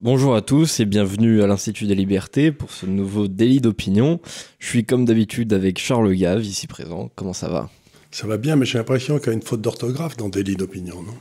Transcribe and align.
Bonjour 0.00 0.36
à 0.36 0.42
tous 0.42 0.78
et 0.78 0.84
bienvenue 0.84 1.42
à 1.42 1.48
l'Institut 1.48 1.86
des 1.86 1.96
Libertés 1.96 2.52
pour 2.52 2.70
ce 2.70 2.86
nouveau 2.86 3.26
délit 3.26 3.60
d'opinion. 3.60 4.20
Je 4.60 4.68
suis 4.68 4.84
comme 4.84 5.04
d'habitude 5.04 5.52
avec 5.52 5.80
Charles 5.80 6.14
Gave, 6.14 6.44
ici 6.44 6.68
présent. 6.68 7.10
Comment 7.16 7.32
ça 7.32 7.48
va? 7.48 7.68
Ça 8.12 8.28
va 8.28 8.36
bien, 8.36 8.54
mais 8.54 8.64
j'ai 8.64 8.78
l'impression 8.78 9.18
qu'il 9.18 9.26
y 9.26 9.30
a 9.30 9.32
une 9.32 9.42
faute 9.42 9.60
d'orthographe 9.60 10.16
dans 10.16 10.28
délit 10.28 10.54
d'opinion, 10.54 11.02
non? 11.02 11.14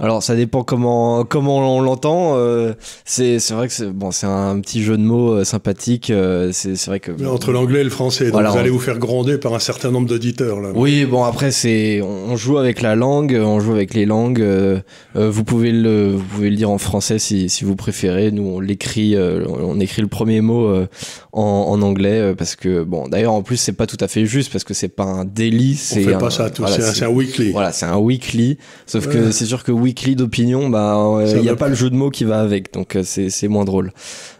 Alors 0.00 0.24
ça 0.24 0.34
dépend 0.34 0.64
comment 0.64 1.24
comment 1.24 1.76
on 1.76 1.80
l'entend. 1.80 2.36
Euh, 2.36 2.72
c'est 3.04 3.38
vrai 3.52 3.68
que 3.68 3.72
c'est 3.72 3.86
bon, 3.86 4.10
c'est 4.10 4.26
un 4.26 4.58
petit 4.58 4.82
jeu 4.82 4.96
de 4.96 5.02
mots 5.02 5.34
euh, 5.34 5.44
sympathique. 5.44 6.10
Euh, 6.10 6.50
c'est 6.52 6.86
vrai 6.86 6.98
que 6.98 7.12
entre 7.24 7.52
l'anglais 7.52 7.82
et 7.82 7.84
le 7.84 7.90
français, 7.90 8.32
donc 8.32 8.42
vous 8.42 8.58
allez 8.58 8.70
vous 8.70 8.80
faire 8.80 8.98
gronder 8.98 9.38
par 9.38 9.54
un 9.54 9.60
certain 9.60 9.92
nombre 9.92 10.08
d'auditeurs 10.08 10.60
là. 10.60 10.70
Oui, 10.74 11.04
bon 11.04 11.22
après 11.22 11.52
c'est 11.52 12.02
on 12.02 12.34
joue 12.34 12.58
avec 12.58 12.82
la 12.82 12.96
langue, 12.96 13.40
on 13.40 13.60
joue 13.60 13.70
avec 13.70 13.94
les 13.94 14.04
langues. 14.04 14.44
vous 15.14 15.44
pouvez 15.44 15.70
le 15.70 16.10
vous 16.10 16.24
pouvez 16.24 16.50
le 16.50 16.56
dire 16.56 16.70
en 16.70 16.78
français 16.78 17.20
si, 17.20 17.48
si 17.48 17.64
vous 17.64 17.76
préférez. 17.76 18.32
Nous 18.32 18.42
on 18.42 18.58
l'écrit 18.58 19.16
on 19.16 19.78
écrit 19.78 20.02
le 20.02 20.08
premier 20.08 20.40
mot 20.40 20.74
en, 21.32 21.40
en, 21.40 21.82
anglais 21.82 22.34
parce 22.36 22.56
que 22.56 22.82
bon 22.82 23.06
d'ailleurs 23.06 23.34
en 23.34 23.42
plus 23.42 23.58
c'est 23.58 23.72
pas 23.72 23.86
tout 23.86 23.98
à 24.00 24.08
fait 24.08 24.26
juste 24.26 24.50
parce 24.50 24.64
que 24.64 24.74
c'est 24.74 24.88
pas 24.88 25.04
un 25.04 25.24
délit. 25.24 25.80
On 25.92 25.94
fait 25.94 26.18
pas 26.18 26.30
ça 26.30 26.50
tout. 26.50 26.64
c'est 26.66 27.04
un, 27.04 27.08
weekly. 27.08 27.52
Voilà, 27.52 27.70
c'est 27.70 27.86
un 27.86 27.98
weekly. 27.98 28.58
Sauf 28.86 29.06
que 29.06 29.30
c'est 29.30 29.46
sûr 29.46 29.62
que 29.62 29.83
weekly 29.84 30.16
d'opinion, 30.16 30.70
bah, 30.70 31.20
il 31.26 31.42
n'y 31.42 31.48
a 31.48 31.56
pas 31.56 31.68
le 31.68 31.74
jeu 31.74 31.90
de 31.90 31.94
mots 31.94 32.10
qui 32.10 32.24
va 32.24 32.40
avec, 32.40 32.72
donc 32.72 32.96
euh, 32.96 33.02
c'est 33.04 33.48
moins 33.48 33.64
drôle. 33.64 33.92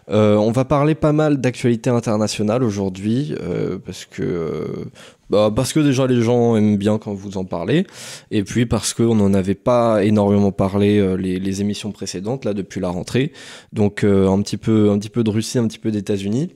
Euh, 0.09 0.35
on 0.35 0.51
va 0.51 0.65
parler 0.65 0.95
pas 0.95 1.13
mal 1.13 1.39
d'actualité 1.39 1.89
internationale 1.89 2.63
aujourd'hui, 2.63 3.35
euh, 3.41 3.77
parce 3.83 4.05
que 4.05 4.87
bah, 5.29 5.51
parce 5.55 5.73
que 5.73 5.79
déjà 5.79 6.07
les 6.07 6.21
gens 6.21 6.55
aiment 6.55 6.77
bien 6.77 6.97
quand 6.97 7.13
vous 7.13 7.37
en 7.37 7.45
parlez, 7.45 7.85
et 8.31 8.43
puis 8.43 8.65
parce 8.65 8.93
qu'on 8.93 9.15
n'en 9.15 9.33
avait 9.33 9.55
pas 9.55 10.03
énormément 10.03 10.51
parlé 10.51 11.15
les, 11.17 11.39
les, 11.39 11.61
émissions 11.61 11.91
précédentes 11.91 12.43
là 12.45 12.53
depuis 12.53 12.81
la 12.81 12.89
rentrée, 12.89 13.31
donc 13.71 14.03
un 14.03 14.41
petit 14.41 14.57
peu 14.57 14.89
un 14.89 14.97
petit 14.97 15.09
peu 15.09 15.23
de 15.23 15.29
Russie, 15.29 15.59
un 15.59 15.67
petit 15.67 15.79
peu 15.79 15.91
d'États-Unis. 15.91 16.51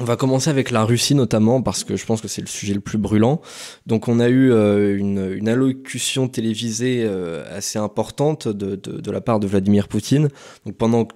On 0.00 0.04
va 0.04 0.16
commencer 0.16 0.50
avec 0.50 0.72
la 0.72 0.82
Russie 0.82 1.14
notamment 1.14 1.62
parce 1.62 1.84
que 1.84 1.94
je 1.94 2.04
pense 2.04 2.20
que 2.20 2.26
c'est 2.26 2.40
le 2.40 2.48
sujet 2.48 2.74
le 2.74 2.80
plus 2.80 2.98
brûlant. 2.98 3.40
Donc 3.86 4.08
on 4.08 4.18
a 4.18 4.28
eu 4.28 4.50
euh, 4.50 4.98
une, 4.98 5.48
allocution 5.48 6.26
télévisée 6.26 7.04
euh, 7.06 7.44
assez 7.56 7.78
importante 7.78 8.48
de, 8.48 8.74
de, 8.74 9.10
la 9.12 9.20
part 9.20 9.38
de 9.38 9.46
Vladimir 9.46 9.86
Poutine. 9.86 10.28
Donc 10.66 10.74
pendant 10.74 11.06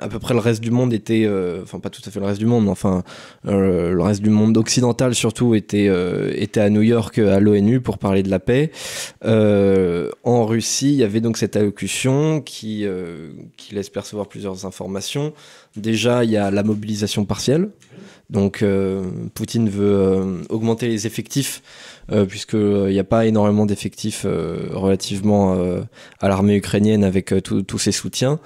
à 0.00 0.08
peu 0.08 0.18
près 0.18 0.34
le 0.34 0.40
reste 0.40 0.62
du 0.62 0.72
monde 0.72 0.92
était, 0.92 1.26
euh, 1.26 1.62
enfin 1.62 1.78
pas 1.78 1.90
tout 1.90 2.02
à 2.04 2.10
fait 2.10 2.18
le 2.18 2.26
reste 2.26 2.40
du 2.40 2.46
monde, 2.46 2.64
mais 2.64 2.70
enfin 2.70 3.04
le 3.44 4.02
reste 4.02 4.22
du 4.22 4.30
monde 4.30 4.56
occidental 4.56 5.14
surtout 5.14 5.54
était 5.54 5.86
était 6.34 6.60
à 6.60 6.70
New 6.70 6.82
York 6.82 7.18
à 7.18 7.38
l'ONU 7.38 7.80
pour 7.80 7.98
parler 7.98 8.24
de 8.24 8.30
la 8.30 8.40
paix. 8.40 8.72
en 9.22 10.46
Russie, 10.46 10.88
il 10.88 10.96
y 10.96 11.04
avait 11.04 11.20
donc 11.20 11.36
cette 11.36 11.54
allocution 11.54 12.40
qui 12.40 12.84
qui 13.56 13.74
laisse 13.76 13.90
percevoir 13.90 14.26
plusieurs 14.26 14.66
informations. 14.66 15.32
Déjà, 15.76 16.24
il 16.24 16.30
y 16.30 16.36
a 16.36 16.50
la 16.50 16.62
mobilisation 16.62 17.24
partielle. 17.24 17.70
Donc, 18.28 18.62
euh, 18.62 19.04
Poutine 19.34 19.68
veut 19.68 19.94
euh, 19.94 20.42
augmenter 20.48 20.88
les 20.88 21.06
effectifs, 21.06 21.62
euh, 22.10 22.24
puisqu'il 22.24 22.88
n'y 22.88 22.98
a 22.98 23.04
pas 23.04 23.24
énormément 23.26 23.66
d'effectifs 23.66 24.26
relativement 24.26 25.56
à 26.20 26.28
l'armée 26.28 26.56
ukrainienne 26.56 27.04
avec 27.04 27.32
tous 27.46 27.78
ses 27.78 27.92
soutiens. 27.92 28.40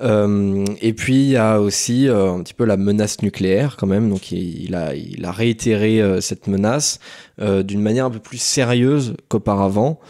et 0.00 0.92
puis, 0.94 1.14
il 1.14 1.30
y 1.30 1.36
a 1.36 1.60
aussi 1.60 2.08
un 2.08 2.40
petit 2.42 2.54
peu 2.54 2.64
la 2.64 2.76
menace 2.76 3.22
nucléaire, 3.22 3.76
quand 3.76 3.86
même. 3.86 4.08
Donc, 4.08 4.32
il, 4.32 4.74
a, 4.74 4.94
il 4.94 5.24
a 5.24 5.32
réitéré 5.32 6.20
cette 6.20 6.46
menace 6.46 6.98
d'une 7.38 7.82
manière 7.82 8.06
un 8.06 8.10
peu 8.10 8.18
plus 8.18 8.40
sérieuse 8.40 9.14
qu'auparavant, 9.28 10.00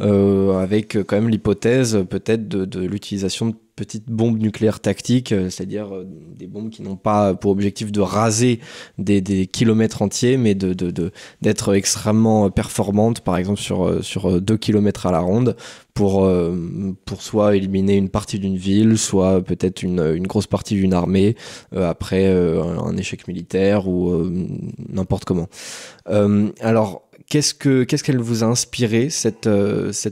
avec 0.00 0.96
quand 1.06 1.16
même 1.16 1.28
l'hypothèse 1.28 2.04
peut-être 2.08 2.48
de, 2.48 2.64
de 2.64 2.80
l'utilisation 2.80 3.46
de 3.46 3.54
petites 3.76 4.10
bombes 4.10 4.38
nucléaires 4.38 4.80
tactiques, 4.80 5.32
euh, 5.32 5.50
c'est-à-dire 5.50 5.94
euh, 5.94 6.06
des 6.06 6.46
bombes 6.46 6.70
qui 6.70 6.82
n'ont 6.82 6.96
pas 6.96 7.34
pour 7.34 7.50
objectif 7.50 7.92
de 7.92 8.00
raser 8.00 8.60
des, 8.98 9.46
kilomètres 9.46 10.02
entiers, 10.02 10.38
mais 10.38 10.54
d'être 10.54 11.74
extrêmement 11.74 12.50
performantes, 12.50 13.20
par 13.20 13.36
exemple 13.36 13.60
sur, 13.60 13.86
euh, 13.86 14.02
sur 14.02 14.40
2 14.40 14.56
kilomètres 14.56 15.06
à 15.06 15.12
la 15.12 15.20
ronde, 15.20 15.56
pour, 15.92 16.30
soit 17.18 17.56
éliminer 17.56 17.96
une 17.96 18.10
partie 18.10 18.38
d'une 18.38 18.56
ville, 18.56 18.98
soit 18.98 19.42
peut-être 19.42 19.82
une, 19.82 20.26
grosse 20.26 20.46
partie 20.46 20.74
d'une 20.74 20.92
armée, 20.92 21.36
après 21.74 22.26
un 22.26 22.94
échec 22.98 23.26
militaire 23.28 23.88
ou 23.88 24.12
n'importe 24.90 25.24
comment. 25.24 25.48
alors, 26.60 27.08
qu'est-ce, 27.30 27.54
que, 27.54 27.84
qu'est-ce 27.84 28.04
qu'elle 28.04 28.20
vous 28.20 28.44
a 28.44 28.46
inspiré, 28.46 29.08
cette 29.08 29.46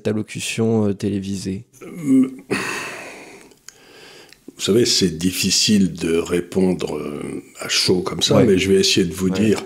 allocution 0.06 0.94
télévisée? 0.94 1.66
Vous 4.56 4.62
savez, 4.62 4.86
c'est 4.86 5.18
difficile 5.18 5.92
de 5.92 6.16
répondre 6.16 6.96
euh, 6.96 7.42
à 7.60 7.68
chaud 7.68 8.02
comme 8.02 8.22
ça, 8.22 8.42
mais 8.44 8.56
je 8.56 8.70
vais 8.70 8.78
essayer 8.78 9.04
de 9.04 9.12
vous 9.12 9.30
dire 9.30 9.60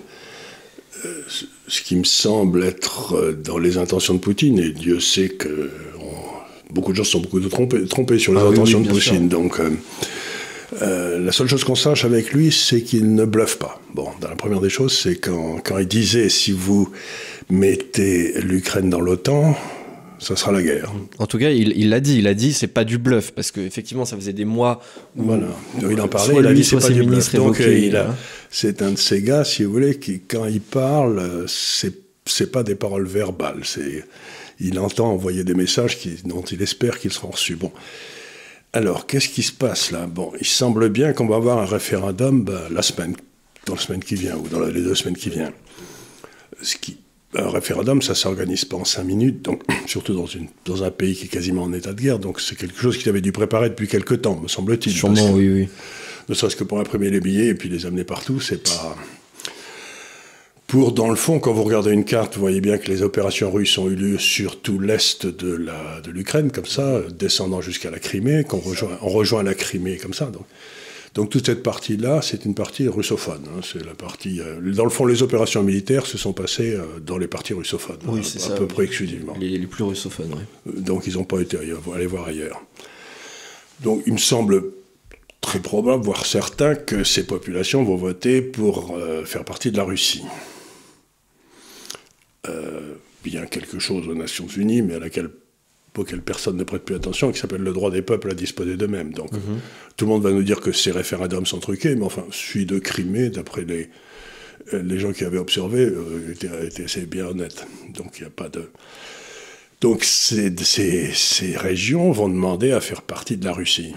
euh, 1.04 1.22
ce 1.66 1.82
qui 1.82 1.94
me 1.96 2.04
semble 2.04 2.64
être 2.64 3.14
euh, 3.14 3.32
dans 3.32 3.58
les 3.58 3.76
intentions 3.76 4.14
de 4.14 4.18
Poutine, 4.18 4.58
et 4.58 4.70
Dieu 4.70 4.98
sait 4.98 5.28
que 5.28 5.70
beaucoup 6.70 6.92
de 6.92 6.96
gens 6.96 7.04
sont 7.04 7.20
beaucoup 7.20 7.40
trompés, 7.40 7.84
trompés 7.86 8.18
sur 8.18 8.32
les 8.32 8.40
ah 8.40 8.46
intentions 8.46 8.80
de 8.80 8.88
Poutine. 8.88 9.28
Donc, 9.28 9.60
la 10.80 11.32
seule 11.32 11.48
chose 11.48 11.64
qu'on 11.64 11.74
sache 11.74 12.04
avec 12.04 12.32
lui, 12.32 12.50
c'est 12.50 12.82
qu'il 12.82 13.14
ne 13.14 13.24
bluffe 13.24 13.56
pas. 13.56 13.80
Bon, 13.94 14.08
dans 14.20 14.28
la 14.28 14.36
première 14.36 14.60
des 14.60 14.70
choses, 14.70 14.96
c'est 14.96 15.16
quand, 15.16 15.60
quand 15.64 15.78
il 15.78 15.88
disait 15.88 16.28
si 16.28 16.52
vous 16.52 16.90
mettez 17.50 18.40
l'Ukraine 18.40 18.88
dans 18.90 19.00
l'OTAN, 19.00 19.56
ça 20.18 20.36
sera 20.36 20.52
la 20.52 20.62
guerre. 20.62 20.92
En 21.18 21.26
tout 21.26 21.38
cas, 21.38 21.50
il 21.50 21.88
l'a 21.88 22.00
dit, 22.00 22.18
il 22.18 22.26
a 22.26 22.34
dit 22.34 22.52
c'est 22.52 22.66
pas 22.66 22.84
du 22.84 22.98
bluff 22.98 23.32
parce 23.32 23.50
qu'effectivement 23.50 24.04
ça 24.04 24.16
faisait 24.16 24.32
des 24.32 24.44
mois 24.44 24.80
où 25.16 25.24
voilà. 25.24 25.48
il 25.90 26.00
en 26.00 26.08
parlait, 26.08 26.36
il 26.38 26.46
a 26.46 26.52
dit 26.52 26.64
c'est 26.64 26.78
pas 26.78 26.90
du 26.90 27.02
bluff. 27.02 27.34
Donc 27.34 27.60
euh, 27.60 28.06
c'est 28.50 28.82
un 28.82 28.92
de 28.92 28.98
ces 28.98 29.22
gars, 29.22 29.44
si 29.44 29.64
vous 29.64 29.72
voulez, 29.72 29.98
qui 29.98 30.20
quand 30.20 30.46
il 30.46 30.60
parle, 30.60 31.44
c'est 31.46 31.94
c'est 32.26 32.52
pas 32.52 32.62
des 32.62 32.74
paroles 32.74 33.06
verbales, 33.06 33.60
c'est 33.64 34.04
il 34.60 34.78
entend 34.78 35.10
envoyer 35.10 35.44
des 35.44 35.54
messages 35.54 35.98
qui, 35.98 36.16
dont 36.24 36.42
il 36.42 36.60
espère 36.62 36.98
qu'ils 36.98 37.12
seront 37.12 37.30
reçus. 37.30 37.56
Bon. 37.56 37.72
Alors, 38.72 39.06
qu'est-ce 39.06 39.28
qui 39.28 39.42
se 39.42 39.52
passe 39.52 39.92
là? 39.92 40.06
Bon, 40.06 40.32
il 40.40 40.46
semble 40.46 40.88
bien 40.88 41.12
qu'on 41.12 41.26
va 41.26 41.36
avoir 41.36 41.58
un 41.58 41.64
référendum 41.64 42.44
bah, 42.44 42.64
la 42.70 42.82
semaine, 42.82 43.16
dans 43.66 43.74
la 43.74 43.80
semaine 43.80 44.02
qui 44.02 44.16
vient, 44.16 44.36
ou 44.36 44.48
dans 44.48 44.60
les 44.60 44.82
deux 44.82 44.94
semaines 44.94 45.16
qui 45.16 45.30
viennent. 45.30 45.52
Ce 46.60 46.76
qui 46.76 46.98
un 47.34 47.50
référendum, 47.50 48.00
ça 48.00 48.14
s'organise 48.14 48.64
pas 48.64 48.76
en 48.76 48.84
cinq 48.84 49.04
minutes, 49.04 49.42
donc 49.42 49.62
surtout 49.86 50.14
dans, 50.14 50.26
une, 50.26 50.48
dans 50.64 50.82
un 50.82 50.90
pays 50.90 51.14
qui 51.14 51.26
est 51.26 51.28
quasiment 51.28 51.64
en 51.64 51.72
état 51.72 51.92
de 51.92 52.00
guerre. 52.00 52.18
Donc 52.18 52.40
c'est 52.40 52.56
quelque 52.56 52.80
chose 52.80 52.96
qu'il 52.96 53.08
avait 53.08 53.20
dû 53.20 53.32
préparer 53.32 53.68
depuis 53.68 53.88
quelque 53.88 54.14
temps, 54.14 54.38
me 54.40 54.48
semble-t-il. 54.48 54.94
Sûrement, 54.94 55.30
oui, 55.32 55.48
oui. 55.48 55.68
Ne 56.28 56.34
serait-ce 56.34 56.56
que 56.56 56.64
pour 56.64 56.78
imprimer 56.78 57.10
les 57.10 57.20
billets 57.20 57.46
et 57.46 57.54
puis 57.54 57.68
les 57.68 57.86
amener 57.86 58.04
partout, 58.04 58.40
c'est 58.40 58.62
pas. 58.62 58.96
Pour, 60.66 60.92
dans 60.92 61.08
le 61.08 61.16
fond, 61.16 61.38
quand 61.38 61.54
vous 61.54 61.62
regardez 61.64 61.92
une 61.92 62.04
carte, 62.04 62.34
vous 62.34 62.42
voyez 62.42 62.60
bien 62.60 62.76
que 62.76 62.88
les 62.88 63.00
opérations 63.00 63.50
russes 63.50 63.78
ont 63.78 63.88
eu 63.88 63.94
lieu 63.94 64.18
sur 64.18 64.60
tout 64.60 64.78
l'est 64.78 65.24
de, 65.24 65.50
la, 65.50 66.02
de 66.02 66.10
l'Ukraine, 66.10 66.50
comme 66.50 66.66
ça, 66.66 67.00
descendant 67.18 67.62
jusqu'à 67.62 67.90
la 67.90 67.98
Crimée, 67.98 68.44
qu'on 68.44 68.58
rejoint, 68.58 68.98
on 69.00 69.08
rejoint 69.08 69.42
la 69.42 69.54
Crimée 69.54 69.96
comme 69.96 70.12
ça. 70.12 70.26
Donc, 70.26 70.44
donc 71.18 71.30
toute 71.30 71.46
cette 71.46 71.64
partie-là, 71.64 72.22
c'est 72.22 72.44
une 72.44 72.54
partie 72.54 72.86
russophone. 72.86 73.42
Hein. 73.48 73.60
c'est 73.64 73.84
la 73.84 73.94
partie. 73.94 74.40
Euh, 74.40 74.60
dans 74.72 74.84
le 74.84 74.90
fond, 74.90 75.04
les 75.04 75.24
opérations 75.24 75.64
militaires 75.64 76.06
se 76.06 76.16
sont 76.16 76.32
passées 76.32 76.74
euh, 76.74 77.00
dans 77.00 77.18
les 77.18 77.26
parties 77.26 77.54
russophones, 77.54 77.98
oui, 78.06 78.20
à, 78.48 78.54
peu 78.54 78.68
près 78.68 78.84
exclusivement. 78.84 79.34
Les, 79.36 79.58
plus 79.66 79.82
russophones, 79.82 80.32
oui. 80.32 80.72
Euh, 80.72 80.80
donc 80.80 81.08
ils 81.08 81.14
n'ont 81.14 81.24
pas 81.24 81.40
été 81.40 81.58
aller 81.58 82.06
voir 82.06 82.28
ailleurs. 82.28 82.62
Donc 83.80 84.04
il 84.06 84.12
me 84.12 84.18
semble 84.18 84.62
très 85.40 85.58
probable, 85.58 86.04
voire 86.04 86.24
certain, 86.24 86.76
que 86.76 87.02
ces 87.02 87.26
populations 87.26 87.82
vont 87.82 87.96
voter 87.96 88.40
pour 88.40 88.96
faire 89.24 89.44
partie 89.44 89.72
de 89.72 89.76
la 89.76 89.82
Russie. 89.82 90.22
il 92.46 93.34
y 93.34 93.38
a 93.38 93.46
quelque 93.46 93.80
chose 93.80 94.06
aux 94.06 94.14
Nations 94.14 94.46
Unies, 94.46 94.82
mais 94.82 94.94
à 94.94 95.00
laquelle 95.00 95.30
auquel 95.98 96.22
personne 96.22 96.56
ne 96.56 96.64
prête 96.64 96.82
plus 96.82 96.94
attention, 96.94 97.32
qui 97.32 97.38
s'appelle 97.38 97.62
le 97.62 97.72
droit 97.72 97.90
des 97.90 98.02
peuples 98.02 98.30
à 98.30 98.34
disposer 98.34 98.76
d'eux-mêmes. 98.76 99.12
Donc 99.12 99.32
mhm. 99.32 99.60
tout 99.96 100.04
le 100.04 100.10
monde 100.10 100.22
va 100.22 100.30
nous 100.30 100.42
dire 100.42 100.60
que 100.60 100.72
ces 100.72 100.90
référendums 100.90 101.46
sont 101.46 101.58
truqués, 101.58 101.94
mais 101.94 102.04
enfin, 102.04 102.24
celui 102.30 102.66
de 102.66 102.78
Crimée, 102.78 103.30
d'après 103.30 103.64
les, 103.64 103.90
euh, 104.74 104.82
les 104.82 104.98
gens 104.98 105.12
qui 105.12 105.24
avaient 105.24 105.38
observé, 105.38 105.80
euh, 105.80 106.32
était, 106.32 106.84
assez 106.84 107.06
bien 107.06 107.26
honnête. 107.26 107.66
Donc 107.94 108.18
il 108.18 108.22
n'y 108.22 108.26
a 108.26 108.30
pas 108.30 108.48
de... 108.48 108.70
Donc 109.80 110.02
ces, 110.04 110.54
ces, 110.56 111.12
ces, 111.14 111.56
régions 111.56 112.10
vont 112.10 112.28
demander 112.28 112.72
à 112.72 112.80
faire 112.80 113.02
partie 113.02 113.36
de 113.36 113.44
la 113.44 113.52
Russie. 113.52 113.94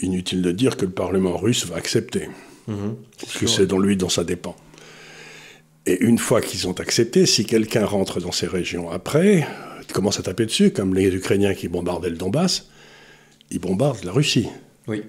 Inutile 0.00 0.42
de 0.42 0.52
dire 0.52 0.76
que 0.76 0.86
le 0.86 0.92
Parlement 0.92 1.36
russe 1.36 1.66
va 1.66 1.76
accepter, 1.76 2.28
mhm. 2.66 2.96
parce 3.20 3.38
que 3.38 3.46
c'est 3.46 3.66
dans 3.66 3.78
lui 3.78 3.96
dont 3.96 4.08
ça 4.08 4.24
dépend. 4.24 4.56
Et 5.86 6.02
une 6.02 6.18
fois 6.18 6.42
qu'ils 6.42 6.68
ont 6.68 6.72
accepté, 6.72 7.24
si 7.24 7.46
quelqu'un 7.46 7.86
rentre 7.86 8.20
dans 8.20 8.32
ces 8.32 8.46
régions 8.46 8.90
après, 8.90 9.46
commencent 9.92 10.20
à 10.20 10.22
taper 10.22 10.46
dessus, 10.46 10.70
comme 10.70 10.94
les 10.94 11.06
Ukrainiens 11.14 11.54
qui 11.54 11.68
bombardaient 11.68 12.10
le 12.10 12.16
Donbass, 12.16 12.68
ils 13.50 13.58
bombardent 13.58 14.04
la 14.04 14.12
Russie. 14.12 14.48
Oui. 14.86 15.02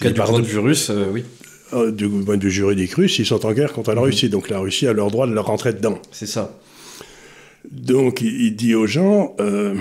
du 0.00 0.12
point 0.12 0.40
de 0.40 0.46
vue 0.46 0.58
russe, 0.58 0.90
euh, 0.90 1.06
oui. 1.12 1.24
Euh, 1.72 1.90
du 1.90 2.08
point 2.08 2.36
de 2.36 2.44
vue 2.44 2.50
juridique 2.50 2.94
russe, 2.94 3.18
ils 3.18 3.26
sont 3.26 3.44
en 3.46 3.52
guerre 3.52 3.72
contre 3.72 3.90
la 3.90 4.00
mhm. 4.00 4.06
Russie, 4.06 4.28
donc 4.28 4.48
la 4.48 4.58
Russie 4.58 4.86
a 4.86 4.92
leur 4.92 5.10
droit 5.10 5.26
de 5.26 5.32
leur 5.32 5.46
rentrer 5.46 5.72
dedans. 5.72 6.00
C'est 6.12 6.26
ça. 6.26 6.58
Donc 7.70 8.20
il, 8.20 8.54
dit 8.54 8.74
aux 8.74 8.86
gens, 8.86 9.34
euh, 9.40 9.74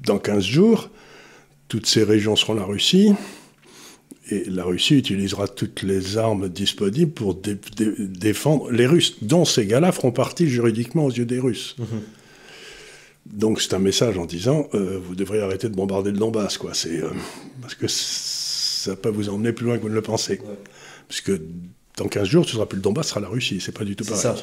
dans 0.00 0.18
15 0.18 0.44
jours, 0.44 0.90
toutes 1.68 1.86
ces 1.86 2.04
régions 2.04 2.36
seront 2.36 2.54
la 2.54 2.64
Russie. 2.64 3.14
Et 4.30 4.44
la 4.44 4.64
Russie 4.64 4.96
utilisera 4.96 5.48
toutes 5.48 5.82
les 5.82 6.18
armes 6.18 6.50
disponibles 6.50 7.12
pour 7.12 7.34
défendre 7.34 8.70
les 8.70 8.86
Russes, 8.86 9.16
dont 9.22 9.46
ces 9.46 9.64
gars-là 9.64 9.90
feront 9.90 10.12
partie 10.12 10.48
juridiquement 10.48 11.06
aux 11.06 11.10
yeux 11.10 11.24
des 11.24 11.38
Russes. 11.38 11.76
Mhm. 11.78 11.86
Donc 13.38 13.62
c'est 13.62 13.72
un 13.72 13.78
message 13.78 14.18
en 14.18 14.26
disant 14.26 14.68
euh, 14.74 14.98
vous 15.00 15.14
devriez 15.14 15.42
arrêter 15.42 15.68
de 15.68 15.74
bombarder 15.74 16.10
le 16.10 16.18
Donbass, 16.18 16.58
quoi. 16.58 16.74
C'est 16.74 17.00
euh, 17.00 17.10
parce 17.62 17.76
que 17.76 17.86
ça 17.86 18.96
peut 18.96 19.10
vous 19.10 19.28
emmener 19.28 19.52
plus 19.52 19.64
loin 19.64 19.76
que 19.76 19.82
vous 19.82 19.88
ne 19.88 19.94
le 19.94 20.02
pensez. 20.02 20.40
Puisque 21.06 21.30
dans 21.96 22.08
15 22.08 22.26
jours, 22.28 22.44
ce 22.44 22.54
sera 22.54 22.68
plus 22.68 22.76
le 22.76 22.82
Donbass, 22.82 23.06
ce 23.06 23.10
sera 23.10 23.20
la 23.20 23.28
Russie. 23.28 23.60
C'est 23.60 23.70
pas 23.70 23.84
du 23.84 23.94
tout 23.94 24.04
pareil. 24.04 24.20
Ça. 24.20 24.34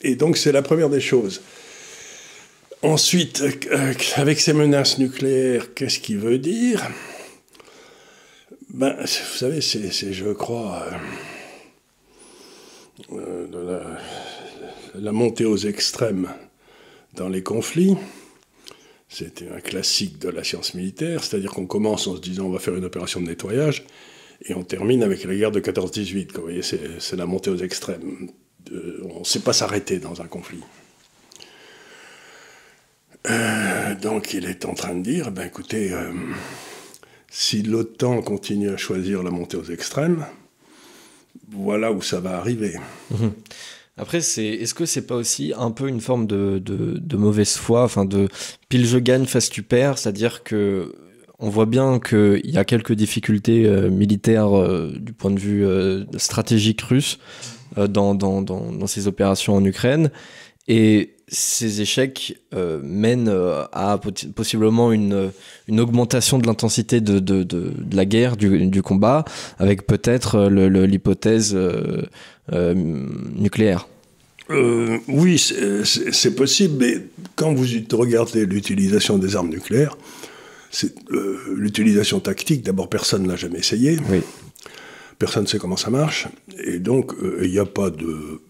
Et 0.00 0.16
donc 0.16 0.38
c'est 0.38 0.52
la 0.52 0.62
première 0.62 0.88
des 0.88 1.02
choses. 1.02 1.42
Ensuite, 2.80 3.42
euh, 3.42 3.92
avec 4.16 4.40
ces 4.40 4.54
menaces 4.54 4.96
nucléaires, 4.96 5.74
qu'est-ce 5.74 5.98
qu'il 5.98 6.18
veut 6.18 6.38
dire? 6.38 6.82
Ben, 8.70 8.96
Vous 8.98 9.36
savez, 9.36 9.60
c'est, 9.60 10.14
je 10.14 10.32
crois, 10.32 10.86
la, 14.94 15.12
montée 15.12 15.44
aux 15.44 15.58
extrêmes 15.58 16.28
dans 17.14 17.28
les 17.28 17.42
conflits. 17.42 17.96
C'était 19.08 19.48
un 19.48 19.60
classique 19.60 20.18
de 20.18 20.28
la 20.28 20.42
science 20.42 20.74
militaire, 20.74 21.22
c'est-à-dire 21.22 21.52
qu'on 21.52 21.66
commence 21.66 22.06
en 22.06 22.16
se 22.16 22.20
disant 22.20 22.46
on 22.46 22.50
va 22.50 22.58
faire 22.58 22.74
une 22.74 22.84
opération 22.84 23.20
de 23.20 23.26
nettoyage, 23.26 23.84
et 24.42 24.54
on 24.54 24.64
termine 24.64 25.02
avec 25.02 25.24
la 25.24 25.34
guerre 25.34 25.52
de 25.52 25.60
14-18. 25.60 26.32
Vous 26.34 26.42
voyez, 26.42 26.62
c'est 26.62 27.16
la 27.16 27.26
montée 27.26 27.50
aux 27.50 27.56
extrêmes. 27.56 28.28
on 28.70 29.20
ne 29.20 29.24
sait 29.24 29.40
pas 29.40 29.52
s'arrêter 29.52 29.98
dans 29.98 30.20
un 30.20 30.26
conflit. 30.26 30.60
Euh, 33.30 33.94
donc 33.94 34.34
il 34.34 34.44
est 34.46 34.64
en 34.64 34.74
train 34.74 34.94
de 34.94 35.02
dire, 35.02 35.30
ben 35.30 35.46
écoutez, 35.46 35.92
euh, 35.92 36.12
si 37.30 37.62
l'OTAN 37.62 38.20
continue 38.20 38.70
à 38.70 38.76
choisir 38.76 39.22
la 39.22 39.30
montée 39.30 39.56
aux 39.56 39.64
extrêmes, 39.64 40.26
voilà 41.50 41.90
où 41.92 42.02
ça 42.02 42.20
va 42.20 42.36
arriver. 42.36 42.76
Mhm. 43.10 43.32
Après, 43.96 44.20
c'est, 44.20 44.46
est-ce 44.46 44.74
que 44.74 44.86
c'est 44.86 45.06
pas 45.06 45.14
aussi 45.14 45.52
un 45.56 45.70
peu 45.70 45.88
une 45.88 46.00
forme 46.00 46.26
de, 46.26 46.58
de, 46.58 47.16
mauvaise 47.16 47.54
foi, 47.56 47.84
enfin 47.84 48.04
de 48.04 48.28
pile 48.68 48.86
je 48.86 48.98
gagne, 48.98 49.24
face 49.24 49.50
tu 49.50 49.62
perds, 49.62 49.98
c'est-à-dire 49.98 50.42
que 50.42 50.94
on 51.38 51.48
voit 51.48 51.66
bien 51.66 52.00
qu'il 52.00 52.50
y 52.50 52.58
a 52.58 52.64
quelques 52.64 52.92
difficultés 52.92 53.66
euh, 53.66 53.90
militaires 53.90 54.50
du 54.94 55.12
point 55.12 55.30
de 55.30 55.38
vue 55.38 55.66
stratégique 56.16 56.80
russe 56.82 57.18
dans, 57.76 58.14
dans, 58.14 58.42
dans, 58.42 58.86
ces 58.86 59.08
opérations 59.08 59.54
en 59.54 59.64
Ukraine. 59.64 60.10
Et 60.66 61.14
ces 61.28 61.80
échecs 61.80 62.38
euh, 62.54 62.80
mènent 62.82 63.28
euh, 63.28 63.64
à 63.72 63.98
possiblement 64.34 64.92
une, 64.92 65.30
une 65.68 65.80
augmentation 65.80 66.38
de 66.38 66.46
l'intensité 66.46 67.00
de, 67.00 67.18
de, 67.18 67.42
de, 67.42 67.72
la 67.92 68.04
guerre, 68.04 68.36
du, 68.36 68.66
du 68.66 68.82
combat, 68.82 69.24
avec 69.58 69.86
peut-être 69.86 70.36
euh, 70.36 70.86
l'hypothèse 70.86 71.56
nucléaire. 72.52 73.88
oui, 74.50 75.38
c'est 75.38 76.34
possible, 76.34 76.76
mais 76.78 76.98
quand 77.36 77.54
vous 77.54 77.66
regardez 77.92 78.46
l'utilisation 78.46 79.18
des 79.18 79.36
armes 79.36 79.48
nucléaires, 79.48 79.96
l'utilisation 81.54 82.20
tactique, 82.20 82.62
d'abord 82.62 82.88
personne 82.88 83.22
ne 83.22 83.28
l'a 83.28 83.36
jamais 83.36 83.60
essayé. 83.60 83.98
Oui. 84.10 84.20
Personne 85.18 85.44
ne 85.44 85.48
sait 85.48 85.58
comment 85.58 85.76
ça 85.76 85.90
marche. 85.90 86.26
Et 86.64 86.80
donc, 86.80 87.12
il 87.40 87.50
n'y 87.50 87.58
a 87.58 87.66
pas 87.66 87.90
de 87.90 88.40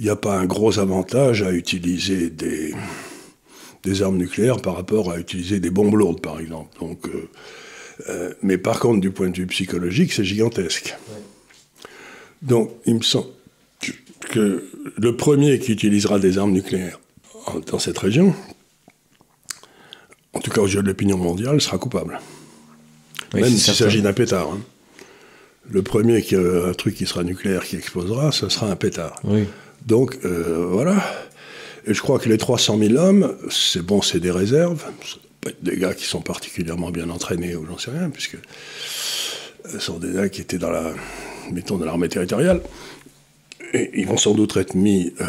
il 0.00 0.04
n'y 0.04 0.10
a 0.10 0.16
pas 0.16 0.38
un 0.38 0.46
gros 0.46 0.78
avantage 0.78 1.42
à 1.42 1.52
utiliser 1.52 2.30
des, 2.30 2.74
des 3.84 4.02
armes 4.02 4.16
nucléaires 4.16 4.56
par 4.56 4.74
rapport 4.74 5.12
à 5.12 5.18
utiliser 5.18 5.60
des 5.60 5.68
bombes 5.68 5.94
lourdes, 5.94 6.22
par 6.22 6.40
exemple. 6.40 6.74
Donc, 6.80 7.06
euh, 7.06 7.28
euh, 8.08 8.34
mais 8.42 8.56
par 8.56 8.80
contre, 8.80 9.00
du 9.00 9.10
point 9.10 9.28
de 9.28 9.36
vue 9.36 9.46
psychologique, 9.48 10.14
c'est 10.14 10.24
gigantesque. 10.24 10.96
Donc, 12.42 12.70
il 12.86 12.96
me 12.96 13.02
semble 13.02 13.28
que 14.30 14.64
le 14.96 15.16
premier 15.16 15.58
qui 15.58 15.72
utilisera 15.72 16.18
des 16.18 16.38
armes 16.38 16.52
nucléaires 16.52 17.00
dans 17.66 17.78
cette 17.78 17.98
région, 17.98 18.34
en 20.32 20.40
tout 20.40 20.50
cas 20.50 20.60
aux 20.60 20.66
yeux 20.66 20.82
de 20.82 20.88
l'opinion 20.88 21.18
mondiale, 21.18 21.60
sera 21.60 21.78
coupable. 21.78 22.20
Même 23.34 23.44
s'il 23.44 23.74
s'agit 23.74 24.02
d'un 24.02 24.12
pétard. 24.12 24.48
Hein. 24.52 24.60
Le 25.70 25.82
premier 25.82 26.22
qui 26.22 26.34
a 26.34 26.68
un 26.68 26.72
truc 26.72 26.94
qui 26.96 27.06
sera 27.06 27.22
nucléaire 27.22 27.64
qui 27.64 27.76
explosera, 27.76 28.32
ce 28.32 28.48
sera 28.48 28.70
un 28.70 28.76
pétard. 28.76 29.20
Oui. 29.24 29.44
Donc 29.86 30.18
euh, 30.24 30.66
voilà. 30.68 30.96
Et 31.86 31.94
je 31.94 32.00
crois 32.00 32.18
que 32.18 32.28
les 32.28 32.38
300 32.38 32.78
000 32.78 32.94
hommes, 32.94 33.36
c'est 33.50 33.82
bon, 33.82 34.02
c'est 34.02 34.20
des 34.20 34.30
réserves. 34.30 34.84
Des 35.62 35.76
gars 35.76 35.94
qui 35.94 36.04
sont 36.04 36.20
particulièrement 36.20 36.90
bien 36.90 37.08
entraînés 37.08 37.56
ou 37.56 37.64
j'en 37.66 37.78
sais 37.78 37.90
rien, 37.90 38.10
puisque 38.10 38.36
ce 39.64 39.78
sont 39.78 39.98
des 39.98 40.12
gars 40.12 40.28
qui 40.28 40.42
étaient 40.42 40.58
dans 40.58 40.70
la, 40.70 40.92
mettons, 41.52 41.78
dans 41.78 41.86
l'armée 41.86 42.08
territoriale. 42.08 42.60
Et 43.72 43.90
ils 43.94 44.06
vont 44.06 44.16
sans 44.16 44.34
doute 44.34 44.56
être 44.56 44.74
mis 44.74 45.12
euh, 45.20 45.24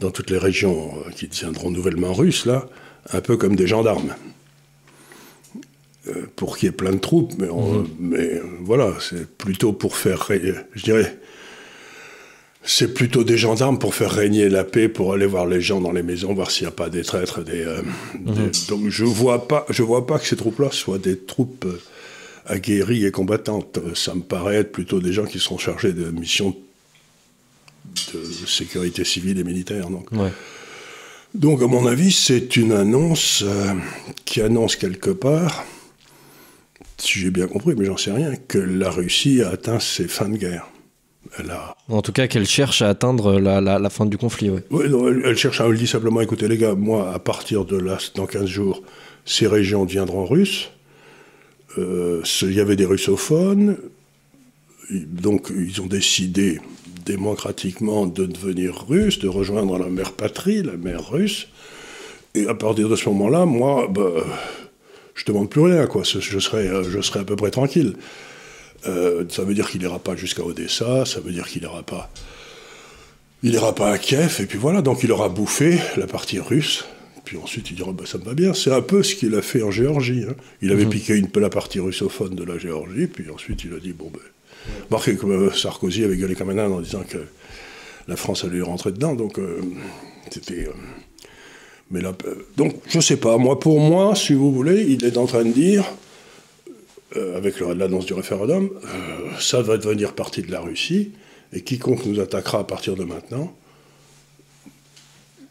dans 0.00 0.10
toutes 0.10 0.30
les 0.30 0.38
régions 0.38 0.92
euh, 1.06 1.10
qui 1.10 1.28
deviendront 1.28 1.70
nouvellement 1.70 2.12
russes, 2.12 2.46
là, 2.46 2.68
un 3.12 3.20
peu 3.20 3.36
comme 3.36 3.56
des 3.56 3.66
gendarmes. 3.66 4.14
pour 6.36 6.56
qu'il 6.56 6.66
y 6.66 6.70
ait 6.70 6.72
plein 6.72 6.92
de 6.92 6.98
troupes, 6.98 7.34
mais, 7.38 7.48
mmh. 7.48 7.86
mais 7.98 8.40
voilà, 8.60 8.94
c'est 9.00 9.28
plutôt 9.36 9.72
pour 9.72 9.96
faire, 9.96 10.26
je 10.74 10.82
dirais, 10.82 11.18
c'est 12.70 12.92
plutôt 12.92 13.24
des 13.24 13.38
gendarmes 13.38 13.78
pour 13.78 13.94
faire 13.94 14.10
régner 14.10 14.50
la 14.50 14.62
paix, 14.62 14.88
pour 14.88 15.14
aller 15.14 15.24
voir 15.24 15.46
les 15.46 15.62
gens 15.62 15.80
dans 15.80 15.90
les 15.90 16.02
maisons, 16.02 16.34
voir 16.34 16.50
s'il 16.50 16.66
n'y 16.66 16.68
a 16.68 16.72
pas 16.72 16.90
des 16.90 17.02
traîtres. 17.02 17.42
Des, 17.42 17.64
euh, 17.64 17.80
mhm. 18.26 18.50
donc 18.68 18.88
je 18.88 19.04
vois 19.04 19.48
pas, 19.48 19.64
je 19.70 19.82
vois 19.82 20.06
pas 20.06 20.18
que 20.18 20.26
ces 20.26 20.36
troupes-là 20.36 20.70
soient 20.70 20.98
des 20.98 21.18
troupes 21.18 21.64
euh, 21.64 21.80
aguerries 22.48 23.04
et 23.04 23.10
combattantes. 23.10 23.78
Ça 23.94 24.14
me 24.14 24.22
paraît 24.22 24.56
être 24.56 24.72
plutôt 24.72 25.00
des 25.00 25.12
gens 25.12 25.24
qui 25.24 25.38
sont 25.38 25.58
chargés 25.58 25.92
de 25.92 26.10
missions 26.10 26.56
de 28.12 28.46
sécurité 28.46 29.04
civile 29.04 29.38
et 29.38 29.44
militaire. 29.44 29.90
Donc, 29.90 30.08
donc 31.34 31.62
à 31.62 31.66
mon 31.66 31.86
avis, 31.86 32.12
c'est 32.12 32.56
une 32.56 32.72
annonce 32.72 33.42
euh, 33.46 33.74
qui 34.24 34.40
annonce 34.40 34.76
quelque 34.76 35.10
part, 35.10 35.64
si 36.98 37.20
j'ai 37.20 37.30
bien 37.30 37.46
compris, 37.46 37.74
mais 37.76 37.84
j'en 37.84 37.96
sais 37.96 38.12
rien, 38.12 38.34
que 38.48 38.58
la 38.58 38.90
Russie 38.90 39.42
a 39.42 39.50
atteint 39.50 39.80
ses 39.80 40.08
fins 40.08 40.28
de 40.28 40.36
guerre. 40.36 40.68
En 41.88 42.02
tout 42.02 42.12
cas, 42.12 42.26
qu'elle 42.26 42.46
cherche 42.46 42.80
à 42.82 42.88
atteindre 42.88 43.38
la, 43.38 43.90
fin 43.90 44.06
du 44.06 44.16
conflit. 44.16 44.50
Oui, 44.70 44.86
elle, 45.24 45.36
cherche 45.36 45.60
à. 45.60 45.66
Elle 45.66 45.76
dit 45.76 45.86
simplement 45.86 46.20
écoutez, 46.20 46.48
les 46.48 46.56
gars, 46.56 46.74
moi, 46.74 47.12
à 47.12 47.18
partir 47.18 47.64
de 47.64 47.76
là, 47.76 47.98
dans 48.14 48.26
15 48.26 48.46
jours, 48.46 48.82
ces 49.24 49.46
régions 49.46 49.84
deviendront 49.84 50.24
russes. 50.24 50.70
Euh, 51.78 52.22
il 52.42 52.54
y 52.54 52.60
avait 52.60 52.76
des 52.76 52.84
russophones. 52.84 53.76
Donc, 54.90 55.52
ils 55.54 55.80
ont 55.80 55.86
décidé 55.86 56.60
démocratiquement 57.04 58.06
de 58.06 58.26
devenir 58.26 58.86
russes, 58.88 59.18
de 59.18 59.28
rejoindre 59.28 59.78
la 59.78 59.88
mère 59.88 60.12
patrie, 60.12 60.62
la 60.62 60.76
mère 60.76 61.10
russe. 61.10 61.48
Et 62.34 62.46
à 62.46 62.54
partir 62.54 62.88
de 62.88 62.96
ce 62.96 63.08
moment-là, 63.08 63.46
moi, 63.46 63.88
bah, 63.88 64.24
je 65.14 65.24
demande 65.24 65.50
plus 65.50 65.62
rien, 65.62 65.86
quoi. 65.86 66.02
Je 66.04 66.38
serai, 66.38 66.70
je 66.88 67.00
serai 67.00 67.20
à 67.20 67.24
peu 67.24 67.36
près 67.36 67.50
tranquille. 67.50 67.94
Euh, 68.86 69.24
ça 69.28 69.42
veut 69.42 69.54
dire 69.54 69.70
qu'il 69.70 69.80
n'ira 69.80 69.98
pas 69.98 70.16
jusqu'à 70.16 70.44
Odessa, 70.44 71.04
ça 71.04 71.20
veut 71.20 71.32
dire 71.32 71.48
qu'il 71.48 71.62
n'ira 71.62 71.82
pas. 71.82 72.10
Il 73.42 73.50
n'ira 73.50 73.74
pas 73.74 73.90
à 73.90 73.98
Kiev, 73.98 74.38
et 74.40 74.46
puis 74.46 74.58
voilà, 74.58 74.82
donc 74.82 75.02
il 75.02 75.12
aura 75.12 75.28
bouffé 75.28 75.78
la 75.96 76.06
partie 76.06 76.40
russe, 76.40 76.84
puis 77.28 77.36
ensuite 77.36 77.70
il 77.70 77.76
dira 77.76 77.92
bah, 77.92 78.04
ça 78.06 78.16
me 78.16 78.24
va 78.24 78.32
bien. 78.32 78.54
C'est 78.54 78.72
un 78.72 78.80
peu 78.80 79.02
ce 79.02 79.14
qu'il 79.14 79.34
a 79.34 79.42
fait 79.42 79.62
en 79.62 79.70
Géorgie. 79.70 80.24
Hein. 80.26 80.34
Il 80.62 80.72
avait 80.72 80.86
mhm. 80.86 80.90
piqué 80.90 81.14
une 81.14 81.28
peu 81.28 81.40
la 81.40 81.50
partie 81.50 81.78
russophone 81.78 82.34
de 82.34 82.42
la 82.42 82.56
Géorgie, 82.56 83.06
puis 83.06 83.28
ensuite 83.28 83.64
il 83.64 83.74
a 83.74 83.78
dit 83.78 83.92
bon 83.92 84.10
ben. 84.10 84.20
Marqué 84.90 85.14
comme 85.16 85.32
euh, 85.32 85.52
Sarkozy 85.52 86.04
avait 86.04 86.16
gueulé 86.16 86.34
comme 86.34 86.48
un 86.48 86.58
âne 86.58 86.72
en 86.72 86.80
disant 86.80 87.02
que 87.06 87.18
la 88.06 88.16
France 88.16 88.44
allait 88.44 88.62
rentrer 88.62 88.92
dedans, 88.92 89.14
donc 89.14 89.38
euh, 89.38 89.60
c'était. 90.30 90.68
mais 91.90 92.00
là, 92.00 92.14
donc 92.56 92.76
je 92.88 92.98
sais 92.98 93.18
pas, 93.18 93.36
moi 93.36 93.60
pour 93.60 93.78
moi, 93.78 94.14
si 94.14 94.32
vous 94.32 94.50
voulez, 94.50 94.86
il 94.88 95.04
est 95.04 95.18
en 95.18 95.26
train 95.26 95.44
de 95.44 95.52
dire 95.52 95.84
euh, 97.16 97.36
avec 97.36 97.60
l'annonce 97.60 98.06
du 98.06 98.14
référendum, 98.14 98.70
euh, 98.84 99.30
ça 99.38 99.60
va 99.60 99.76
devenir 99.76 100.14
partie 100.14 100.42
de 100.42 100.50
la 100.50 100.60
Russie, 100.60 101.12
et 101.52 101.60
quiconque 101.60 102.06
nous 102.06 102.20
attaquera 102.20 102.60
à 102.60 102.64
partir 102.64 102.96
de 102.96 103.04
maintenant 103.04 103.54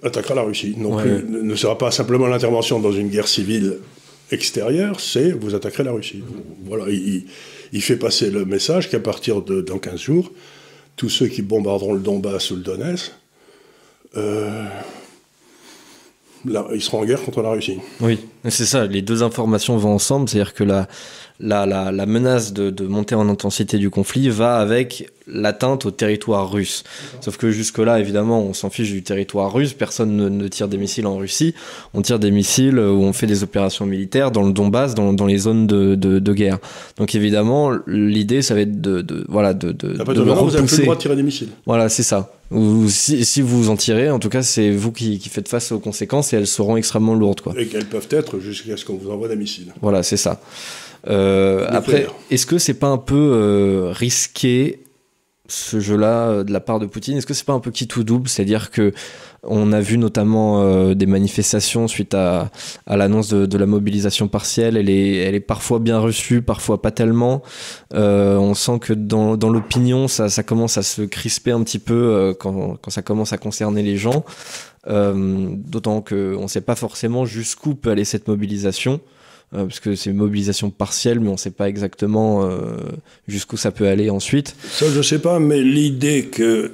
attaquera 0.07 0.35
la 0.35 0.41
Russie. 0.41 0.75
Non 0.77 0.97
plus, 0.97 1.23
ne 1.23 1.55
sera 1.55 1.77
pas 1.77 1.91
simplement 1.91 2.27
l'intervention 2.27 2.79
dans 2.79 2.91
une 2.91 3.09
guerre 3.09 3.27
civile 3.27 3.77
extérieure, 4.31 4.99
c'est 4.99 5.31
vous 5.31 5.55
attaquerez 5.55 5.83
la 5.83 5.91
Russie. 5.91 6.23
Voilà, 6.65 6.85
il, 6.89 7.81
fait 7.81 7.95
passer 7.95 8.29
le 8.29 8.45
message 8.45 8.89
qu'à 8.89 8.99
partir 8.99 9.41
de 9.41 9.61
dans 9.61 9.79
15 9.79 9.99
jours, 9.99 10.31
tous 10.95 11.09
ceux 11.09 11.27
qui 11.27 11.41
bombarderont 11.41 11.93
le 11.93 11.99
Donbass 11.99 12.51
ou 12.51 12.55
le 12.55 12.61
Donetsk, 12.61 13.11
euh, 14.15 14.65
ils 16.73 16.81
seront 16.81 17.01
en 17.01 17.05
guerre 17.05 17.21
contre 17.21 17.41
la 17.41 17.51
Russie. 17.51 17.77
Oui, 18.01 18.19
c'est 18.45 18.65
ça, 18.65 18.85
les 18.85 19.01
deux 19.01 19.23
informations 19.23 19.77
vont 19.77 19.93
ensemble, 19.93 20.29
c'est-à-dire 20.29 20.53
que 20.53 20.63
la, 20.63 20.87
la, 21.39 21.65
la, 21.91 22.05
menace 22.05 22.53
de, 22.53 22.69
de, 22.69 22.85
monter 22.85 23.15
en 23.15 23.29
intensité 23.29 23.77
du 23.77 23.89
conflit 23.89 24.29
va 24.29 24.57
avec 24.57 25.11
l'atteinte 25.27 25.85
au 25.85 25.91
territoire 25.91 26.49
russe. 26.49 26.83
Sauf 27.21 27.37
que 27.37 27.51
jusque-là, 27.51 27.99
évidemment, 27.99 28.41
on 28.41 28.53
s'en 28.53 28.69
fiche 28.69 28.91
du 28.91 29.03
territoire 29.03 29.53
russe, 29.53 29.73
personne 29.73 30.15
ne, 30.15 30.47
tire 30.47 30.67
des 30.67 30.77
missiles 30.77 31.05
en 31.05 31.17
Russie, 31.17 31.53
on 31.93 32.01
tire 32.01 32.17
des 32.17 32.31
missiles 32.31 32.79
où 32.79 33.03
on 33.03 33.13
fait 33.13 33.27
des 33.27 33.43
opérations 33.43 33.85
militaires 33.85 34.31
dans 34.31 34.43
le 34.43 34.51
Donbass, 34.51 34.95
dans, 34.95 35.13
dans 35.13 35.25
les 35.25 35.37
zones 35.37 35.67
de, 35.67 35.95
de, 35.95 36.33
guerre. 36.33 36.59
Donc 36.97 37.13
évidemment, 37.13 37.71
l'idée, 37.87 38.41
ça 38.41 38.55
va 38.55 38.61
être 38.61 38.81
de, 38.81 39.01
de 39.01 39.25
voilà, 39.27 39.53
de, 39.53 39.71
de, 39.71 39.93
de 39.93 40.03
vous 40.03 40.55
avez 40.55 40.65
plus 40.65 40.77
le 40.77 40.83
droit 40.83 40.95
de 40.95 41.01
tirer 41.01 41.15
des 41.15 41.23
missiles. 41.23 41.49
Voilà, 41.65 41.89
c'est 41.89 42.03
ça. 42.03 42.31
Ou 42.49 42.87
si, 42.87 43.25
si, 43.25 43.41
vous 43.41 43.69
en 43.69 43.75
tirez, 43.75 44.09
en 44.09 44.19
tout 44.19 44.29
cas, 44.29 44.41
c'est 44.41 44.71
vous 44.71 44.93
qui, 44.93 45.19
qui, 45.19 45.27
faites 45.27 45.49
face 45.49 45.73
aux 45.73 45.79
conséquences 45.79 46.31
et 46.31 46.37
elles 46.37 46.47
seront 46.47 46.77
extrêmement 46.77 47.13
lourdes. 47.13 47.41
Quoi. 47.41 47.53
Et 47.57 47.67
qu'elles 47.67 47.85
peuvent 47.85 48.07
être 48.09 48.36
jusqu'à 48.39 48.77
ce 48.77 48.85
qu'on 48.85 48.95
vous 48.95 49.09
envoie 49.11 49.27
des 49.27 49.35
missiles. 49.35 49.73
Voilà, 49.81 50.03
c'est 50.03 50.17
ça. 50.17 50.41
Euh, 51.07 51.67
après, 51.69 52.07
est-ce 52.31 52.45
que 52.45 52.57
c'est 52.57 52.73
pas 52.73 52.87
un 52.87 52.97
peu 52.97 53.15
euh, 53.15 53.91
risqué 53.91 54.83
ce 55.47 55.79
jeu-là 55.79 56.29
euh, 56.29 56.43
de 56.43 56.51
la 56.51 56.59
part 56.59 56.79
de 56.79 56.85
Poutine? 56.85 57.17
Est-ce 57.17 57.25
que 57.25 57.33
c'est 57.33 57.45
pas 57.45 57.53
un 57.53 57.59
peu 57.59 57.71
qui 57.71 57.87
tout 57.87 58.03
double? 58.03 58.27
C'est-à-dire 58.27 58.71
que 58.71 58.93
on 59.43 59.71
a 59.71 59.79
vu 59.79 59.97
notamment 59.97 60.61
euh, 60.61 60.93
des 60.93 61.05
manifestations 61.05 61.87
suite 61.87 62.13
à, 62.13 62.51
à 62.85 62.97
l'annonce 62.97 63.29
de, 63.29 63.45
de, 63.45 63.57
la 63.57 63.65
mobilisation 63.65 64.27
partielle. 64.27 64.77
Elle 64.77 64.89
est, 64.89 65.17
elle 65.17 65.35
est 65.35 65.39
parfois 65.39 65.79
bien 65.79 65.99
reçue, 65.99 66.41
parfois 66.41 66.81
pas 66.81 66.91
tellement. 66.91 67.41
Euh, 67.93 68.37
on 68.37 68.53
sent 68.53 68.79
que 68.79 68.93
dans, 68.93 69.37
dans 69.37 69.49
l'opinion, 69.49 70.07
ça, 70.07 70.29
ça, 70.29 70.43
commence 70.43 70.77
à 70.77 70.83
se 70.83 71.01
crisper 71.01 71.51
un 71.51 71.63
petit 71.63 71.79
peu 71.79 71.93
euh, 71.93 72.33
quand, 72.33 72.77
quand, 72.81 72.91
ça 72.91 73.01
commence 73.01 73.33
à 73.33 73.37
concerner 73.37 73.83
les 73.83 73.97
gens. 73.97 74.25
Euh, 74.87 75.49
D'autant 75.51 76.01
qu'on 76.01 76.43
ne 76.43 76.47
sait 76.47 76.61
pas 76.61 76.75
forcément 76.75 77.25
jusqu'où 77.25 77.75
peut 77.75 77.91
aller 77.91 78.05
cette 78.05 78.27
mobilisation. 78.27 79.01
Euh, 79.53 79.65
parce 79.65 79.79
que 79.79 79.95
c'est 79.95 80.09
une 80.09 80.17
mobilisation 80.17 80.69
partielle, 80.69 81.21
mais 81.21 81.29
on 81.29 81.33
ne 81.33 81.37
sait 81.37 81.51
pas 81.51 81.69
exactement 81.69 82.43
euh, 82.43 82.77
jusqu'où 83.29 83.55
ça 83.55 83.71
peut 83.71 83.87
aller 83.87 84.09
ensuite. 84.09 84.55
Ça, 84.69 84.89
je 84.89 84.97
ne 84.97 85.01
sais 85.03 85.19
pas, 85.19 85.39
mais 85.39 85.61
l'idée 85.61 86.25
que 86.25 86.73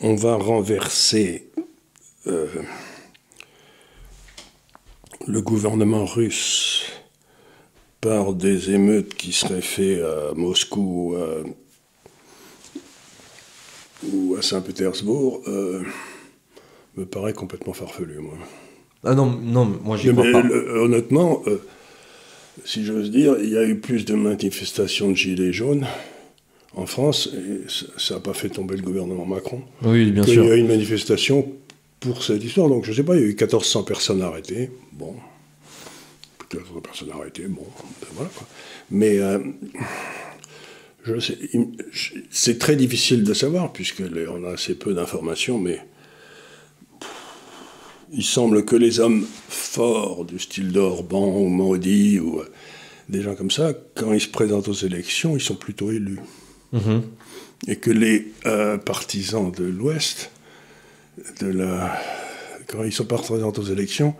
on 0.00 0.14
va 0.14 0.36
renverser 0.36 1.50
euh, 2.26 2.46
le 5.26 5.42
gouvernement 5.42 6.06
russe 6.06 6.84
par 8.00 8.32
des 8.32 8.70
émeutes 8.70 9.14
qui 9.14 9.32
seraient 9.32 9.60
faites 9.60 10.02
à 10.02 10.32
Moscou 10.34 11.16
ou 14.12 14.36
à 14.38 14.42
Saint-Pétersbourg 14.42 15.42
euh, 15.46 15.82
me 16.96 17.04
paraît 17.04 17.32
complètement 17.32 17.72
farfelu, 17.72 18.18
moi. 18.18 18.34
Ah 19.04 19.14
non, 19.14 19.30
non 19.30 19.64
moi 19.82 19.96
j'y 19.96 20.12
crois 20.12 20.30
pas. 20.30 20.42
honnêtement, 20.42 21.42
euh, 21.46 21.60
si 22.64 22.84
j'ose 22.84 23.10
dire, 23.10 23.36
il 23.40 23.50
y 23.50 23.56
a 23.56 23.64
eu 23.64 23.76
plus 23.76 24.04
de 24.04 24.14
manifestations 24.14 25.10
de 25.10 25.16
gilets 25.16 25.52
jaunes 25.52 25.86
en 26.74 26.86
France, 26.86 27.30
et 27.34 27.62
ça 27.98 28.14
n'a 28.14 28.20
pas 28.20 28.34
fait 28.34 28.48
tomber 28.48 28.76
le 28.76 28.82
gouvernement 28.82 29.26
Macron. 29.26 29.62
Oui, 29.82 30.10
bien 30.12 30.22
sûr. 30.22 30.44
Il 30.44 30.48
y 30.48 30.52
a 30.52 30.56
eu 30.56 30.60
une 30.60 30.68
manifestation 30.68 31.52
pour 31.98 32.22
cette 32.22 32.44
histoire. 32.44 32.68
Donc, 32.68 32.84
je 32.84 32.90
ne 32.90 32.96
sais 32.96 33.02
pas, 33.02 33.16
il 33.16 33.20
y 33.20 33.24
a 33.24 33.26
eu 33.26 33.30
1400 33.30 33.82
personnes 33.82 34.22
arrêtées. 34.22 34.70
Bon. 34.92 35.14
1400 36.52 36.80
personnes 36.80 37.10
arrêtées, 37.12 37.46
bon. 37.48 37.66
Ben 38.00 38.08
voilà, 38.14 38.30
quoi. 38.34 38.46
Mais. 38.90 39.18
Euh, 39.18 39.38
c'est 42.30 42.58
très 42.58 42.76
difficile 42.76 43.24
de 43.24 43.34
savoir, 43.34 43.72
puisqu'on 43.72 44.44
a 44.44 44.52
assez 44.52 44.74
peu 44.74 44.94
d'informations, 44.94 45.58
mais 45.58 45.80
il 48.12 48.24
semble 48.24 48.64
que 48.64 48.76
les 48.76 49.00
hommes 49.00 49.24
forts 49.48 50.24
du 50.24 50.38
style 50.38 50.72
d'Orban 50.72 51.26
ou 51.26 51.48
Maudit 51.48 52.18
ou 52.18 52.40
euh, 52.40 52.50
des 53.08 53.22
gens 53.22 53.34
comme 53.34 53.50
ça, 53.50 53.72
quand 53.94 54.12
ils 54.12 54.20
se 54.20 54.28
présentent 54.28 54.68
aux 54.68 54.72
élections, 54.72 55.36
ils 55.36 55.42
sont 55.42 55.54
plutôt 55.54 55.90
élus. 55.90 56.20
Mhm. 56.72 57.02
Et 57.68 57.76
que 57.76 57.90
les 57.90 58.32
euh, 58.46 58.78
partisans 58.78 59.50
de 59.50 59.64
l'Ouest, 59.64 60.30
de 61.40 61.46
la... 61.48 61.98
quand 62.68 62.84
ils 62.84 62.92
sont 62.92 63.04
partisans 63.04 63.52
aux 63.56 63.62
élections, 63.64 64.14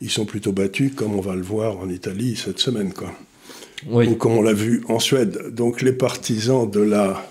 ils 0.00 0.10
sont 0.10 0.24
plutôt 0.24 0.52
battus, 0.52 0.92
comme 0.94 1.14
on 1.14 1.20
va 1.20 1.34
le 1.34 1.42
voir 1.42 1.78
en 1.78 1.88
Italie 1.88 2.36
cette 2.36 2.58
semaine, 2.58 2.92
quoi. 2.92 3.12
Ou 3.90 4.14
comme 4.14 4.32
on 4.32 4.42
l'a 4.42 4.52
vu 4.52 4.84
en 4.88 4.98
Suède. 4.98 5.54
Donc 5.54 5.82
les 5.82 5.92
partisans 5.92 6.68
de 6.70 6.80
la, 6.80 7.26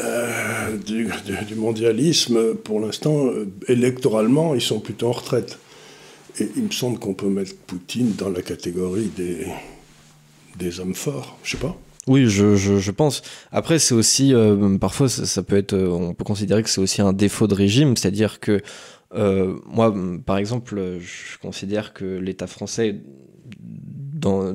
euh, 0.00 0.76
du, 0.76 1.08
mondialisme, 1.56 2.54
pour 2.54 2.80
l'instant, 2.80 3.26
euh, 3.26 3.46
électoralement, 3.68 4.54
ils 4.54 4.60
sont 4.60 4.80
plutôt 4.80 5.08
en 5.08 5.12
retraite. 5.12 5.58
Et 6.40 6.48
il 6.56 6.64
me 6.64 6.70
semble 6.70 6.98
qu'on 6.98 7.14
peut 7.14 7.28
mettre 7.28 7.54
Poutine 7.66 8.14
dans 8.16 8.28
la 8.28 8.42
catégorie 8.42 9.10
des, 9.16 9.46
des 10.58 10.80
hommes 10.80 10.94
forts. 10.94 11.38
Je 11.42 11.52
sais 11.52 11.56
pas. 11.58 11.76
Oui, 12.06 12.28
je, 12.28 12.54
je, 12.54 12.78
je, 12.78 12.90
pense. 12.92 13.22
Après, 13.50 13.80
c'est 13.80 13.94
aussi 13.94 14.32
euh, 14.32 14.78
parfois 14.78 15.08
ça, 15.08 15.42
peut 15.42 15.56
être, 15.56 15.72
euh, 15.72 15.88
on 15.88 16.14
peut 16.14 16.24
considérer 16.24 16.62
que 16.62 16.70
c'est 16.70 16.80
aussi 16.80 17.02
un 17.02 17.12
défaut 17.12 17.48
de 17.48 17.54
régime, 17.54 17.96
c'est-à-dire 17.96 18.38
que 18.38 18.62
euh, 19.14 19.56
moi, 19.66 19.92
par 20.24 20.38
exemple, 20.38 20.98
je 21.00 21.38
considère 21.38 21.94
que 21.94 22.04
l'État 22.04 22.46
français 22.46 23.00
dans, 23.58 24.54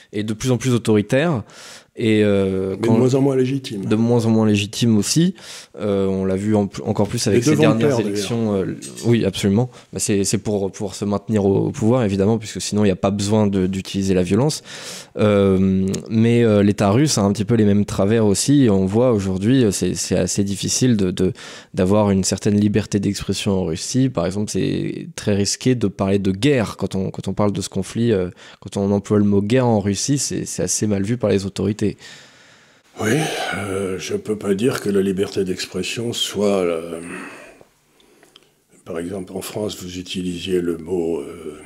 est 0.13 0.23
de 0.23 0.33
plus 0.33 0.51
en 0.51 0.57
plus 0.57 0.73
autoritaire 0.73 1.43
et 1.97 2.23
euh, 2.23 2.77
de 2.77 2.87
moins 2.87 3.15
en 3.15 3.21
moins 3.21 3.35
légitime. 3.35 3.85
De 3.85 3.95
moins 3.95 4.25
en 4.25 4.29
moins 4.29 4.47
légitime 4.47 4.97
aussi. 4.97 5.35
Euh, 5.79 6.07
on 6.07 6.25
l'a 6.25 6.35
vu 6.35 6.55
encore 6.55 7.07
plus 7.07 7.27
avec 7.27 7.43
ces 7.43 7.55
dernières 7.55 7.99
élections. 7.99 8.55
Euh, 8.55 8.77
oui, 9.05 9.25
absolument. 9.25 9.69
Bah, 9.91 9.99
c'est 9.99 10.37
pour 10.37 10.71
pouvoir 10.71 10.95
se 10.95 11.03
maintenir 11.03 11.45
au, 11.45 11.69
pouvoir, 11.69 12.03
évidemment, 12.03 12.37
puisque 12.37 12.61
sinon 12.61 12.83
il 12.83 12.87
n'y 12.87 12.91
a 12.91 12.95
pas 12.95 13.11
besoin 13.11 13.45
d'utiliser 13.45 14.13
la 14.13 14.23
violence. 14.23 14.63
Mais 15.15 16.63
l'État 16.63 16.91
russe 16.91 17.17
a 17.17 17.21
un 17.21 17.31
petit 17.33 17.45
peu 17.45 17.55
les 17.55 17.65
mêmes 17.65 17.85
travers 17.85 18.25
aussi. 18.25 18.67
On 18.71 18.85
voit 18.85 19.11
aujourd'hui, 19.11 19.65
c'est 19.71 20.15
assez 20.15 20.43
difficile 20.43 20.95
d'avoir 21.73 22.07
de, 22.07 22.13
une 22.13 22.23
certaine 22.23 22.59
liberté 22.59 22.99
d'expression 22.99 23.51
en 23.51 23.65
Russie. 23.65 24.09
Par 24.09 24.25
exemple, 24.25 24.49
c'est 24.49 25.09
très 25.15 25.35
risqué 25.35 25.75
de 25.75 25.87
parler 25.87 26.19
de 26.19 26.31
guerre 26.31 26.77
quand 26.77 26.95
on, 26.95 27.11
quand 27.11 27.27
on 27.27 27.33
parle 27.33 27.51
de 27.51 27.61
ce 27.61 27.69
conflit. 27.69 28.13
quand 28.61 28.77
on 28.77 28.91
emploie 28.91 29.19
le 29.19 29.25
mot 29.25 29.41
guerre 29.41 29.67
en 29.67 29.81
Russie, 29.81 30.00
c'est 30.17 30.63
assez 30.63 30.87
mal 30.87 31.03
vu 31.03 31.17
par 31.17 31.29
les 31.29 31.45
autorités. 31.45 31.97
Oui, 32.99 33.17
euh, 33.55 33.97
je 33.97 34.13
ne 34.13 34.17
peux 34.17 34.37
pas 34.37 34.53
dire 34.53 34.81
que 34.81 34.89
la 34.89 35.01
liberté 35.01 35.43
d'expression 35.43 36.13
soit... 36.13 36.61
Euh, 36.61 36.99
par 38.85 38.99
exemple, 38.99 39.33
en 39.33 39.41
France, 39.41 39.81
vous 39.81 39.97
utilisiez 39.97 40.59
le 40.59 40.77
mot 40.77 41.21
euh, 41.21 41.61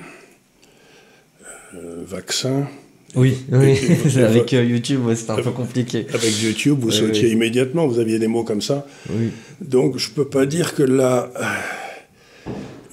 vaccin. 2.05 2.67
Oui, 3.15 3.37
oui. 3.51 3.77
avec 4.17 4.51
YouTube, 4.51 5.01
c'est 5.15 5.29
un 5.29 5.41
peu 5.41 5.51
compliqué. 5.51 6.05
Avec 6.13 6.41
YouTube, 6.41 6.77
vous 6.81 6.91
sautiez 6.91 7.31
immédiatement, 7.31 7.87
vous 7.87 7.99
aviez 7.99 8.19
des 8.19 8.27
mots 8.27 8.43
comme 8.43 8.61
ça. 8.61 8.85
Oui. 9.09 9.29
Donc, 9.61 9.97
je 9.97 10.09
ne 10.09 10.15
peux 10.15 10.27
pas 10.27 10.45
dire 10.45 10.75
que 10.75 10.83
là, 10.83 11.31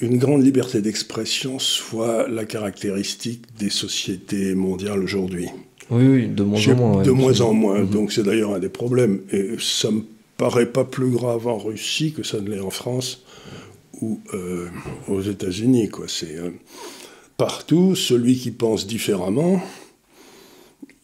une 0.02 0.18
grande 0.18 0.44
liberté 0.44 0.82
d'expression 0.82 1.59
soit 1.59 2.28
la 2.28 2.44
caractéristique 2.44 3.42
des 3.59 3.71
sociétés 3.71 4.54
mondiales 4.54 5.02
aujourd'hui. 5.02 5.49
Oui, 5.90 6.06
oui, 6.06 6.26
de 6.26 6.42
moins 6.42 6.68
en 6.68 6.75
moins. 6.75 7.02
de 7.02 7.11
moins 7.11 7.40
en 7.40 7.52
moins. 7.54 7.78
Mhm. 7.80 7.90
Donc 7.90 8.12
c'est 8.12 8.25
d'ailleurs 8.25 8.54
un 8.54 8.59
des 8.59 8.68
problèmes. 8.68 9.21
Et 9.30 9.50
ça 9.61 9.90
me 9.90 10.02
paraît 10.37 10.66
pas 10.66 10.85
plus 10.85 11.11
grave 11.11 11.47
en 11.47 11.56
Russie 11.56 12.12
que 12.12 12.25
ça 12.25 12.40
ne 12.40 12.50
l'est 12.50 12.61
en 12.61 12.71
France 12.71 13.25
ou 14.00 14.21
euh, 14.35 14.66
aux 15.06 15.23
États-Unis. 15.23 15.88
Quoi. 15.88 16.06
C'est 16.09 16.37
euh, 16.37 16.50
partout 17.37 17.94
celui 17.94 18.37
qui 18.37 18.50
pense 18.50 18.88
différemment, 18.88 19.62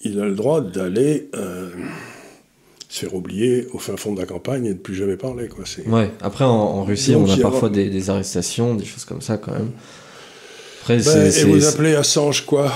il 0.02 0.18
a 0.20 0.26
le 0.26 0.34
droit 0.34 0.60
d'aller 0.60 1.28
euh, 1.36 1.70
se 2.98 3.06
faire 3.06 3.14
oublier 3.14 3.66
au 3.72 3.78
fin 3.78 3.96
fond 3.96 4.12
de 4.12 4.20
la 4.20 4.26
campagne 4.26 4.66
et 4.66 4.74
de 4.74 4.78
plus 4.78 4.94
jamais 4.94 5.16
parler. 5.16 5.48
Quoi. 5.48 5.64
Ouais. 5.86 6.10
Après 6.20 6.44
en, 6.44 6.84
Russie, 6.84 7.14
on 7.14 7.28
a 7.28 7.36
parfois 7.36 7.68
des, 7.68 7.88
des, 7.90 8.10
arrestations, 8.10 8.74
des 8.74 8.84
choses 8.84 9.04
comme 9.04 9.20
ça 9.20 9.38
quand 9.38 9.52
même. 9.52 9.70
Après, 10.82 10.98
ben, 10.98 11.30
et 11.30 11.44
vous 11.44 11.66
appelez 11.66 11.94
Assange 11.94 12.46
quoi? 12.46 12.72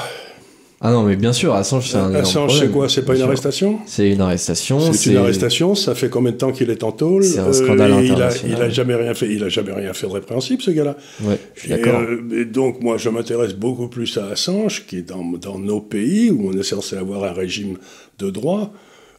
Ah 0.85 0.91
non, 0.91 1.05
mais 1.05 1.14
bien 1.14 1.33
sûr, 1.33 1.55
Assange, 1.55 1.91
c'est 1.91 1.97
un. 1.97 2.12
Assange, 2.12 2.59
c'est 2.59 2.69
quoi? 2.69 2.88
C'est 2.88 3.05
pas 3.05 3.14
une 3.14 3.23
arrestation? 3.23 3.79
C'est 3.87 4.11
une 4.11 4.21
arrestation. 4.21 4.93
C'est 4.93 5.11
une 5.11 5.17
arrestation. 5.17 5.76
Ça 5.76 5.95
fait 5.95 6.09
combien 6.09 6.33
de 6.33 6.37
temps 6.37 6.50
qu'il 6.50 6.71
est 6.71 6.83
en 6.83 6.91
tôle? 6.91 7.23
C'est 7.23 7.38
un 7.38 7.52
scandale 7.52 7.93
international. 7.93 8.57
Il 8.59 8.62
a, 8.62 8.69
jamais 8.69 8.97
rien 8.97 9.14
fait. 9.14 9.33
Il 9.33 9.45
a 9.45 9.49
jamais 9.49 9.73
rien 9.73 9.93
fait 9.93 10.09
de 10.09 10.12
répréhensible, 10.12 10.61
ce 10.61 10.73
gars-là. 10.73 10.97
Ouais, 11.23 11.38
je 11.55 11.61
suis 11.61 11.69
d'accord. 11.69 12.00
Euh, 12.00 12.41
et 12.41 12.45
donc, 12.47 12.83
moi, 12.83 12.97
je 12.99 13.09
m'intéresse 13.11 13.55
beaucoup 13.55 13.87
plus 13.87 14.19
à 14.19 14.26
Assange, 14.26 14.85
qui 14.87 14.99
est 14.99 15.09
dans, 15.09 15.23
dans 15.23 15.61
nos 15.61 15.81
pays 15.81 16.31
où 16.33 16.49
on 16.49 16.59
est 16.59 16.64
censé 16.64 16.97
avoir 16.97 17.23
un 17.23 17.33
régime 17.33 17.76
de 18.19 18.31
droit. 18.31 18.73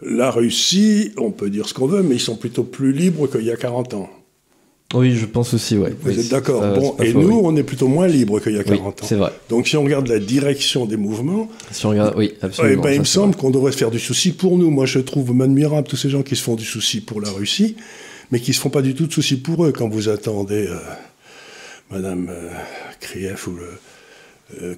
La 0.06 0.32
Russie, 0.32 1.12
on 1.18 1.32
peut 1.32 1.50
dire 1.50 1.68
ce 1.68 1.74
qu'on 1.74 1.88
veut, 1.88 2.04
mais 2.04 2.16
ils 2.16 2.22
sont 2.22 2.36
plutôt 2.36 2.64
plus 2.64 2.92
libres 2.92 3.28
qu'il 3.28 3.44
y 3.44 3.52
a 3.52 3.56
40 3.56 3.94
ans. 3.94 4.10
Oui, 4.94 5.16
je 5.16 5.26
pense 5.26 5.54
aussi, 5.56 5.76
ouais. 5.76 5.94
Vous 6.02 6.20
êtes 6.20 6.30
d'accord 6.30 6.62
Bon, 6.76 6.96
et 7.02 7.14
nous, 7.14 7.42
on 7.44 7.56
est 7.56 7.64
plutôt 7.64 7.88
moins 7.88 8.08
libre 8.08 8.40
qu'il 8.40 8.54
y 8.54 8.60
a 8.60 8.64
40 8.64 9.02
ans. 9.02 9.06
C'est 9.06 9.16
vrai. 9.16 9.32
Donc, 9.50 9.68
si 9.68 9.76
on 9.76 9.84
regarde 9.84 10.08
la 10.08 10.20
direction 10.20 10.86
des 10.86 10.98
mouvements, 10.98 11.50
si 11.72 11.86
on 11.86 11.90
regarde, 11.90 12.14
oui, 12.16 12.34
absolument. 12.42 12.84
Eh 12.84 12.88
ben, 12.88 12.94
il 12.94 13.00
me 13.00 13.06
semble 13.06 13.36
qu'on 13.36 13.50
devrait 13.50 13.72
se 13.72 13.78
faire 13.78 13.92
du 13.92 14.00
souci 14.00 14.32
pour 14.32 14.58
nous. 14.58 14.70
Moi, 14.70 14.86
je 14.86 15.00
trouve 15.00 15.30
admirable 15.42 15.88
tous 15.88 15.98
ces 15.98 16.10
gens 16.10 16.22
qui 16.22 16.36
se 16.36 16.44
font 16.44 16.56
du 16.56 16.66
souci 16.66 17.02
pour 17.02 17.22
la 17.22 17.32
Russie, 17.32 17.76
mais 18.32 18.40
qui 18.40 18.54
se 18.54 18.60
font 18.60 18.70
pas 18.70 18.84
du 18.84 18.94
tout 18.94 19.08
de 19.08 19.14
souci 19.14 19.38
pour 19.38 19.66
eux 19.66 19.72
quand 19.72 19.90
vous 19.90 20.10
attendez 20.10 20.68
euh, 20.68 20.78
Madame 21.90 22.28
euh, 22.30 22.50
Krief 23.00 23.48
ou 23.48 23.56
le 23.56 23.70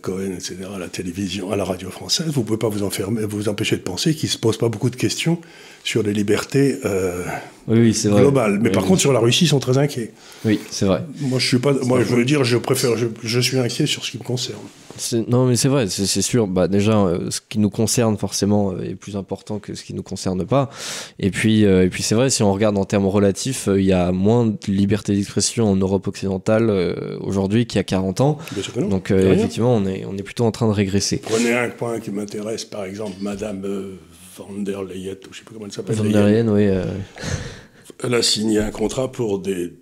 Cohen, 0.02 0.32
etc., 0.34 0.58
à 0.74 0.80
la 0.80 0.88
télévision, 0.88 1.52
à 1.52 1.56
la 1.56 1.64
radio 1.64 1.90
française, 1.90 2.28
vous 2.28 2.42
ne 2.42 2.46
pouvez 2.46 2.60
pas 2.60 2.70
vous, 2.70 2.84
enfermer, 2.84 3.26
vous 3.26 3.50
empêcher 3.50 3.76
de 3.78 3.82
penser 3.82 4.16
qu'ils 4.16 4.30
ne 4.30 4.34
se 4.34 4.38
posent 4.38 4.58
pas 4.58 4.70
beaucoup 4.70 4.90
de 4.90 4.96
questions 4.96 5.40
sur 5.84 6.04
les 6.04 6.14
libertés 6.14 6.80
euh, 6.86 7.24
oui, 7.68 7.92
vrai. 7.92 8.22
globales. 8.22 8.60
Mais 8.62 8.70
par 8.70 8.86
contre, 8.86 9.02
sur 9.02 9.12
la 9.12 9.20
Russie, 9.20 9.46
ils 9.46 9.48
sont 9.48 9.60
très 9.60 9.78
inquiets. 9.78 10.12
Oui, 10.44 10.60
c'est 10.70 10.86
vrai. 10.86 11.04
Moi, 11.22 11.40
je 11.40 11.48
suis 11.48 11.58
pas. 11.58 11.74
Moi, 11.84 12.04
je 12.04 12.16
veux 12.16 12.26
dire, 12.26 12.44
je 12.44 12.58
préfère. 12.58 12.96
Je, 12.96 13.08
je 13.24 13.40
suis 13.40 13.58
inquiet 13.58 13.88
sur 13.88 14.06
ce 14.06 14.12
qui 14.12 14.18
me 14.20 14.24
concerne. 14.24 14.60
Non, 15.28 15.46
mais 15.46 15.56
c'est 15.56 15.68
vrai, 15.68 15.88
c'est 15.90 16.22
sûr. 16.22 16.48
Bah, 16.48 16.68
déjà, 16.68 16.98
euh, 16.98 17.30
ce 17.30 17.42
qui 17.42 17.60
nous 17.60 17.70
concerne 17.70 18.18
forcément 18.18 18.72
euh, 18.72 18.92
est 18.92 18.96
plus 18.96 19.18
important 19.18 19.60
que 19.60 19.74
ce 19.74 19.84
qui 19.84 19.94
nous 19.94 20.04
concerne 20.04 20.46
pas. 20.46 20.70
Et 21.20 21.32
puis, 21.32 21.64
et 21.64 21.90
puis 21.90 22.04
c'est 22.04 22.16
vrai, 22.16 22.30
si 22.30 22.44
on 22.44 22.54
regarde 22.54 22.78
en 22.78 22.86
termes 22.86 23.08
relatifs, 23.08 23.68
il 23.68 23.84
y 23.84 23.94
a 23.94 24.12
moins 24.12 24.46
de 24.46 24.58
liberté 24.68 25.14
d'expression 25.14 25.70
en 25.72 25.76
Europe 25.76 26.08
occidentale 26.08 26.70
aujourd'hui 27.20 27.66
qu'il 27.66 27.78
y 27.78 27.82
a 27.82 27.84
40 27.84 28.22
ans. 28.22 28.38
Donc, 28.90 29.12
effectivement, 29.12 29.76
on 29.76 29.86
est, 29.86 30.06
on 30.06 30.16
est 30.18 30.24
plutôt 30.24 30.46
en 30.46 30.52
train 30.52 30.68
de 30.68 30.74
régresser. 30.74 31.18
Prenez 31.18 31.54
un 31.54 31.70
point 31.70 32.00
qui 32.00 32.12
m'intéresse, 32.12 32.64
par 32.64 32.86
exemple, 32.86 33.16
Madame 33.22 33.66
van 34.38 34.64
der 34.64 34.84
Leyen, 34.84 35.16
ou 35.16 35.24
je 35.24 35.30
ne 35.30 35.34
sais 35.34 35.44
pas 35.44 35.52
comment 35.54 35.66
elle 35.66 35.72
s'appelle. 35.72 35.96
Van 35.96 36.04
der 36.04 36.28
Leyen, 36.28 36.48
oui. 36.50 36.68
Euh. 36.68 36.86
Elle 38.04 38.14
a 38.14 38.22
signé 38.22 38.60
un 38.60 38.72
contrat 38.72 39.12
pour 39.12 39.40
des, 39.40 39.74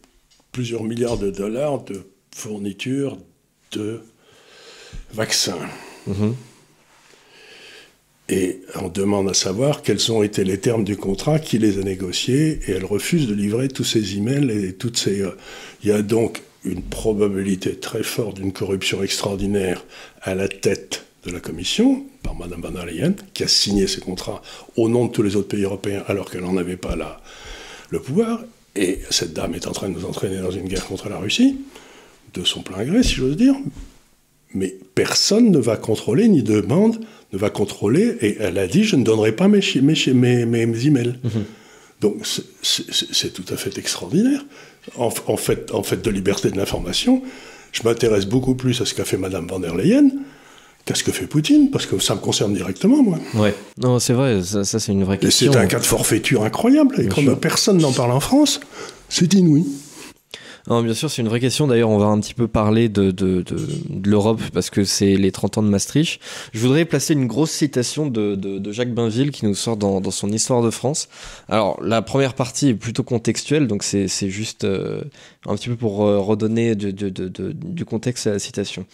plusieurs 0.52 0.84
milliards 0.84 1.18
de 1.18 1.32
dollars 1.32 1.84
de 1.84 2.04
fourniture 2.32 3.18
de 3.72 4.02
vaccins. 5.14 5.58
Mhm. 6.08 6.36
Et 8.30 8.62
on 8.82 8.88
demande 8.88 9.30
à 9.30 9.34
savoir 9.34 9.82
quels 9.82 10.12
ont 10.12 10.24
été 10.24 10.44
les 10.44 10.60
termes 10.60 10.86
du 10.86 10.96
contrat, 10.96 11.40
qui 11.40 11.58
les 11.58 11.78
a 11.78 11.82
négociés, 11.82 12.60
et 12.68 12.72
elle 12.72 12.86
refuse 12.86 13.28
de 13.28 13.34
livrer 13.34 13.68
tous 13.68 13.84
ces 13.84 14.16
emails 14.16 14.50
et 14.50 14.74
toutes 14.74 14.98
ces. 14.98 15.22
Euh, 15.22 15.32
il 15.84 15.90
y 15.90 15.92
a 15.92 16.02
donc 16.02 16.42
une 16.64 16.82
probabilité 16.82 17.76
très 17.76 18.04
forte 18.04 18.38
d'une 18.38 18.54
corruption 18.54 19.04
extraordinaire 19.04 19.84
à 20.22 20.36
la 20.36 20.48
tête 20.48 21.06
de 21.26 21.32
la 21.32 21.40
Commission, 21.40 22.04
par 22.22 22.36
Mme 22.36 22.62
van 22.62 22.72
der 22.72 22.86
Leyen, 22.86 23.14
qui 23.34 23.44
a 23.44 23.48
signé 23.48 23.88
ces 23.88 24.02
contrats 24.02 24.42
au 24.76 24.90
nom 24.90 25.06
de 25.06 25.12
tous 25.12 25.24
les 25.24 25.36
autres 25.36 25.48
pays 25.48 25.64
européens 25.64 26.04
alors 26.08 26.30
qu'elle 26.30 26.42
n'en 26.42 26.58
avait 26.58 26.78
pas 26.78 26.96
là 26.96 27.22
le 27.90 28.00
pouvoir. 28.00 28.42
Et 28.76 29.00
cette 29.10 29.34
dame 29.34 29.54
est 29.54 29.68
en 29.68 29.72
train 29.72 29.90
de 29.90 29.94
nous 29.94 30.06
entraîner 30.06 30.40
dans 30.40 30.52
une 30.52 30.68
guerre 30.68 30.86
contre 30.86 31.08
la 31.10 31.18
Russie, 31.18 31.60
de 32.34 32.44
son 32.44 32.62
plein 32.62 32.84
gré, 32.84 33.04
si 33.04 33.14
j'ose 33.16 33.38
dire. 33.38 33.56
Mais 34.54 34.76
personne 34.96 35.52
ne 35.52 35.60
va 35.60 35.78
contrôler, 35.78 36.28
ni 36.28 36.44
demande, 36.44 37.00
ne 37.32 37.38
va 37.38 37.50
contrôler. 37.50 38.18
Et 38.22 38.38
elle 38.40 38.58
a 38.58 38.68
dit, 38.68 38.84
je 38.84 38.96
ne 38.96 39.04
donnerai 39.04 39.32
pas 39.32 39.48
mes, 39.48 39.62
mes, 39.82 40.46
mes, 40.46 40.86
emails. 40.86 41.16
Mhm. 41.24 41.46
Donc 42.02 42.28
c'est 42.62 43.34
tout 43.34 43.46
à 43.54 43.58
fait 43.58 43.78
extraordinaire. 43.78 44.44
En, 44.98 45.10
fait, 45.38 45.72
en 45.72 45.84
fait 45.84 46.02
de 46.02 46.10
liberté 46.10 46.52
de 46.52 46.58
l'information, 46.58 47.22
je 47.72 47.84
m'intéresse 47.84 48.26
beaucoup 48.26 48.56
plus 48.56 48.82
à 48.82 48.86
ce 48.86 48.94
qu'a 48.94 49.06
fait 49.06 49.18
Mme 49.18 49.48
van 49.48 49.60
der 49.60 49.76
Leyen 49.76 50.10
Qu'est-ce 50.86 51.04
que 51.04 51.14
fait 51.14 51.28
Poutine? 51.28 51.70
Parce 51.72 51.86
que 51.86 51.98
ça 52.00 52.14
me 52.16 52.20
concerne 52.20 52.54
directement, 52.54 53.02
moi. 53.02 53.18
Ouais. 53.36 53.56
Non, 53.82 54.00
c'est 54.00 54.12
vrai, 54.14 54.42
ça, 54.44 54.66
c'est 54.66 54.92
une 54.92 55.06
vraie 55.06 55.18
question. 55.18 55.54
C'est 55.54 55.58
un 55.60 55.66
cas 55.66 55.80
de 55.80 55.86
forfaiture 55.86 56.44
incroyable. 56.44 57.00
Et 57.00 57.08
comme 57.08 57.38
personne 57.38 57.78
n'en 57.78 57.94
parle 57.94 58.12
en 58.12 58.20
France, 58.20 58.60
c'est 59.08 59.34
inouï. 59.34 59.66
Bien 60.68 60.94
sûr, 60.94 61.12
c'est 61.12 61.22
une 61.22 61.28
vraie 61.28 61.42
question. 61.42 61.68
D'ailleurs, 61.68 61.90
on 61.90 61.98
va 61.98 62.06
un 62.06 62.20
petit 62.20 62.34
peu 62.34 62.48
parler 62.48 62.88
de, 62.88 63.12
de, 63.12 63.42
de, 63.42 63.58
de 63.90 64.10
l'Europe 64.10 64.42
parce 64.54 64.70
que 64.70 64.86
c'est 64.86 65.16
les 65.16 65.32
30 65.32 65.58
ans 65.58 65.64
de 65.64 65.68
Maastricht. 65.68 66.22
Je 66.54 66.60
voudrais 66.60 66.86
placer 66.86 67.14
une 67.14 67.28
grosse 67.28 67.52
citation 67.52 68.08
de, 68.08 68.36
de 68.36 68.72
Jacques 68.72 68.94
Bainville 68.94 69.32
qui 69.32 69.46
nous 69.46 69.56
sort 69.56 69.76
dans, 69.76 70.00
dans, 70.00 70.12
son 70.12 70.32
Histoire 70.32 70.62
de 70.62 70.70
France. 70.70 71.10
Alors, 71.50 71.82
la 71.84 72.02
première 72.02 72.34
partie 72.34 72.70
est 72.70 72.74
plutôt 72.76 73.04
contextuelle, 73.04 73.68
donc 73.68 73.84
c'est 73.84 74.08
juste 74.30 74.64
euh, 74.64 75.02
un 75.46 75.56
petit 75.56 75.70
peu 75.70 75.76
pour 75.76 76.06
euh, 76.06 76.20
redonner 76.20 76.76
du 76.76 77.86
contexte 77.86 78.28
à 78.28 78.32
la 78.32 78.40
citation. 78.40 78.86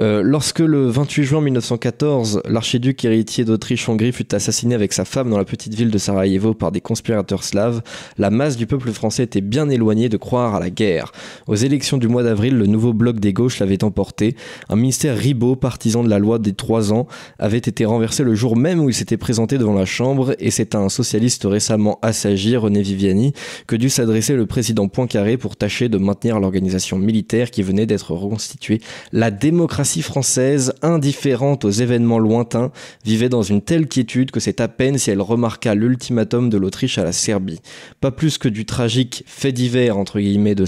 Euh, 0.00 0.22
lorsque 0.22 0.58
le 0.58 0.88
28 0.88 1.24
juin 1.24 1.40
1914, 1.40 2.42
l'archiduc 2.46 3.04
héritier 3.04 3.44
d'Autriche-Hongrie 3.44 4.12
fut 4.12 4.34
assassiné 4.34 4.74
avec 4.74 4.92
sa 4.92 5.04
femme 5.04 5.30
dans 5.30 5.38
la 5.38 5.44
petite 5.44 5.74
ville 5.74 5.90
de 5.90 5.98
Sarajevo 5.98 6.54
par 6.54 6.72
des 6.72 6.80
conspirateurs 6.80 7.44
slaves, 7.44 7.82
la 8.18 8.30
masse 8.30 8.56
du 8.56 8.66
peuple 8.66 8.90
français 8.90 9.22
était 9.22 9.40
bien 9.40 9.68
éloignée 9.68 10.08
de 10.08 10.16
croire 10.16 10.56
à 10.56 10.60
la 10.60 10.70
guerre. 10.70 11.03
Aux 11.46 11.54
élections 11.54 11.98
du 11.98 12.08
mois 12.08 12.22
d'avril, 12.22 12.56
le 12.56 12.66
nouveau 12.66 12.92
bloc 12.92 13.20
des 13.20 13.32
gauches 13.32 13.58
l'avait 13.60 13.84
emporté. 13.84 14.36
Un 14.68 14.76
ministère 14.76 15.16
Ribot, 15.16 15.56
partisan 15.56 16.02
de 16.02 16.10
la 16.10 16.18
loi 16.18 16.38
des 16.38 16.52
trois 16.52 16.92
ans, 16.92 17.06
avait 17.38 17.58
été 17.58 17.84
renversé 17.84 18.22
le 18.22 18.34
jour 18.34 18.56
même 18.56 18.80
où 18.80 18.88
il 18.88 18.94
s'était 18.94 19.16
présenté 19.16 19.58
devant 19.58 19.74
la 19.74 19.84
Chambre 19.84 20.34
et 20.38 20.50
c'est 20.50 20.74
à 20.74 20.78
un 20.78 20.88
socialiste 20.88 21.44
récemment 21.44 21.98
assagi, 22.02 22.56
René 22.56 22.82
Viviani, 22.82 23.32
que 23.66 23.76
dut 23.76 23.90
s'adresser 23.90 24.34
le 24.34 24.46
président 24.46 24.88
Poincaré 24.88 25.36
pour 25.36 25.56
tâcher 25.56 25.88
de 25.88 25.98
maintenir 25.98 26.40
l'organisation 26.40 26.98
militaire 26.98 27.50
qui 27.50 27.62
venait 27.62 27.86
d'être 27.86 28.12
reconstituée. 28.12 28.80
La 29.12 29.30
démocratie 29.30 30.02
française, 30.02 30.74
indifférente 30.82 31.64
aux 31.64 31.70
événements 31.70 32.18
lointains, 32.18 32.70
vivait 33.04 33.28
dans 33.28 33.42
une 33.42 33.62
telle 33.62 33.88
quiétude 33.88 34.30
que 34.30 34.40
c'est 34.40 34.60
à 34.60 34.68
peine 34.68 34.98
si 34.98 35.10
elle 35.10 35.20
remarqua 35.20 35.74
l'ultimatum 35.74 36.50
de 36.50 36.56
l'Autriche 36.56 36.98
à 36.98 37.04
la 37.04 37.12
Serbie. 37.12 37.60
Pas 38.00 38.10
plus 38.10 38.38
que 38.38 38.48
du 38.48 38.66
tragique 38.66 39.24
fait 39.26 39.52
divers 39.52 39.98
entre 39.98 40.20
guillemets 40.20 40.54
de 40.54 40.64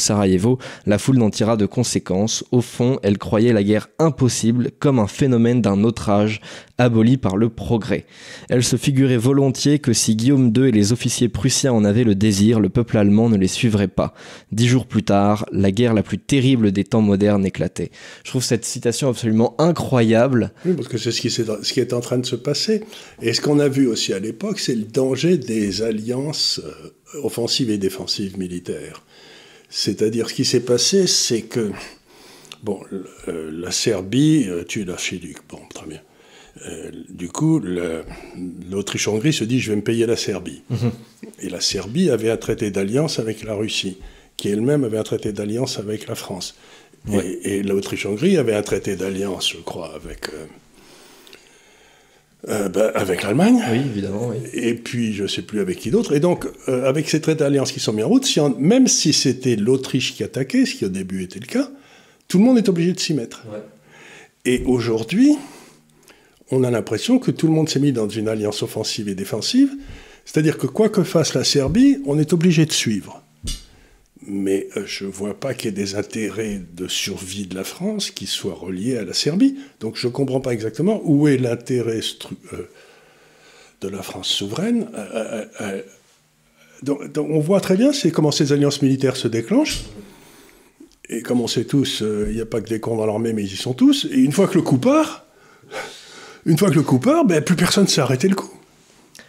La 0.87 0.99
foule 0.99 1.19
n'en 1.19 1.31
tira 1.31 1.57
de 1.57 1.67
conséquences. 1.67 2.45
Au 2.51 2.61
fond, 2.61 2.99
elle 3.03 3.19
croyait 3.19 3.53
la 3.53 3.63
guerre 3.63 3.89
impossible, 3.99 4.71
comme 4.79 4.99
un 4.99 5.07
phénomène 5.07 5.63
d'un 5.63 5.85
autre 5.85 6.11
âge, 6.11 6.41
aboli 6.79 7.17
par 7.17 7.37
le 7.37 7.49
progrès. 7.49 8.05
Elle 8.49 8.63
se 8.63 8.77
figurait 8.77 9.17
volontiers 9.17 9.79
que 9.79 9.93
si 9.93 10.17
Guillaume 10.17 10.53
II 10.55 10.69
et 10.69 10.73
les 10.73 10.93
officiers 10.93 11.29
prussiens 11.29 11.73
en 11.73 11.85
avaient 11.85 12.05
le 12.05 12.15
désir, 12.15 12.61
le 12.61 12.69
peuple 12.69 12.99
allemand 12.99 13.29
ne 13.29 13.37
les 13.37 13.49
suivrait 13.49 13.89
pas. 13.89 14.15
Dix 14.53 14.69
jours 14.69 14.87
plus 14.87 15.03
tard, 15.03 15.47
la 15.53 15.71
guerre 15.71 15.95
la 15.95 16.03
plus 16.03 16.19
terrible 16.19 16.73
des 16.73 16.85
temps 16.85 17.01
modernes 17.01 17.47
éclatait. 17.47 17.91
Je 18.25 18.31
trouve 18.31 18.45
cette 18.45 18.65
citation 18.65 19.09
absolument 19.09 19.55
incroyable. 19.59 20.53
Oui, 20.65 20.75
parce 20.75 20.89
que 20.89 20.99
c'est 20.99 21.13
ce 21.13 21.21
qui, 21.21 21.31
ce 21.31 21.73
qui 21.73 21.81
est 21.81 21.93
en 21.93 22.01
train 22.01 22.19
de 22.19 22.27
se 22.27 22.37
passer. 22.37 22.83
Et 23.23 23.33
ce 23.33 23.41
qu'on 23.41 23.59
a 23.59 23.69
vu 23.69 23.87
aussi 23.87 24.13
à 24.13 24.19
l'époque, 24.19 24.61
c'est 24.61 24.75
le 24.75 24.85
danger 24.85 25.39
des 25.39 25.83
alliances 25.83 26.61
euh, 26.65 27.21
offensives 27.23 27.71
et 27.71 27.79
défensives 27.79 28.39
militaires. 28.39 29.03
C'est-à-dire, 29.77 30.31
ce 30.31 30.35
qui 30.35 30.47
s'est 30.47 30.61
passé, 30.61 31.07
c'est 31.07 31.43
que, 31.43 31.71
bon, 32.63 32.81
euh, 33.29 33.51
la 33.53 33.71
Serbie 33.71 34.47
euh, 34.49 34.65
tue 34.65 34.85
l'archiduc. 34.87 35.37
Bon, 35.51 35.59
très 35.75 35.87
bien. 35.87 36.01
Euh, 36.65 36.91
du 37.11 37.29
coup, 37.29 37.61
l'Autriche-Hongrie 38.71 39.35
se 39.35 39.45
dit 39.45 39.61
je 39.61 39.73
vais 39.73 39.77
me 39.77 39.83
payer 39.83 40.07
la 40.07 40.17
Serbie. 40.17 40.63
Mhm. 40.71 40.93
Et 41.41 41.51
la 41.51 41.61
Serbie 41.61 42.09
avait 42.09 42.31
un 42.31 42.39
traité 42.39 42.71
d'alliance 42.71 43.19
avec 43.19 43.43
la 43.43 43.53
Russie, 43.53 43.99
qui 44.39 44.49
elle-même 44.49 44.83
avait 44.83 44.97
un 44.97 45.03
traité 45.03 45.33
d'alliance 45.33 45.79
avec 45.79 46.07
la 46.07 46.15
France. 46.15 46.57
Et, 47.13 47.59
et 47.59 47.63
l'Autriche-Hongrie 47.63 48.39
avait 48.39 48.55
un 48.55 48.63
traité 48.63 48.97
d'alliance, 48.97 49.51
je 49.51 49.59
crois, 49.59 49.95
avec 49.95 50.31
euh, 50.31 50.47
bah, 52.47 52.93
avec 52.95 53.23
l'Allemagne. 53.23 53.63
Oui, 53.71 53.79
évidemment. 53.79 54.29
Oui. 54.29 54.37
Et 54.53 54.75
puis, 54.75 55.13
je 55.13 55.25
ne 55.25 55.29
sais 55.29 55.43
plus 55.43 55.61
avec 55.61 55.79
qui 55.79 55.91
d'autre. 55.91 56.15
Et 56.15 56.21
donc, 56.21 56.47
euh, 56.69 56.89
avec 56.89 57.09
ces 57.09 57.21
traités 57.21 57.41
d'alliance 57.41 57.73
qui 57.73 57.81
sont 57.81 57.93
mis 57.93 58.03
en 58.03 58.09
route, 58.09 58.25
si 58.25 58.41
même 58.59 58.87
si 58.89 59.13
c'était 59.13 59.57
l'Autriche 59.57 60.15
qui 60.15 60.23
attaquait, 60.23 60.67
ce 60.67 60.75
qui 60.75 60.85
au 60.85 60.89
début 60.89 61.23
était 61.23 61.41
le 61.41 61.47
cas, 61.47 61.69
tout 62.29 62.39
le 62.39 62.45
monde 62.45 62.59
est 62.59 62.69
obligé 62.69 62.93
de 62.93 63.01
s'y 63.01 63.15
mettre. 63.15 63.43
Et 64.45 64.63
aujourd'hui, 64.67 65.37
on 66.51 66.63
a 66.63 66.71
l'impression 66.71 67.19
que 67.19 67.31
tout 67.31 67.47
le 67.47 67.53
monde 67.53 67.69
s'est 67.69 67.81
mis 67.81 67.93
dans 67.93 68.09
une 68.09 68.29
alliance 68.29 68.63
offensive 68.63 69.09
et 69.09 69.15
défensive. 69.15 69.71
C'est-à-dire 70.25 70.59
que 70.59 70.67
quoi 70.67 70.89
que 70.89 71.03
fasse 71.03 71.35
la 71.35 71.45
Serbie, 71.45 71.99
on 72.07 72.19
est 72.19 72.33
obligé 72.33 72.67
de 72.67 72.73
suivre 72.73 73.23
mais 74.25 74.69
euh, 74.77 74.85
je 74.87 75.05
ne 75.05 75.11
vois 75.11 75.39
pas 75.39 75.55
qu'il 75.55 75.67
y 75.67 75.69
ait 75.69 75.85
des 75.85 75.95
intérêts 75.95 76.61
de 76.75 76.89
survie 76.89 77.47
de 77.47 77.55
la 77.55 77.65
France 77.65 78.11
qui 78.11 78.27
soient 78.27 78.55
reliés 78.55 78.97
à 78.97 79.05
la 79.05 79.13
Serbie. 79.13 79.57
Donc 79.81 79.97
je 79.97 80.07
ne 80.07 80.13
comprends 80.13 80.41
pas 80.41 80.53
exactement 80.53 81.01
où 81.05 81.29
est 81.29 81.37
l'intérêt 81.37 82.01
euh, 82.53 82.69
de 83.81 83.89
la 83.89 84.03
France 84.03 84.29
souveraine. 84.29 84.89
Euh, 84.95 85.83
donc, 86.83 87.01
on 87.17 87.41
voit 87.41 87.61
très 87.61 87.77
bien 87.77 87.91
comment 88.13 88.31
ces 88.31 88.53
alliances 88.53 88.83
militaires 88.83 89.17
se 89.17 89.29
déclenchent. 89.29 89.85
Et 91.09 91.23
comme 91.23 91.41
on 91.41 91.47
sait 91.47 91.65
tous, 91.65 92.03
il 92.03 92.35
n'y 92.35 92.41
a 92.41 92.47
pas 92.47 92.61
que 92.61 92.69
des 92.69 92.81
cons 92.81 92.97
dans 92.97 93.07
l'armée, 93.07 93.33
mais 93.33 93.43
ils 93.45 93.53
y 93.53 93.57
sont 93.57 93.73
tous. 93.73 94.07
Et 94.11 94.19
une 94.19 94.33
fois 94.33 94.47
que 94.47 94.55
le 94.55 94.63
coup 94.63 94.77
part, 94.77 95.25
une 96.47 96.59
fois 96.59 96.69
que 96.69 96.75
le 96.75 96.83
coup 96.83 96.99
part, 96.99 97.25
ben, 97.25 97.43
plus 97.43 97.57
personne 97.57 97.85
ne 97.85 97.89
s'est 97.89 98.01
arrêté 98.01 98.29
le 98.29 98.35
coup. 98.35 98.56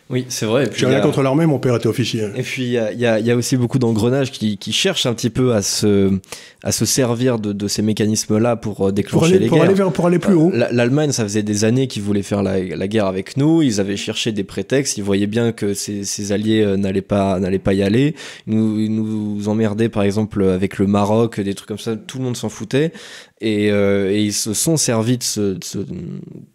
Oui, 0.09 0.25
c'est 0.29 0.45
vrai. 0.45 0.69
J'ai 0.73 0.85
rien 0.85 1.01
contre 1.01 1.21
l'armée, 1.21 1.45
mon 1.45 1.59
père 1.59 1.75
était 1.75 1.87
officier. 1.87 2.29
Et 2.35 2.41
puis 2.41 2.63
il 2.63 2.71
y 2.71 2.77
a, 2.77 3.19
y 3.19 3.31
a, 3.31 3.35
aussi 3.35 3.57
beaucoup 3.57 3.77
d'engrenages 3.77 4.31
qui, 4.31 4.57
qui, 4.57 4.71
cherchent 4.71 5.05
un 5.05 5.13
petit 5.13 5.29
peu 5.29 5.53
à 5.53 5.61
se, 5.61 6.17
à 6.63 6.71
se 6.71 6.85
servir 6.85 7.39
de, 7.39 7.51
de 7.51 7.67
ces 7.67 7.81
mécanismes-là 7.81 8.55
pour 8.55 8.87
euh, 8.87 8.91
déclencher 8.93 9.33
pour 9.33 9.39
les 9.39 9.47
pour 9.47 9.57
guerres. 9.57 9.65
Aller 9.65 9.73
vers, 9.73 9.91
pour 9.91 10.07
aller 10.07 10.19
plus 10.19 10.33
haut. 10.33 10.49
L'Allemagne, 10.53 11.11
ça 11.11 11.23
faisait 11.23 11.43
des 11.43 11.65
années 11.65 11.87
qu'ils 11.87 12.03
voulaient 12.03 12.23
faire 12.23 12.41
la, 12.41 12.57
la, 12.57 12.87
guerre 12.87 13.07
avec 13.07 13.35
nous. 13.35 13.61
Ils 13.61 13.81
avaient 13.81 13.97
cherché 13.97 14.31
des 14.31 14.45
prétextes. 14.45 14.97
Ils 14.97 15.03
voyaient 15.03 15.27
bien 15.27 15.51
que 15.51 15.73
ces, 15.73 16.05
ces 16.05 16.31
alliés 16.31 16.61
euh, 16.61 16.77
n'allaient 16.77 17.01
pas, 17.01 17.37
n'allaient 17.39 17.59
pas 17.59 17.73
y 17.73 17.83
aller. 17.83 18.15
Ils 18.47 18.55
nous, 18.55 18.79
ils 18.79 18.93
nous 18.93 19.49
emmerdaient, 19.49 19.89
par 19.89 20.03
exemple, 20.03 20.41
avec 20.43 20.77
le 20.77 20.87
Maroc, 20.87 21.41
des 21.41 21.53
trucs 21.53 21.67
comme 21.67 21.79
ça. 21.79 21.97
Tout 21.97 22.19
le 22.19 22.23
monde 22.23 22.37
s'en 22.37 22.49
foutait. 22.49 22.93
Et, 23.39 23.71
euh, 23.71 24.11
et, 24.11 24.23
ils 24.23 24.33
se 24.33 24.55
sont 24.55 24.77
servis 24.77 25.19
de 25.19 25.23
ce, 25.23 25.57
ce, 25.63 25.77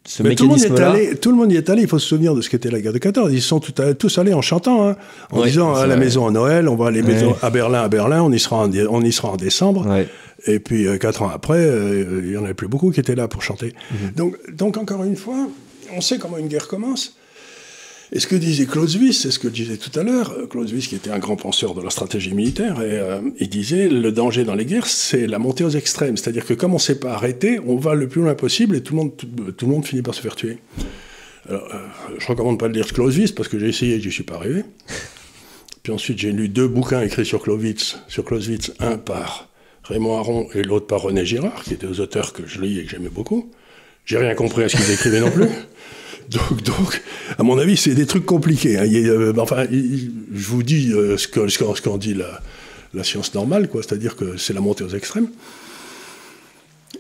ce 0.04 0.22
mécanisme-là. 0.24 0.96
Tout, 1.20 1.30
le 1.30 1.36
monde 1.36 1.52
y 1.52 1.56
est 1.56 1.70
allé. 1.70 1.82
Il 1.82 1.88
faut 1.88 2.00
se 2.00 2.08
souvenir 2.08 2.34
de 2.34 2.40
ce 2.40 2.50
qu'était 2.50 2.70
la 2.70 2.80
guerre 2.80 2.92
de 2.92 2.98
14. 2.98 3.32
Ils 3.32 3.40
sont 3.40 3.60
tout 3.60 3.72
tous 3.96 4.18
allés 4.18 4.34
en 4.34 4.42
chantant, 4.42 4.88
hein, 4.88 4.96
en 5.30 5.44
disant 5.44 5.74
à 5.74 5.86
la 5.86 5.96
maison 5.96 6.26
à 6.26 6.32
Noël, 6.32 6.68
on 6.68 6.74
va 6.74 6.88
aller 6.88 7.02
à 7.40 7.50
Berlin, 7.50 7.82
à 7.82 7.88
Berlin, 7.88 8.22
on 8.22 8.32
y 8.32 8.40
sera 8.40 8.64
en, 8.64 8.70
on 8.90 9.00
y 9.02 9.12
sera 9.12 9.30
en 9.30 9.36
décembre. 9.36 9.86
Et 10.46 10.58
puis 10.58 10.88
euh, 10.88 10.98
quatre 10.98 11.22
ans 11.22 11.30
après, 11.32 11.58
euh, 11.58 12.20
il 12.24 12.32
y 12.32 12.36
en 12.36 12.44
avait 12.44 12.54
plus 12.54 12.66
beaucoup 12.66 12.90
qui 12.90 12.98
étaient 12.98 13.14
là 13.14 13.28
pour 13.28 13.42
chanter. 13.42 13.74
Mhm. 13.92 14.10
Donc, 14.16 14.36
donc 14.52 14.76
encore 14.76 15.04
une 15.04 15.16
fois, 15.16 15.46
on 15.96 16.00
sait 16.00 16.18
comment 16.18 16.38
une 16.38 16.48
guerre 16.48 16.66
commence. 16.66 17.16
Et 18.14 18.20
ce 18.20 18.26
que 18.26 18.36
disait 18.36 18.66
Clausewitz, 18.66 19.22
c'est 19.22 19.30
ce 19.30 19.38
que 19.38 19.48
je 19.48 19.54
disais 19.54 19.78
tout 19.78 19.98
à 19.98 20.02
l'heure, 20.02 20.36
Clausewitz 20.50 20.86
qui 20.86 20.94
était 20.94 21.10
un 21.10 21.18
grand 21.18 21.36
penseur 21.36 21.74
de 21.74 21.80
la 21.80 21.88
stratégie 21.88 22.34
militaire, 22.34 22.82
et, 22.82 22.98
euh, 22.98 23.20
il 23.38 23.48
disait 23.48 23.88
le 23.88 24.12
danger 24.12 24.44
dans 24.44 24.54
les 24.54 24.66
guerres, 24.66 24.86
c'est 24.86 25.26
la 25.26 25.38
montée 25.38 25.64
aux 25.64 25.70
extrêmes. 25.70 26.18
C'est-à-dire 26.18 26.44
que 26.44 26.52
comme 26.52 26.72
on 26.72 26.76
ne 26.76 26.80
sait 26.80 26.98
pas 26.98 27.14
arrêter, 27.14 27.58
on 27.66 27.76
va 27.76 27.94
le 27.94 28.08
plus 28.08 28.20
loin 28.20 28.34
possible 28.34 28.76
et 28.76 28.82
tout 28.82 28.94
le 28.94 29.02
monde, 29.02 29.12
tout, 29.16 29.66
le 29.66 29.72
monde 29.72 29.86
finit 29.86 30.02
par 30.02 30.14
se 30.14 30.20
faire 30.20 30.36
tuer. 30.36 30.58
Alors, 31.48 31.66
euh, 31.74 31.78
je 32.18 32.26
recommande 32.26 32.58
pas 32.58 32.68
de 32.68 32.74
lire 32.74 32.86
Clausewitz 32.86 33.32
parce 33.32 33.48
que 33.48 33.58
j'ai 33.58 33.68
essayé 33.68 33.94
et 33.94 34.00
je 34.00 34.08
n'y 34.08 34.12
suis 34.12 34.24
pas 34.24 34.34
arrivé. 34.34 34.62
Puis 35.82 35.92
ensuite, 35.92 36.18
j'ai 36.18 36.32
lu 36.32 36.50
deux 36.50 36.68
bouquins 36.68 37.00
écrits 37.00 37.24
sur 37.24 37.42
Clausewitz, 37.42 37.98
sur 38.08 38.24
Clausewitz, 38.26 38.72
un 38.78 38.98
par 38.98 39.48
Raymond 39.84 40.18
Aron 40.18 40.48
et 40.54 40.62
l'autre 40.62 40.86
par 40.86 41.00
René 41.00 41.24
Girard, 41.24 41.64
qui 41.64 41.72
étaient 41.72 41.86
deux 41.86 42.00
auteurs 42.02 42.34
que 42.34 42.46
je 42.46 42.60
lis 42.60 42.78
et 42.78 42.84
que 42.84 42.90
j'aimais 42.90 43.08
beaucoup. 43.08 43.50
J'ai 44.04 44.18
rien 44.18 44.34
compris 44.34 44.64
à 44.64 44.68
ce 44.68 44.76
qu'ils 44.76 44.90
écrivaient 44.90 45.20
non 45.20 45.30
plus. 45.30 45.48
Donc, 46.32 46.62
donc, 46.62 47.02
à 47.38 47.42
mon 47.42 47.58
avis, 47.58 47.76
c'est 47.76 47.94
des 47.94 48.06
trucs 48.06 48.26
compliqués. 48.26 48.78
Hein. 48.78 48.86
Euh, 48.86 49.32
enfin, 49.38 49.66
je 49.70 50.46
vous 50.46 50.62
dis 50.62 50.92
euh, 50.92 51.16
ce 51.16 51.28
qu'en 51.28 51.48
ce 51.48 51.98
dit 51.98 52.14
la, 52.14 52.40
la, 52.94 53.04
science 53.04 53.34
normale, 53.34 53.68
quoi. 53.68 53.82
C'est-à-dire 53.82 54.16
que 54.16 54.36
c'est 54.36 54.52
la 54.52 54.60
montée 54.60 54.84
aux 54.84 54.94
extrêmes. 54.94 55.28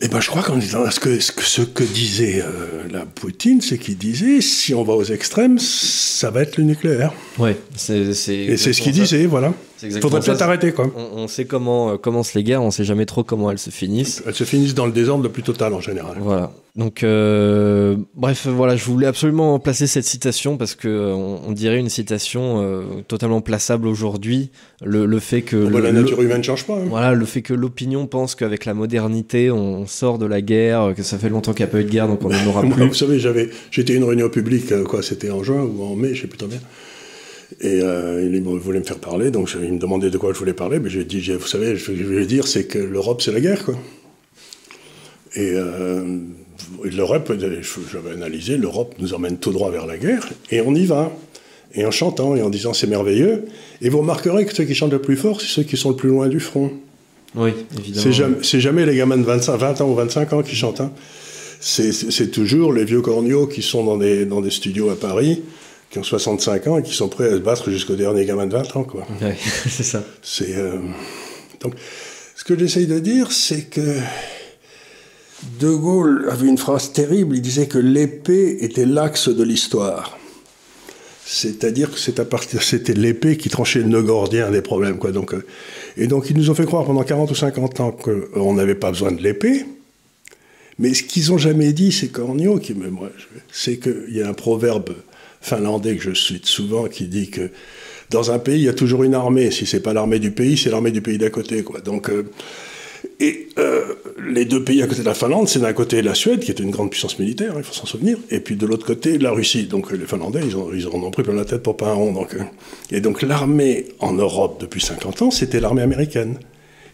Et 0.00 0.06
eh 0.06 0.08
ben, 0.08 0.20
je 0.20 0.28
crois 0.28 0.42
qu'en 0.42 0.56
disant 0.56 0.90
ce 0.90 0.98
que, 0.98 1.20
ce 1.20 1.62
que, 1.62 1.84
disait 1.84 2.42
euh, 2.42 2.88
la 2.90 3.04
Poutine, 3.04 3.60
c'est 3.60 3.78
qu'il 3.78 3.98
disait 3.98 4.40
si 4.40 4.74
on 4.74 4.82
va 4.82 4.94
aux 4.94 5.04
extrêmes, 5.04 5.58
ça 5.58 6.30
va 6.30 6.42
être 6.42 6.56
le 6.56 6.64
nucléaire. 6.64 7.12
Ouais, 7.38 7.56
c'est. 7.76 7.94
Et 7.94 8.56
c'est 8.56 8.72
ce 8.72 8.82
qu'il 8.82 8.92
disait, 8.92 9.26
voilà. 9.26 9.52
Il 9.82 10.00
faudrait 10.00 10.20
peut-être 10.20 10.42
arrêter, 10.42 10.72
quoi. 10.72 10.90
On, 10.96 11.28
sait 11.28 11.44
comment 11.44 11.96
commencent 11.98 12.34
les 12.34 12.44
guerres, 12.44 12.62
on 12.62 12.70
sait 12.70 12.84
jamais 12.84 13.06
trop 13.06 13.24
comment 13.24 13.50
elles 13.50 13.58
se 13.58 13.70
finissent. 13.70 14.22
Elles 14.26 14.34
se 14.34 14.44
finissent 14.44 14.74
dans 14.74 14.86
le 14.86 14.92
désordre 14.92 15.22
le 15.22 15.30
plus 15.30 15.42
total 15.42 15.74
en 15.74 15.80
général. 15.80 16.16
Voilà. 16.20 16.52
Donc, 16.74 17.02
euh, 17.04 17.96
bref, 18.14 18.46
voilà, 18.46 18.76
je 18.76 18.84
voulais 18.86 19.06
absolument 19.06 19.58
placer 19.58 19.86
cette 19.86 20.06
citation 20.06 20.56
parce 20.56 20.74
que 20.74 20.88
euh, 20.88 21.12
on, 21.14 21.52
dirait 21.52 21.78
une 21.78 21.90
citation 21.90 22.62
euh, 22.62 22.82
totalement 23.06 23.42
plaçable 23.42 23.86
aujourd'hui. 23.86 24.50
Le, 24.82 25.04
le, 25.04 25.18
fait 25.18 25.42
que 25.42 25.66
bah, 25.66 25.80
la 25.80 25.92
nature 25.92 26.22
humaine 26.22 26.38
ne 26.38 26.42
change 26.42 26.64
pas. 26.64 26.76
Hein. 26.76 26.86
Voilà, 26.88 27.12
le 27.12 27.26
fait 27.26 27.42
que 27.42 27.52
l'opinion 27.52 28.06
pense 28.06 28.34
qu'avec 28.34 28.64
la 28.64 28.72
modernité, 28.72 29.50
on, 29.50 29.86
sort 29.86 30.16
de 30.18 30.24
la 30.24 30.40
guerre, 30.40 30.94
que 30.96 31.02
ça 31.02 31.18
fait 31.18 31.28
longtemps 31.28 31.52
qu'il 31.52 31.66
n'y 31.66 31.70
a 31.70 31.72
pas 31.72 31.80
eu 31.80 31.84
de 31.84 31.90
guerre, 31.90 32.08
donc 32.08 32.24
on 32.24 32.30
n'en 32.30 32.46
aura 32.46 32.62
plus. 32.70 32.86
Vous 32.86 32.94
savez, 32.94 33.18
j'avais, 33.18 33.50
j'étais 33.70 33.92
à 33.92 33.96
une 33.96 34.04
réunion 34.04 34.30
publique, 34.30 34.72
quoi, 34.84 35.02
c'était 35.02 35.30
en 35.30 35.42
juin 35.42 35.62
ou 35.62 35.82
en 35.82 35.94
mai, 35.94 36.14
je 36.14 36.22
sais 36.22 36.26
plus 36.26 36.38
trop 36.38 36.48
bien. 36.48 36.60
Et 37.60 37.78
il 37.78 38.42
voulait 38.42 38.78
me 38.78 38.84
faire 38.84 38.98
parler, 38.98 39.30
donc 39.30 39.50
il 39.60 39.72
me 39.72 39.78
demandait 39.78 40.10
de 40.10 40.18
quoi 40.18 40.32
je 40.32 40.38
voulais 40.38 40.54
parler, 40.54 40.78
mais 40.80 40.90
j'ai 40.90 41.04
dit, 41.04 41.20
vous 41.32 41.46
savez, 41.46 41.76
je 41.76 41.92
vais 41.92 42.26
dire, 42.26 42.46
c'est 42.46 42.64
que 42.64 42.78
l'Europe, 42.78 43.22
c'est 43.22 43.32
la 43.32 43.40
guerre, 43.40 43.64
quoi. 43.64 43.76
Et 45.34 45.54
l'Europe, 46.84 47.32
j'avais 47.92 48.10
analysé, 48.12 48.56
l'Europe 48.56 48.94
nous 48.98 49.14
emmène 49.14 49.38
tout 49.38 49.52
droit 49.52 49.70
vers 49.70 49.86
la 49.86 49.98
guerre, 49.98 50.28
et 50.50 50.60
on 50.60 50.74
y 50.74 50.86
va. 50.86 51.12
Et 51.74 51.86
en 51.86 51.90
chantant 51.90 52.36
et 52.36 52.42
en 52.42 52.50
disant 52.50 52.74
c'est 52.74 52.86
merveilleux. 52.86 53.46
Et 53.80 53.88
vous 53.88 54.00
remarquerez 54.00 54.44
que 54.44 54.54
ceux 54.54 54.64
qui 54.64 54.74
chantent 54.74 54.92
le 54.92 55.00
plus 55.00 55.16
fort, 55.16 55.40
c'est 55.40 55.46
ceux 55.46 55.62
qui 55.62 55.76
sont 55.76 55.90
le 55.90 55.96
plus 55.96 56.10
loin 56.10 56.28
du 56.28 56.40
front. 56.40 56.70
Oui, 57.34 57.52
évidemment. 57.78 58.36
C'est 58.42 58.60
jamais, 58.60 58.84
les 58.84 58.96
gamins 58.96 59.16
de 59.16 59.24
25, 59.24 59.56
20 59.56 59.80
ans 59.80 59.88
ou 59.88 59.94
25 59.94 60.32
ans 60.34 60.42
qui 60.42 60.54
chantent. 60.54 60.82
Hein. 60.82 60.92
C'est 61.60 62.30
toujours 62.30 62.72
les 62.72 62.84
vieux 62.84 63.00
corneaux 63.00 63.46
qui 63.46 63.62
sont 63.62 63.84
dans 63.84 63.96
des, 63.96 64.26
dans 64.26 64.40
des 64.40 64.50
studios 64.50 64.90
à 64.90 64.96
Paris, 64.96 65.42
qui 65.92 65.98
ont 65.98 66.02
65 66.02 66.66
ans 66.68 66.78
et 66.78 66.82
qui 66.82 66.94
sont 66.94 67.08
prêts 67.08 67.28
à 67.28 67.32
se 67.32 67.36
battre 67.36 67.70
jusqu'au 67.70 67.96
dernier 67.96 68.24
gamin 68.24 68.46
de 68.46 68.52
20 68.52 68.76
ans. 68.76 68.84
Quoi. 68.84 69.06
c'est 69.68 69.82
ça. 69.82 70.02
Euh, 70.40 70.78
donc, 71.60 71.74
ce 72.34 72.44
que 72.44 72.58
j'essaye 72.58 72.86
de 72.86 72.98
dire, 72.98 73.30
c'est 73.30 73.64
que 73.64 73.98
de 75.60 75.70
Gaulle 75.70 76.28
avait 76.30 76.48
une 76.48 76.56
phrase 76.56 76.92
terrible, 76.92 77.36
il 77.36 77.42
disait 77.42 77.66
que 77.66 77.78
l'épée 77.78 78.64
était 78.64 78.86
l'axe 78.86 79.28
de 79.28 79.42
l'histoire. 79.42 80.18
C'est-à-dire 81.26 81.90
que 81.90 81.98
c'était 81.98 82.94
l'épée 82.94 83.36
qui 83.36 83.48
tranchait 83.50 83.80
le 83.80 83.86
nœud 83.86 84.02
gordien 84.02 84.50
des 84.50 84.62
problèmes. 84.62 84.98
Quoi. 84.98 85.12
Donc, 85.12 85.34
euh, 85.34 85.44
et 85.96 86.06
donc 86.06 86.30
ils 86.30 86.36
nous 86.36 86.48
ont 86.50 86.54
fait 86.54 86.64
croire 86.64 86.84
pendant 86.84 87.02
40 87.02 87.30
ou 87.30 87.34
50 87.34 87.80
ans 87.80 87.92
qu'on 87.92 88.54
n'avait 88.54 88.74
pas 88.74 88.90
besoin 88.90 89.12
de 89.12 89.22
l'épée. 89.22 89.66
Mais 90.78 90.94
ce 90.94 91.02
qu'ils 91.02 91.28
n'ont 91.28 91.38
jamais 91.38 91.74
dit, 91.74 91.92
c'est 91.92 92.08
Cornio, 92.08 92.58
qui 92.58 92.74
c'est 93.52 93.76
qu'il 93.76 94.16
y 94.16 94.22
a 94.22 94.28
un 94.28 94.32
proverbe 94.32 94.94
finlandais 95.42 95.96
que 95.96 96.02
je 96.02 96.14
cite 96.14 96.46
souvent 96.46 96.88
qui 96.88 97.06
dit 97.06 97.30
que 97.30 97.50
dans 98.10 98.30
un 98.30 98.38
pays, 98.38 98.60
il 98.60 98.64
y 98.64 98.68
a 98.68 98.74
toujours 98.74 99.02
une 99.04 99.14
armée. 99.14 99.50
Si 99.50 99.66
c'est 99.66 99.80
pas 99.80 99.92
l'armée 99.92 100.18
du 100.18 100.30
pays, 100.30 100.56
c'est 100.56 100.70
l'armée 100.70 100.90
du 100.90 101.00
pays 101.00 101.18
d'à 101.18 101.30
côté. 101.30 101.62
Quoi. 101.62 101.80
Donc, 101.80 102.10
euh, 102.10 102.30
et 103.20 103.48
euh, 103.58 103.94
les 104.28 104.44
deux 104.44 104.62
pays 104.62 104.82
à 104.82 104.86
côté 104.86 105.00
de 105.00 105.06
la 105.06 105.14
Finlande, 105.14 105.48
c'est 105.48 105.60
d'un 105.60 105.72
côté 105.72 106.02
la 106.02 106.14
Suède, 106.14 106.40
qui 106.40 106.50
est 106.50 106.60
une 106.60 106.70
grande 106.70 106.90
puissance 106.90 107.18
militaire, 107.18 107.54
il 107.56 107.64
faut 107.64 107.72
s'en 107.72 107.86
souvenir, 107.86 108.18
et 108.30 108.40
puis 108.40 108.56
de 108.56 108.66
l'autre 108.66 108.86
côté 108.86 109.18
la 109.18 109.32
Russie. 109.32 109.64
Donc 109.64 109.90
les 109.92 110.06
Finlandais, 110.06 110.40
ils, 110.44 110.56
ont, 110.56 110.70
ils 110.72 110.86
en 110.86 110.92
ont 110.92 111.10
pris 111.10 111.22
plein 111.22 111.34
la 111.34 111.44
tête 111.44 111.62
pour 111.62 111.76
pas 111.76 111.88
un 111.88 111.94
rond. 111.94 112.12
Donc, 112.12 112.34
euh. 112.34 112.42
et 112.90 113.00
donc 113.00 113.22
l'armée 113.22 113.86
en 113.98 114.12
Europe 114.12 114.60
depuis 114.60 114.80
50 114.80 115.22
ans, 115.22 115.30
c'était 115.30 115.60
l'armée 115.60 115.82
américaine. 115.82 116.38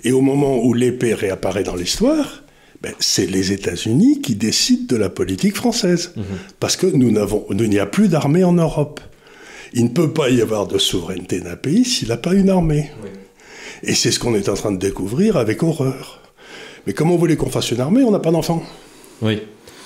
Et 0.04 0.12
au 0.12 0.20
moment 0.20 0.64
où 0.64 0.74
l'épée 0.74 1.14
réapparaît 1.14 1.64
dans 1.64 1.74
l'histoire, 1.74 2.44
ben, 2.83 2.93
c'est 3.01 3.27
les 3.27 3.53
États-Unis 3.53 4.21
qui 4.21 4.37
décident 4.37 4.87
de 4.88 4.97
la 4.97 5.09
politique 5.09 5.57
française. 5.57 6.12
Mhm. 6.17 6.25
Parce 6.61 6.77
que 6.77 6.87
nous 6.87 7.11
n'avons, 7.11 7.45
il 7.51 7.69
n'y 7.69 7.79
a 7.79 7.87
plus 7.87 8.09
d'armée 8.09 8.45
en 8.45 8.53
Europe. 8.53 9.01
Il 9.75 9.85
ne 9.85 9.88
peut 9.88 10.12
pas 10.12 10.31
y 10.31 10.41
avoir 10.41 10.67
de 10.67 10.79
souveraineté 10.79 11.41
d'un 11.41 11.57
pays 11.57 11.85
s'il 11.85 12.09
n'a 12.09 12.17
pas 12.17 12.35
une 12.35 12.49
armée. 12.49 12.91
Et 13.83 13.95
c'est 13.95 14.11
ce 14.11 14.19
qu'on 14.19 14.35
est 14.35 14.49
en 14.49 14.55
train 14.55 14.73
de 14.73 14.79
découvrir 14.79 15.37
avec 15.37 15.62
horreur. 15.62 16.23
Mais 16.87 16.95
comment 16.95 17.12
vous 17.12 17.19
voulez 17.19 17.37
qu'on 17.37 17.51
fasse 17.51 17.71
une 17.71 17.81
armée? 17.81 18.03
On 18.03 18.11
n'a 18.11 18.19
pas 18.19 18.31
d'enfants. 18.31 18.62
Oui. 19.21 19.41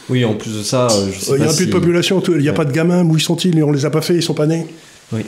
Oui, 0.08 0.24
en 0.24 0.34
plus 0.34 0.58
de 0.58 0.62
ça, 0.62 0.88
euh, 0.90 1.10
je 1.12 1.18
sais 1.18 1.32
Il 1.36 1.42
n'y 1.42 1.48
a 1.48 1.52
plus 1.52 1.66
de 1.66 1.72
population, 1.72 2.22
il 2.28 2.38
n'y 2.38 2.48
a 2.48 2.52
pas 2.52 2.64
de 2.64 2.72
gamins, 2.72 3.04
où 3.04 3.18
sont-ils? 3.18 3.62
On 3.62 3.70
ne 3.70 3.76
les 3.76 3.86
a 3.86 3.90
pas 3.90 4.02
fait, 4.02 4.14
ils 4.14 4.16
ne 4.16 4.22
sont 4.22 4.34
pas 4.34 4.46
nés. 4.46 4.66
Oui. 5.12 5.22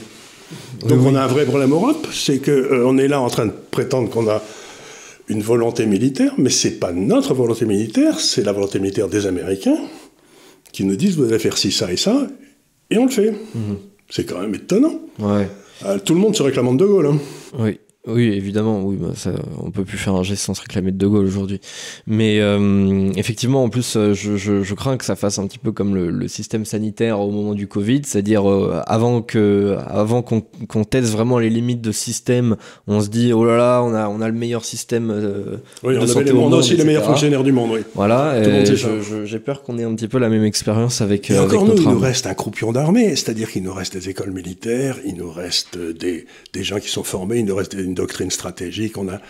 Donc 0.87 1.01
on 1.05 1.15
a 1.15 1.23
un 1.23 1.27
vrai 1.27 1.45
problème 1.45 1.73
en 1.73 1.81
Europe, 1.81 2.07
c'est 2.13 2.39
qu'on 2.39 2.51
euh, 2.51 2.99
est 2.99 3.09
là 3.09 3.21
en 3.21 3.29
train 3.29 3.47
de 3.47 3.53
prétendre 3.71 4.11
qu'on 4.11 4.29
a 4.29 4.43
une 5.29 5.43
volonté 5.43 5.87
militaire, 5.87 6.35
mais 6.39 6.51
c'est 6.51 6.79
pas 6.79 6.93
notre 6.93 7.35
volonté 7.35 7.65
militaire, 7.65 8.21
c'est 8.21 8.43
la 8.43 8.53
volonté 8.53 8.79
militaire 8.79 9.09
des 9.09 9.27
Américains 9.27 9.79
qui 10.73 10.85
nous 10.85 10.97
disent 10.97 11.17
vous 11.17 11.25
allez 11.25 11.39
faire 11.39 11.57
ci, 11.57 11.73
ça 11.73 11.91
et 11.93 11.97
ça, 11.97 12.27
et 12.91 12.99
on 12.99 13.07
le 13.07 13.11
fait. 13.11 13.31
Mhm. 13.31 13.79
C'est 14.11 14.25
quand 14.25 14.41
même 14.41 14.55
étonnant. 14.55 15.01
Ouais. 15.19 15.49
Euh, 15.87 15.99
tout 15.99 16.15
le 16.15 16.21
monde 16.21 16.37
se 16.37 16.43
réclame 16.43 16.77
de 16.77 16.85
Gaulle. 16.85 17.07
Hein. 17.07 17.19
Oui. 17.59 17.79
Oui, 18.07 18.25
évidemment, 18.25 18.83
oui, 18.83 18.97
bah 19.01 19.13
ça, 19.17 19.31
on 19.63 19.71
peut 19.71 19.85
plus 19.85 19.97
faire 19.97 20.15
un 20.15 20.23
geste 20.23 20.43
sans 20.43 20.53
se 20.53 20.61
réclamer 20.61 20.93
de 20.93 20.99
De 20.99 21.07
Gaulle 21.07 21.25
aujourd'hui. 21.25 21.59
Mais 22.07 22.39
euh, 22.39 23.11
effectivement, 23.17 23.65
en 23.65 23.71
plus, 23.71 23.97
euh, 23.97 24.13
je, 24.13 24.37
je, 24.37 24.63
je, 24.63 24.75
crains 24.75 24.99
que 24.99 25.07
ça 25.07 25.17
fasse 25.17 25.39
un 25.39 25.47
petit 25.47 25.59
peu 25.59 25.73
comme 25.73 25.95
le, 25.95 26.11
le 26.11 26.29
système 26.29 26.67
sanitaire 26.67 27.19
au 27.19 27.31
moment 27.31 27.55
du 27.55 27.67
Covid, 27.67 28.03
c'est-à-dire 28.05 28.51
euh, 28.51 28.83
avant 28.87 29.23
que, 29.23 29.79
avant 29.87 30.21
qu'on 30.21 30.43
qu'on 30.69 30.85
teste 30.85 31.13
vraiment 31.13 31.39
les 31.39 31.49
limites 31.49 31.81
de 31.81 31.93
système, 31.93 32.57
on 32.87 33.01
se 33.01 33.09
dit 33.09 33.33
oh 33.33 33.47
là 33.47 33.57
là, 33.57 33.83
on 33.83 33.95
a 33.95 34.07
on 34.09 34.21
a 34.21 34.29
le 34.29 34.35
meilleur 34.35 34.67
système. 34.67 35.11
Euh, 35.11 35.57
oui, 35.83 35.97
on, 35.99 36.03
avait 36.03 36.25
les, 36.25 36.33
on 36.33 36.53
a 36.53 36.57
aussi 36.57 36.77
les 36.77 36.85
meilleurs 36.85 37.07
fonctionnaires 37.07 37.43
du 37.43 37.53
monde, 37.53 37.71
oui. 37.73 37.81
Voilà, 37.95 38.35
j'ai 39.25 39.39
peur 39.39 39.63
qu'on 39.63 39.79
ait 39.79 39.85
un 39.85 39.95
petit 39.95 40.09
peu 40.09 40.19
la 40.19 40.29
même 40.29 40.45
expérience 40.45 41.01
avec. 41.01 41.31
Et 41.31 41.39
encore 41.39 41.65
nous, 41.65 41.75
il 41.75 41.89
nous 41.89 41.99
reste 41.99 42.27
un 42.27 42.35
croupion 42.35 42.71
d'armée, 42.71 43.17
c'est-à-dire 43.17 43.51
qu'il 43.51 43.63
nous 43.63 43.73
reste 43.73 43.97
des 43.97 44.11
écoles 44.11 44.33
militaires, 44.33 44.99
il 45.07 45.15
nous 45.15 45.31
reste 45.31 45.79
des 45.79 46.27
des 46.53 46.65
gens 46.65 46.79
qui 46.81 46.91
sont 46.91 47.05
formés, 47.05 47.39
il 47.39 47.47
nous 47.47 47.57
reste 47.57 47.75
des 47.75 47.94
doctrine 47.95 48.31
stratégique. 48.31 48.99
On 48.99 49.09
a, 49.09 49.21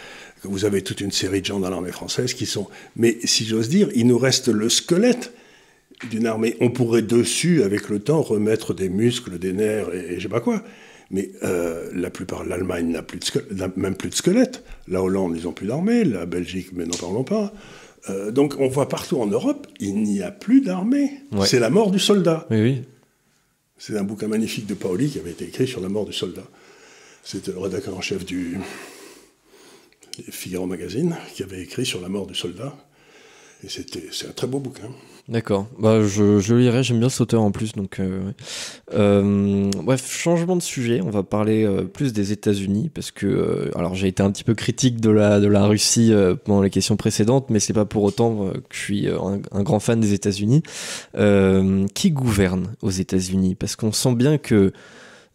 vous 0.42 0.64
avez 0.64 0.82
toute 0.82 1.00
une 1.00 1.12
série 1.12 1.40
de 1.40 1.46
gens 1.46 1.60
dans 1.60 1.70
l'armée 1.70 1.92
française 1.92 2.34
qui 2.34 2.46
sont. 2.46 2.68
Mais 2.96 3.18
si 3.24 3.44
j'ose 3.44 3.68
dire, 3.68 3.88
il 3.94 4.06
nous 4.06 4.18
reste 4.18 4.48
le 4.48 4.68
squelette 4.68 5.32
d'une 6.10 6.26
armée. 6.26 6.56
On 6.60 6.70
pourrait 6.70 7.02
dessus, 7.02 7.62
avec 7.62 7.88
le 7.88 7.98
temps, 7.98 8.22
remettre 8.22 8.74
des 8.74 8.88
muscles, 8.88 9.38
des 9.38 9.52
nerfs 9.52 9.92
et, 9.94 10.16
je 10.16 10.22
sais 10.22 10.28
pas 10.28 10.40
quoi. 10.40 10.62
Mais 11.10 11.30
euh, 11.42 11.90
la 11.94 12.10
plupart, 12.10 12.44
l'Allemagne 12.44 12.90
n'a 12.90 13.02
plus 13.02 13.20
de 13.20 13.70
même 13.76 13.94
plus 13.94 14.10
de 14.10 14.14
squelette. 14.14 14.64
La 14.88 15.02
Hollande, 15.02 15.34
ils 15.36 15.44
n'ont 15.44 15.52
plus 15.52 15.66
d'armée. 15.66 16.04
La 16.04 16.26
Belgique, 16.26 16.68
mais 16.72 16.86
n'en 16.86 16.96
parlons 16.96 17.24
pas. 17.24 17.52
Euh, 18.10 18.30
donc 18.30 18.56
on 18.58 18.68
voit 18.68 18.88
partout 18.88 19.18
en 19.18 19.26
Europe, 19.26 19.66
il 19.80 20.02
n'y 20.02 20.22
a 20.22 20.30
plus 20.30 20.60
d'armée. 20.60 21.10
C'est 21.44 21.60
la 21.60 21.70
mort 21.70 21.90
du 21.90 21.98
soldat. 21.98 22.46
Oui, 22.50 22.60
oui. 22.60 22.82
C'est 23.78 23.96
un 23.96 24.04
bouquin 24.04 24.28
magnifique 24.28 24.66
de 24.66 24.74
Paoli 24.74 25.08
qui 25.08 25.18
avait 25.18 25.32
été 25.32 25.44
écrit 25.44 25.66
sur 25.66 25.80
la 25.80 25.88
mort 25.88 26.04
du 26.04 26.12
soldat. 26.12 26.44
C'était 27.24 27.52
le 27.52 27.58
rédacteur 27.58 27.96
en 27.96 28.02
chef 28.02 28.24
du 28.24 28.58
Figaro 30.30 30.66
Magazine 30.66 31.16
qui 31.34 31.42
avait 31.42 31.62
écrit 31.62 31.86
sur 31.86 32.00
la 32.00 32.08
mort 32.08 32.26
du 32.26 32.34
soldat. 32.34 32.76
Et 33.64 33.68
c'est 33.68 34.28
un 34.28 34.32
très 34.32 34.46
beau 34.46 34.58
bouquin. 34.58 34.90
D'accord. 35.26 35.68
Bah, 35.78 36.02
je, 36.02 36.38
je 36.38 36.54
lirai, 36.54 36.82
j'aime 36.82 36.98
bien 36.98 37.08
cet 37.08 37.22
auteur 37.22 37.40
en 37.40 37.50
plus. 37.50 37.72
Donc, 37.72 37.98
euh, 37.98 38.30
euh, 38.92 39.70
bref, 39.82 40.06
changement 40.06 40.54
de 40.54 40.60
sujet. 40.60 41.00
On 41.02 41.08
va 41.08 41.22
parler 41.22 41.64
euh, 41.64 41.84
plus 41.84 42.12
des 42.12 42.30
États-Unis 42.30 42.90
parce 42.92 43.10
que, 43.10 43.70
alors, 43.74 43.94
j'ai 43.94 44.08
été 44.08 44.22
un 44.22 44.30
petit 44.30 44.44
peu 44.44 44.52
critique 44.54 45.00
de 45.00 45.08
la, 45.08 45.40
de 45.40 45.46
la 45.46 45.64
Russie 45.64 46.12
pendant 46.44 46.60
les 46.60 46.68
questions 46.68 46.96
précédentes, 46.96 47.48
mais 47.48 47.58
c'est 47.58 47.72
pas 47.72 47.86
pour 47.86 48.02
autant 48.02 48.50
que 48.68 48.76
je 48.76 48.78
suis 48.78 49.08
un, 49.08 49.62
grand 49.62 49.80
fan 49.80 49.98
des 49.98 50.12
États-Unis. 50.12 50.62
qui 51.94 52.10
gouverne 52.10 52.74
aux 52.82 52.90
États-Unis? 52.90 53.54
Parce 53.54 53.76
qu'on 53.76 53.92
sent 53.92 54.14
bien 54.14 54.36
que 54.36 54.74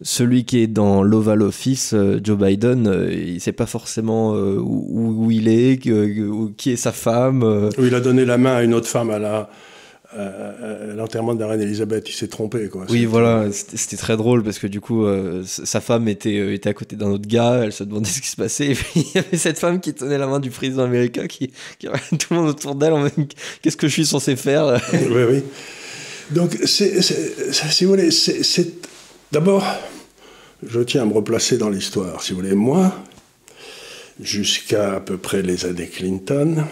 celui 0.02 0.46
qui 0.46 0.60
est 0.60 0.68
dans 0.68 1.04
l'Oval 1.04 1.42
Office, 1.42 1.94
Joe 2.24 2.38
Biden, 2.38 3.10
il 3.12 3.42
sait 3.42 3.52
pas 3.52 3.66
forcément 3.66 4.34
où, 4.34 5.26
où, 5.26 5.32
il 5.32 5.48
est, 5.48 5.78
qui 5.78 6.72
est 6.72 6.76
sa 6.76 6.92
femme. 6.92 7.44
Où 7.78 7.86
il 7.86 7.96
a 7.96 8.00
donné 8.00 8.26
la 8.26 8.38
main 8.38 8.56
à 8.56 8.64
une 8.64 8.74
autre 8.74 8.88
femme 8.88 9.10
à 9.10 9.20
la, 9.20 9.50
euh, 10.18 10.52
euh, 10.64 10.96
l'enterrement 10.96 11.36
de 11.36 11.40
la 11.40 11.46
reine 11.46 11.62
Elisabeth, 11.62 12.10
il 12.10 12.14
s'est 12.14 12.28
trompé. 12.28 12.68
Quoi. 12.68 12.86
Oui, 12.90 13.06
voilà, 13.06 13.46
c'était 13.52 13.96
très 13.96 14.18
drôle 14.18 14.44
parce 14.44 14.58
que 14.58 14.66
du 14.66 14.82
coup, 14.82 15.06
euh, 15.06 15.44
sa 15.46 15.82
femme 15.82 16.08
était, 16.08 16.56
était 16.56 16.70
à 16.70 16.74
côté 16.74 16.96
d'un 16.96 17.12
autre 17.12 17.28
gars, 17.28 17.62
elle 17.64 17.72
se 17.72 17.84
demandait 17.84 18.10
ce 18.10 18.20
qui 18.20 18.28
se 18.28 18.36
passait, 18.36 18.70
et 18.70 18.74
puis 18.74 18.90
il 18.96 19.12
y 19.14 19.18
avait 19.20 19.38
cette 19.38 19.60
femme 19.60 19.80
qui 19.80 19.94
tenait 19.94 20.18
la 20.18 20.26
main 20.26 20.40
du 20.40 20.50
président 20.50 20.84
américain, 20.84 21.28
qui, 21.28 21.52
qui 21.78 21.88
tout 22.18 22.34
le 22.34 22.38
monde 22.38 22.50
autour 22.50 22.74
d'elle 22.74 22.94
en 22.94 23.08
qu'est-ce 23.62 23.78
que 23.78 23.88
je 23.88 23.94
suis 23.94 24.06
censé 24.06 24.36
faire 24.36 24.82
Oui, 24.94 25.24
oui. 25.30 25.44
Donc, 26.32 26.58
c'est, 26.66 27.02
si 27.04 27.86
vous 27.86 27.92
voulez, 27.92 28.10
c'est 28.10 28.68
d'abord, 29.32 29.66
je 30.64 30.80
tiens 30.82 31.04
à 31.04 31.06
me 31.06 31.14
replacer 31.14 31.58
dans 31.58 31.70
l'histoire. 31.70 32.22
Si 32.22 32.34
vous 32.34 32.40
voulez, 32.40 32.56
moi, 32.56 32.94
jusqu'à 34.20 34.96
à 34.96 35.00
peu 35.00 35.18
près 35.18 35.42
les 35.42 35.66
années 35.66 35.88
Clinton, 35.88 36.66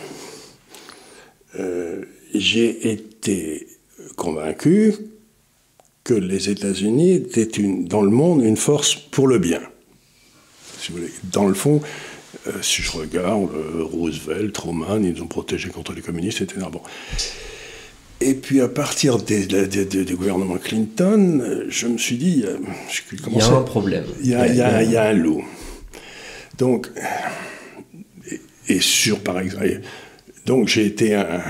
j'ai 2.34 2.91
été 2.91 3.67
convaincu 4.15 4.93
que 6.04 6.13
les 6.13 6.50
États-Unis 6.50 7.13
étaient 7.36 7.50
dans 7.62 8.02
le 8.02 8.10
monde 8.10 8.41
une 8.41 8.58
force 8.58 8.96
pour 8.96 9.28
le 9.28 9.39
bien. 9.39 9.62
Dans 11.24 11.48
le 11.48 11.54
fond, 11.54 11.82
euh, 12.48 12.52
si 12.62 12.82
je 12.82 12.91
regarde 12.91 13.50
euh, 13.54 13.84
Roosevelt, 13.84 14.54
Truman, 14.54 15.04
ils 15.04 15.22
ont 15.22 15.28
protégé 15.28 15.70
contre 15.70 15.91
les 15.91 16.02
communistes, 16.02 16.41
etc. 16.41 16.67
Bon. 16.72 16.82
Et 18.19 18.34
puis 18.34 18.62
à 18.62 18.67
partir 18.67 19.17
des, 19.17 19.45
des, 19.45 20.13
gouvernements 20.13 20.58
Clinton, 20.58 21.65
je 21.69 21.88
me 21.88 21.97
suis 21.97 22.17
dit, 22.17 22.43
euh, 22.45 22.58
il 23.12 23.38
y 23.38 23.41
a 23.41 23.47
un 23.47 23.62
problème. 23.62 24.06
Il 24.21 24.30
y 24.30 24.36
a, 24.36 24.47
y 24.47 24.62
a, 24.62 24.84
il 24.84 24.91
y 24.91 24.97
a 24.97 25.03
un 25.03 25.13
loup. 25.13 25.43
Donc, 26.58 26.89
et, 28.32 28.41
et 28.69 28.80
sur 28.80 29.19
par 29.19 29.39
exemple, 29.39 29.82
donc 30.45 30.67
j'ai 30.67 30.86
été 30.86 31.13
un 31.13 31.41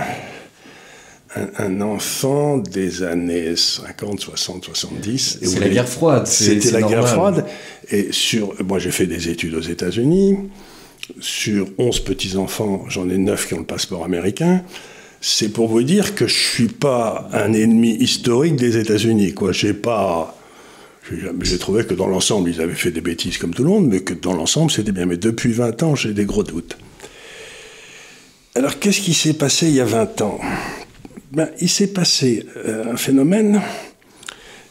un, 1.58 1.82
enfant 1.82 2.58
des 2.58 3.04
années 3.04 3.56
50, 3.56 4.20
60, 4.20 4.66
70. 4.66 5.40
C'est 5.42 5.60
la 5.60 5.70
guerre 5.70 5.88
froide. 5.88 6.28
C'était 6.28 6.72
la 6.72 6.82
guerre 6.82 7.08
froide. 7.08 7.46
Et 7.90 8.12
sur, 8.12 8.54
moi, 8.64 8.80
j'ai 8.80 8.92
fait 8.92 9.06
des 9.06 9.30
études 9.30 9.56
aux 9.56 9.62
États-Unis. 9.62 10.38
Sur 11.20 11.68
11 11.78 12.02
petits-enfants, 12.02 12.86
j'en 12.90 13.10
ai 13.10 13.18
9 13.18 13.48
qui 13.48 13.54
ont 13.54 13.60
le 13.60 13.66
passeport 13.66 14.04
américain. 14.04 14.64
C'est 15.30 15.50
pour 15.50 15.68
vous 15.68 15.84
dire 15.84 16.16
que 16.16 16.26
je 16.26 16.34
suis 16.34 16.70
pas 16.70 17.28
un 17.34 17.52
ennemi 17.52 17.94
historique 17.96 18.56
des 18.56 18.78
États-Unis. 18.78 19.36
J'ai 19.52 19.74
pas. 19.74 20.34
J'ai 21.42 21.58
trouvé 21.58 21.84
que 21.84 21.94
dans 21.94 22.08
l'ensemble, 22.08 22.50
ils 22.50 22.62
avaient 22.62 22.74
fait 22.74 22.92
des 22.92 23.02
bêtises 23.02 23.38
comme 23.38 23.54
tout 23.54 23.64
le 23.64 23.70
monde, 23.70 23.88
mais 23.90 24.00
que 24.00 24.14
dans 24.14 24.32
l'ensemble, 24.32 24.72
c'était 24.72 24.94
bien. 24.94 25.06
Mais 25.06 25.18
depuis 25.18 25.52
20 25.52 25.84
ans, 25.84 25.96
j'ai 25.96 26.14
des 26.14 26.24
gros 26.24 26.44
doutes. 26.44 26.78
Alors, 28.56 28.80
qu'est-ce 28.80 29.02
qui 29.02 29.14
s'est 29.14 29.34
passé 29.34 29.68
il 29.68 29.74
y 29.74 29.82
a 29.82 29.86
20 29.86 30.22
ans? 30.22 30.40
Ben, 31.34 31.50
il 31.60 31.68
s'est 31.68 31.88
passé 31.88 32.46
euh, 32.56 32.94
un 32.94 32.98
phénomène, 32.98 33.62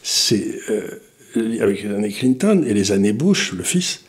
c'est 0.01 0.59
euh, 0.71 1.59
avec 1.61 1.83
les 1.83 1.89
années 1.89 2.11
Clinton 2.11 2.63
et 2.65 2.73
les 2.73 2.91
années 2.91 3.13
Bush, 3.13 3.53
le 3.53 3.63
fils, 3.63 4.05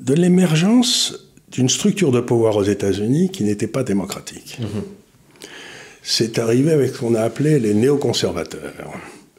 de 0.00 0.14
l'émergence 0.14 1.30
d'une 1.52 1.68
structure 1.68 2.10
de 2.10 2.20
pouvoir 2.20 2.56
aux 2.56 2.64
États-Unis 2.64 3.30
qui 3.30 3.44
n'était 3.44 3.68
pas 3.68 3.84
démocratique. 3.84 4.58
Mm-hmm. 4.60 5.05
C'est 6.08 6.38
arrivé 6.38 6.70
avec 6.70 6.94
ce 6.94 7.00
qu'on 7.00 7.16
a 7.16 7.20
appelé 7.20 7.58
les 7.58 7.74
néoconservateurs, 7.74 8.92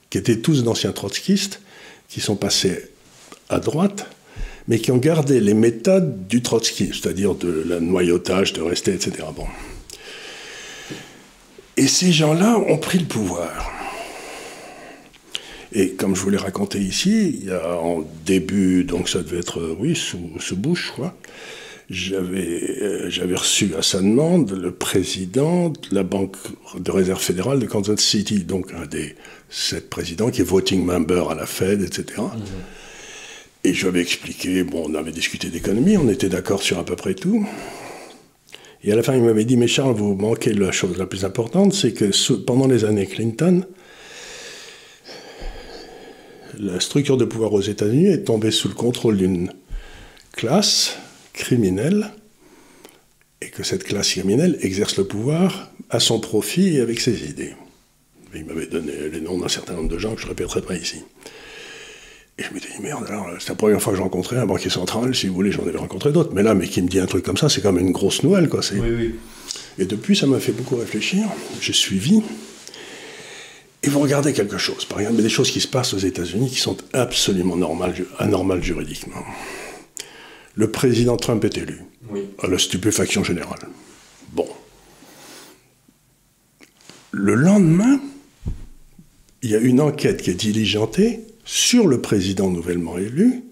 qui 0.09 0.17
étaient 0.17 0.39
tous 0.39 0.65
d'anciens 0.65 0.91
trotskistes, 0.91 1.61
qui 2.09 2.19
sont 2.19 2.35
passés 2.35 2.89
à 3.47 3.59
droite, 3.59 4.05
mais 4.67 4.77
qui 4.77 4.91
ont 4.91 4.97
gardé 4.97 5.39
les 5.39 5.53
méthodes 5.53 6.27
du 6.27 6.41
Trotsky, 6.41 6.87
c'est-à-dire 6.87 7.35
de 7.35 7.63
la 7.65 7.79
noyautage, 7.79 8.51
de 8.51 8.61
rester, 8.61 8.93
etc. 8.93 9.11
Bon. 9.33 9.47
Et 11.77 11.87
ces 11.87 12.11
gens-là 12.11 12.57
ont 12.57 12.77
pris 12.77 12.99
le 12.99 13.05
pouvoir. 13.05 13.71
Et 15.71 15.91
comme 15.91 16.17
je 16.17 16.21
vous 16.21 16.29
l'ai 16.29 16.37
raconté 16.37 16.79
ici, 16.79 17.39
il 17.39 17.47
y 17.47 17.51
a 17.51 17.77
en 17.77 18.03
début, 18.25 18.83
donc 18.83 19.07
ça 19.07 19.19
devait 19.19 19.39
être, 19.39 19.77
oui, 19.79 19.95
sous, 19.95 20.31
sous 20.39 20.57
Bush, 20.57 20.91
crois, 20.91 21.15
j'avais, 21.89 22.81
euh, 22.81 23.09
j'avais 23.09 23.35
reçu 23.35 23.73
à 23.77 23.81
sa 23.81 23.99
demande 23.99 24.51
le 24.51 24.71
président 24.71 25.69
de 25.69 25.95
la 25.95 26.03
Banque 26.03 26.35
de 26.77 26.91
réserve 26.91 27.21
fédérale 27.21 27.59
de 27.59 27.65
Kansas 27.65 27.99
City, 27.99 28.43
donc 28.43 28.73
un 28.73 28.85
des 28.85 29.15
sept 29.49 29.89
présidents 29.89 30.29
qui 30.29 30.41
est 30.41 30.45
voting 30.45 30.83
member 30.83 31.29
à 31.29 31.35
la 31.35 31.45
Fed, 31.45 31.81
etc. 31.81 32.19
Mhm. 32.19 32.41
Et 33.63 33.73
je 33.73 33.81
lui 33.81 33.87
avais 33.87 34.01
expliqué, 34.01 34.63
bon, 34.63 34.89
on 34.89 34.95
avait 34.95 35.11
discuté 35.11 35.49
d'économie, 35.49 35.97
on 35.97 36.09
était 36.09 36.29
d'accord 36.29 36.61
sur 36.61 36.77
à 36.77 36.85
peu 36.85 36.95
près 36.95 37.13
tout. 37.13 37.45
Et 38.83 38.91
à 38.91 38.95
la 38.95 39.03
fin, 39.03 39.15
il 39.15 39.23
m'avait 39.23 39.45
dit, 39.45 39.57
mais 39.57 39.67
Charles, 39.67 39.95
vous 39.95 40.13
manquez 40.13 40.53
la 40.53 40.71
chose 40.71 40.97
la 40.97 41.05
plus 41.05 41.25
importante, 41.25 41.73
c'est 41.73 41.93
que 41.93 42.35
pendant 42.35 42.67
les 42.67 42.85
années 42.85 43.07
Clinton, 43.07 43.65
la 46.59 46.79
structure 46.79 47.17
de 47.17 47.25
pouvoir 47.25 47.53
aux 47.53 47.61
États-Unis 47.61 48.07
est 48.07 48.23
tombée 48.25 48.51
sous 48.51 48.67
le 48.67 48.73
contrôle 48.73 49.17
d'une 49.17 49.51
classe 50.33 50.97
criminelle, 51.37 52.11
et 53.41 53.49
que 53.49 53.63
cette 53.63 53.83
classe 53.83 54.09
criminelle 54.09 54.57
exerce 54.61 54.97
le 54.97 55.05
pouvoir 55.05 55.71
à 55.89 55.99
son 55.99 56.19
profit 56.19 56.75
et 56.75 56.81
avec 56.81 56.99
ses 56.99 57.29
idées. 57.29 57.53
Il 58.35 58.45
m'avait 58.45 58.65
donné 58.65 58.91
les 59.11 59.21
noms 59.21 59.37
d'un 59.37 59.47
certain 59.47 59.73
nombre 59.73 59.89
de 59.89 59.97
gens 59.97 60.15
que 60.15 60.21
je 60.21 60.25
ne 60.25 60.29
répéterai 60.29 60.61
pas 60.61 60.75
ici. 60.75 61.03
Et 62.39 62.43
je 62.43 62.53
m'étais 62.53 62.67
dit, 62.67 62.81
merde, 62.81 63.05
alors, 63.07 63.27
c'est 63.39 63.49
la 63.49 63.55
première 63.55 63.81
fois 63.81 63.93
que 63.93 63.97
je 63.97 64.03
rencontrais 64.03 64.37
un 64.37 64.45
banquier 64.45 64.69
central, 64.69 65.15
si 65.15 65.27
vous 65.27 65.33
voulez, 65.33 65.51
j'en 65.51 65.63
avais 65.63 65.77
rencontré 65.77 66.11
d'autres. 66.11 66.33
Mais 66.33 66.43
là, 66.43 66.53
mais 66.53 66.67
qui 66.67 66.81
me 66.81 66.87
dit 66.87 66.99
un 66.99 67.05
truc 67.05 67.23
comme 67.23 67.37
ça, 67.37 67.49
c'est 67.49 67.61
comme 67.61 67.79
une 67.79 67.91
grosse 67.91 68.21
Noël, 68.23 68.49
quoi. 68.49 68.61
Oui, 68.73 68.79
oui. 68.81 69.15
Et 69.79 69.85
depuis, 69.85 70.15
ça 70.15 70.27
m'a 70.27 70.39
fait 70.39 70.51
beaucoup 70.51 70.75
réfléchir. 70.75 71.23
J'ai 71.61 71.73
suivi. 71.73 72.21
Et 73.83 73.89
vous 73.89 73.99
regardez 73.99 74.33
quelque 74.33 74.57
chose, 74.57 74.85
par 74.85 74.99
exemple, 74.99 75.21
des 75.21 75.29
choses 75.29 75.51
qui 75.51 75.61
se 75.61 75.67
passent 75.67 75.93
aux 75.93 75.99
États-Unis 75.99 76.49
qui 76.49 76.59
sont 76.59 76.77
absolument 76.93 77.55
normales, 77.55 77.95
anormales 78.19 78.63
juridiquement. 78.63 79.23
Le 80.57 80.71
président 80.71 81.17
Trump 81.17 81.45
est 81.45 81.55
élu. 81.59 81.83
Oui. 82.09 82.21
À 82.41 82.47
la 82.47 82.57
stupéfaction 82.57 83.23
générale. 83.23 83.59
Bon. 84.33 84.47
Le 87.11 87.35
lendemain, 87.35 88.01
il 89.43 89.51
y 89.51 89.55
a 89.55 89.59
une 89.59 89.79
enquête 89.79 90.23
qui 90.23 90.31
est 90.31 90.33
diligentée 90.33 91.19
sur 91.45 91.87
le 91.87 92.01
président 92.01 92.49
nouvellement 92.49 92.97
élu 92.97 93.43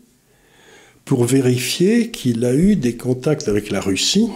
pour 1.06 1.26
vérifier 1.26 2.10
qu'il 2.10 2.44
a 2.44 2.56
eu 2.56 2.76
des 2.76 2.98
contacts 2.98 3.48
avec 3.48 3.70
la 3.70 3.82
Russie 3.82 4.30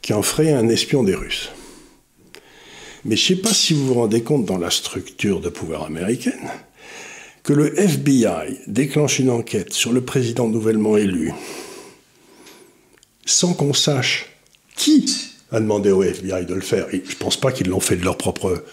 qui 0.00 0.14
en 0.14 0.22
ferait 0.22 0.52
un 0.52 0.70
espion 0.70 1.02
des 1.02 1.14
Russes. 1.14 1.50
Mais 3.04 3.16
je 3.16 3.34
ne 3.34 3.36
sais 3.36 3.42
pas 3.42 3.52
si 3.52 3.74
vous 3.74 3.88
vous 3.88 3.94
rendez 3.94 4.22
compte 4.22 4.46
dans 4.46 4.58
la 4.58 4.70
structure 4.70 5.40
de 5.40 5.50
pouvoir 5.50 5.82
américaine 5.82 6.48
que 7.42 7.52
le 7.52 7.78
FBI 7.78 8.60
déclenche 8.66 9.18
une 9.18 9.30
enquête 9.30 9.74
sur 9.74 9.92
le 9.92 10.00
président 10.00 10.48
nouvellement 10.48 10.96
élu 10.96 11.32
sans 13.26 13.54
qu'on 13.54 13.74
sache 13.74 14.26
qui 14.76 15.06
a 15.50 15.60
demandé 15.60 15.90
au 15.90 16.02
FBI 16.02 16.46
de 16.46 16.54
le 16.54 16.60
faire. 16.60 16.86
Et 16.92 17.02
je 17.04 17.12
ne 17.12 17.18
pense 17.18 17.36
pas 17.36 17.52
qu'ils 17.52 17.68
l'ont 17.68 17.80
fait 17.80 17.96
de 17.96 18.04
leur 18.04 18.16
propre... 18.16 18.64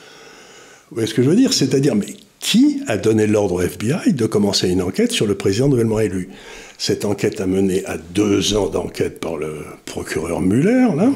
Vous 0.89 0.95
voyez 0.95 1.07
ce 1.07 1.13
que 1.13 1.21
je 1.21 1.29
veux 1.29 1.35
dire? 1.35 1.53
C'est-à-dire, 1.53 1.95
mais 1.95 2.15
qui 2.39 2.81
a 2.87 2.97
donné 2.97 3.27
l'ordre 3.27 3.55
au 3.55 3.61
FBI 3.61 4.13
de 4.13 4.25
commencer 4.25 4.69
une 4.69 4.81
enquête 4.81 5.11
sur 5.11 5.27
le 5.27 5.35
président 5.35 5.67
nouvellement 5.67 5.99
élu? 5.99 6.29
Cette 6.77 7.03
enquête 7.03 7.41
a 7.41 7.45
mené 7.45 7.85
à 7.85 7.97
deux 7.97 8.55
ans 8.55 8.69
d'enquête 8.69 9.19
par 9.19 9.35
le 9.37 9.57
procureur 9.85 10.39
Muller, 10.39 10.87
là, 10.95 11.11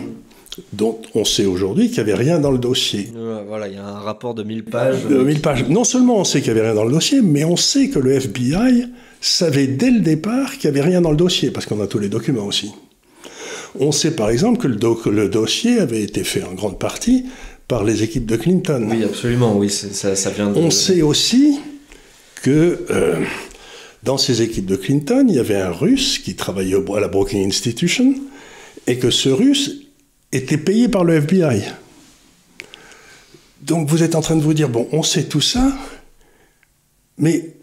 dont 0.73 1.01
on 1.15 1.23
sait 1.23 1.45
aujourd'hui 1.45 1.87
qu'il 1.89 2.03
n'y 2.03 2.11
avait 2.11 2.21
rien 2.21 2.39
dans 2.39 2.51
le 2.51 2.57
dossier. 2.57 3.11
Voilà, 3.47 3.69
il 3.69 3.75
y 3.75 3.77
a 3.77 3.87
un 3.87 3.99
rapport 3.99 4.35
de 4.35 4.43
1000 4.43 4.65
pages. 4.65 5.05
De 5.05 5.23
1000 5.23 5.39
pages. 5.39 5.67
Non 5.69 5.85
seulement 5.85 6.19
on 6.19 6.23
sait 6.25 6.41
qu'il 6.41 6.53
n'y 6.53 6.59
avait 6.59 6.67
rien 6.67 6.75
dans 6.75 6.83
le 6.83 6.91
dossier, 6.91 7.21
mais 7.21 7.45
on 7.45 7.55
sait 7.55 7.87
que 7.87 7.97
le 7.97 8.11
FBI 8.11 8.87
savait 9.21 9.67
dès 9.67 9.89
le 9.89 10.01
départ 10.01 10.57
qu'il 10.57 10.69
n'y 10.69 10.77
avait 10.77 10.87
rien 10.87 10.99
dans 11.01 11.11
le 11.11 11.17
dossier, 11.17 11.49
parce 11.49 11.65
qu'on 11.65 11.81
a 11.81 11.87
tous 11.87 11.99
les 11.99 12.09
documents 12.09 12.45
aussi. 12.45 12.73
On 13.79 13.91
sait 13.91 14.11
par 14.11 14.29
exemple 14.29 14.59
que 14.59 14.67
le, 14.67 15.11
le 15.11 15.29
dossier 15.29 15.79
avait 15.79 16.01
été 16.01 16.23
fait 16.23 16.43
en 16.43 16.53
grande 16.53 16.79
partie 16.79 17.25
par 17.67 17.83
les 17.83 18.03
équipes 18.03 18.25
de 18.25 18.35
Clinton. 18.35 18.87
Oui, 18.89 19.03
absolument, 19.03 19.57
oui, 19.57 19.69
ça, 19.69 20.29
vient 20.31 20.51
de... 20.51 20.59
On 20.59 20.69
sait 20.69 21.01
aussi 21.01 21.59
que 22.41 22.85
euh, 22.89 23.23
dans 24.03 24.17
ces 24.17 24.41
équipes 24.41 24.65
de 24.65 24.75
Clinton, 24.75 25.25
il 25.27 25.35
y 25.35 25.39
avait 25.39 25.55
un 25.55 25.71
Russe 25.71 26.19
qui 26.19 26.35
travaillait 26.35 26.75
à 26.75 26.99
la 26.99 27.07
Brookings 27.07 27.47
Institution, 27.47 28.15
et 28.85 28.97
que 28.97 29.09
ce 29.09 29.29
Russe 29.29 29.83
était 30.31 30.57
payé 30.57 30.89
par 30.89 31.03
le 31.03 31.15
FBI. 31.15 31.63
Donc 33.61 33.87
vous 33.87 34.03
êtes 34.03 34.15
en 34.15 34.21
train 34.21 34.35
de 34.35 34.41
vous 34.41 34.53
dire, 34.53 34.67
bon, 34.67 34.87
on 34.91 35.03
sait 35.03 35.23
tout 35.23 35.41
ça, 35.41 35.71
mais 37.17 37.55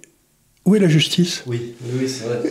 où 0.65 0.77
est 0.77 0.79
la 0.79 0.89
justice? 0.89 1.43
Oui, 1.47 1.75
oui, 1.99 2.09
c'est 2.09 2.25
vrai. 2.25 2.51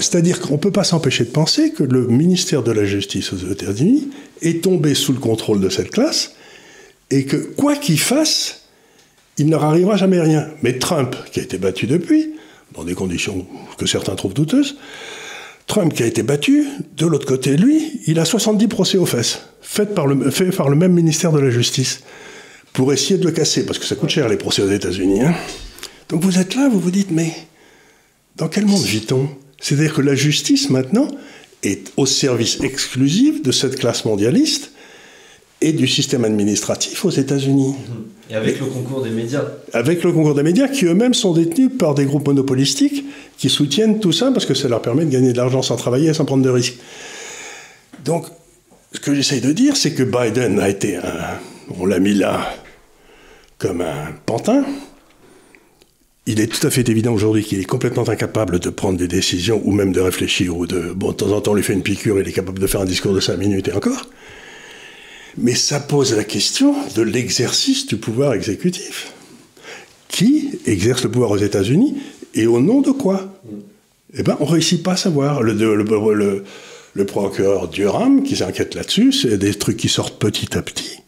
C'est-à-dire 0.00 0.40
qu'on 0.40 0.54
ne 0.54 0.58
peut 0.58 0.70
pas 0.70 0.84
s'empêcher 0.84 1.24
de 1.24 1.30
penser 1.30 1.72
que 1.72 1.82
le 1.82 2.06
ministère 2.06 2.62
de 2.62 2.72
la 2.72 2.84
Justice 2.84 3.32
aux 3.32 3.50
États-Unis 3.50 4.08
est 4.40 4.64
tombé 4.64 4.94
sous 4.94 5.12
le 5.12 5.18
contrôle 5.18 5.60
de 5.60 5.68
cette 5.68 5.90
classe 5.90 6.32
et 7.10 7.26
que 7.26 7.36
quoi 7.36 7.76
qu'il 7.76 8.00
fasse, 8.00 8.62
il 9.36 9.46
ne 9.46 9.50
leur 9.50 9.64
arrivera 9.64 9.96
jamais 9.96 10.20
rien. 10.20 10.48
Mais 10.62 10.78
Trump, 10.78 11.14
qui 11.30 11.40
a 11.40 11.42
été 11.42 11.58
battu 11.58 11.86
depuis, 11.86 12.30
dans 12.74 12.84
des 12.84 12.94
conditions 12.94 13.46
que 13.76 13.86
certains 13.86 14.14
trouvent 14.14 14.34
douteuses, 14.34 14.76
Trump 15.66 15.92
qui 15.92 16.02
a 16.02 16.06
été 16.06 16.22
battu, 16.22 16.66
de 16.96 17.06
l'autre 17.06 17.26
côté, 17.26 17.56
lui, 17.56 18.00
il 18.06 18.18
a 18.18 18.24
70 18.24 18.68
procès 18.68 18.98
aux 18.98 19.06
fesses, 19.06 19.40
faits 19.60 19.94
par 19.94 20.06
le, 20.06 20.30
fait 20.30 20.50
par 20.50 20.70
le 20.70 20.76
même 20.76 20.92
ministère 20.92 21.32
de 21.32 21.38
la 21.38 21.50
Justice, 21.50 22.00
pour 22.72 22.92
essayer 22.92 23.18
de 23.18 23.24
le 23.24 23.32
casser, 23.32 23.66
parce 23.66 23.78
que 23.78 23.84
ça 23.84 23.94
coûte 23.94 24.10
cher 24.10 24.28
les 24.28 24.36
procès 24.38 24.62
aux 24.62 24.70
États-Unis. 24.70 25.22
Hein. 25.22 25.34
Donc 26.12 26.22
vous 26.22 26.38
êtes 26.38 26.54
là, 26.54 26.68
vous 26.68 26.78
vous 26.78 26.90
dites, 26.90 27.10
mais 27.10 27.32
dans 28.36 28.48
quel 28.48 28.66
monde 28.66 28.82
vit-on? 28.82 29.30
C'est-à-dire 29.58 29.94
que 29.94 30.02
la 30.02 30.14
justice, 30.14 30.68
maintenant, 30.68 31.08
est 31.62 31.90
au 31.96 32.04
service 32.04 32.60
exclusif 32.60 33.42
de 33.42 33.50
cette 33.50 33.76
classe 33.76 34.04
mondialiste 34.04 34.72
et 35.62 35.72
du 35.72 35.88
système 35.88 36.26
administratif 36.26 37.06
aux 37.06 37.10
États-Unis. 37.10 37.76
Et 38.28 38.34
avec 38.34 38.60
le 38.60 38.66
concours 38.66 39.02
des 39.02 39.08
médias. 39.08 39.42
Avec 39.72 40.04
le 40.04 40.12
concours 40.12 40.34
des 40.34 40.42
médias 40.42 40.68
qui 40.68 40.84
eux-mêmes 40.84 41.14
sont 41.14 41.32
détenus 41.32 41.70
par 41.78 41.94
des 41.94 42.04
groupes 42.04 42.26
monopolistiques 42.26 43.06
qui 43.38 43.48
soutiennent 43.48 43.98
tout 43.98 44.12
ça 44.12 44.30
parce 44.32 44.44
que 44.44 44.52
ça 44.52 44.68
leur 44.68 44.82
permet 44.82 45.06
de 45.06 45.10
gagner 45.10 45.32
de 45.32 45.38
l'argent 45.38 45.62
sans 45.62 45.76
travailler 45.76 46.10
et 46.10 46.14
sans 46.14 46.26
prendre 46.26 46.44
de 46.44 46.50
risques. 46.50 46.76
Donc, 48.04 48.26
ce 48.92 49.00
que 49.00 49.14
j'essaye 49.14 49.40
de 49.40 49.52
dire, 49.52 49.78
c'est 49.78 49.94
que 49.94 50.02
Biden 50.02 50.60
a 50.60 50.68
été 50.68 50.96
un. 50.96 51.38
On 51.78 51.86
l'a 51.86 52.00
mis 52.00 52.12
là 52.12 52.54
comme 53.56 53.80
un 53.80 54.12
pantin. 54.26 54.62
Il 56.26 56.40
est 56.40 56.46
tout 56.46 56.64
à 56.64 56.70
fait 56.70 56.88
évident 56.88 57.12
aujourd'hui 57.12 57.42
qu'il 57.42 57.58
est 57.58 57.64
complètement 57.64 58.08
incapable 58.08 58.60
de 58.60 58.70
prendre 58.70 58.96
des 58.96 59.08
décisions 59.08 59.60
ou 59.64 59.72
même 59.72 59.92
de 59.92 60.00
réfléchir 60.00 60.56
ou 60.56 60.68
de. 60.68 60.92
Bon, 60.94 61.10
de 61.10 61.16
temps 61.16 61.32
en 61.32 61.40
temps, 61.40 61.50
on 61.50 61.54
lui 61.54 61.64
fait 61.64 61.72
une 61.72 61.82
piqûre, 61.82 62.20
il 62.20 62.28
est 62.28 62.32
capable 62.32 62.60
de 62.60 62.66
faire 62.68 62.80
un 62.80 62.84
discours 62.84 63.12
de 63.12 63.18
5 63.18 63.36
minutes 63.36 63.68
et 63.68 63.72
encore. 63.72 64.08
Mais 65.36 65.54
ça 65.54 65.80
pose 65.80 66.14
la 66.14 66.22
question 66.22 66.76
de 66.94 67.02
l'exercice 67.02 67.86
du 67.86 67.96
pouvoir 67.96 68.34
exécutif. 68.34 69.12
Qui 70.08 70.60
exerce 70.66 71.02
le 71.02 71.10
pouvoir 71.10 71.32
aux 71.32 71.38
États-Unis 71.38 71.96
et 72.34 72.46
au 72.46 72.60
nom 72.60 72.82
de 72.82 72.92
quoi? 72.92 73.40
Eh 74.14 74.22
bien, 74.22 74.36
on 74.40 74.44
ne 74.44 74.50
réussit 74.50 74.82
pas 74.82 74.92
à 74.92 74.96
savoir. 74.96 75.42
Le, 75.42 77.04
procureur 77.06 77.66
Durham, 77.68 78.22
qui 78.22 78.36
s'inquiète 78.36 78.74
là-dessus, 78.74 79.12
c'est 79.12 79.38
des 79.38 79.54
trucs 79.54 79.78
qui 79.78 79.88
sortent 79.88 80.18
petit 80.18 80.56
à 80.56 80.62
petit. 80.62 81.01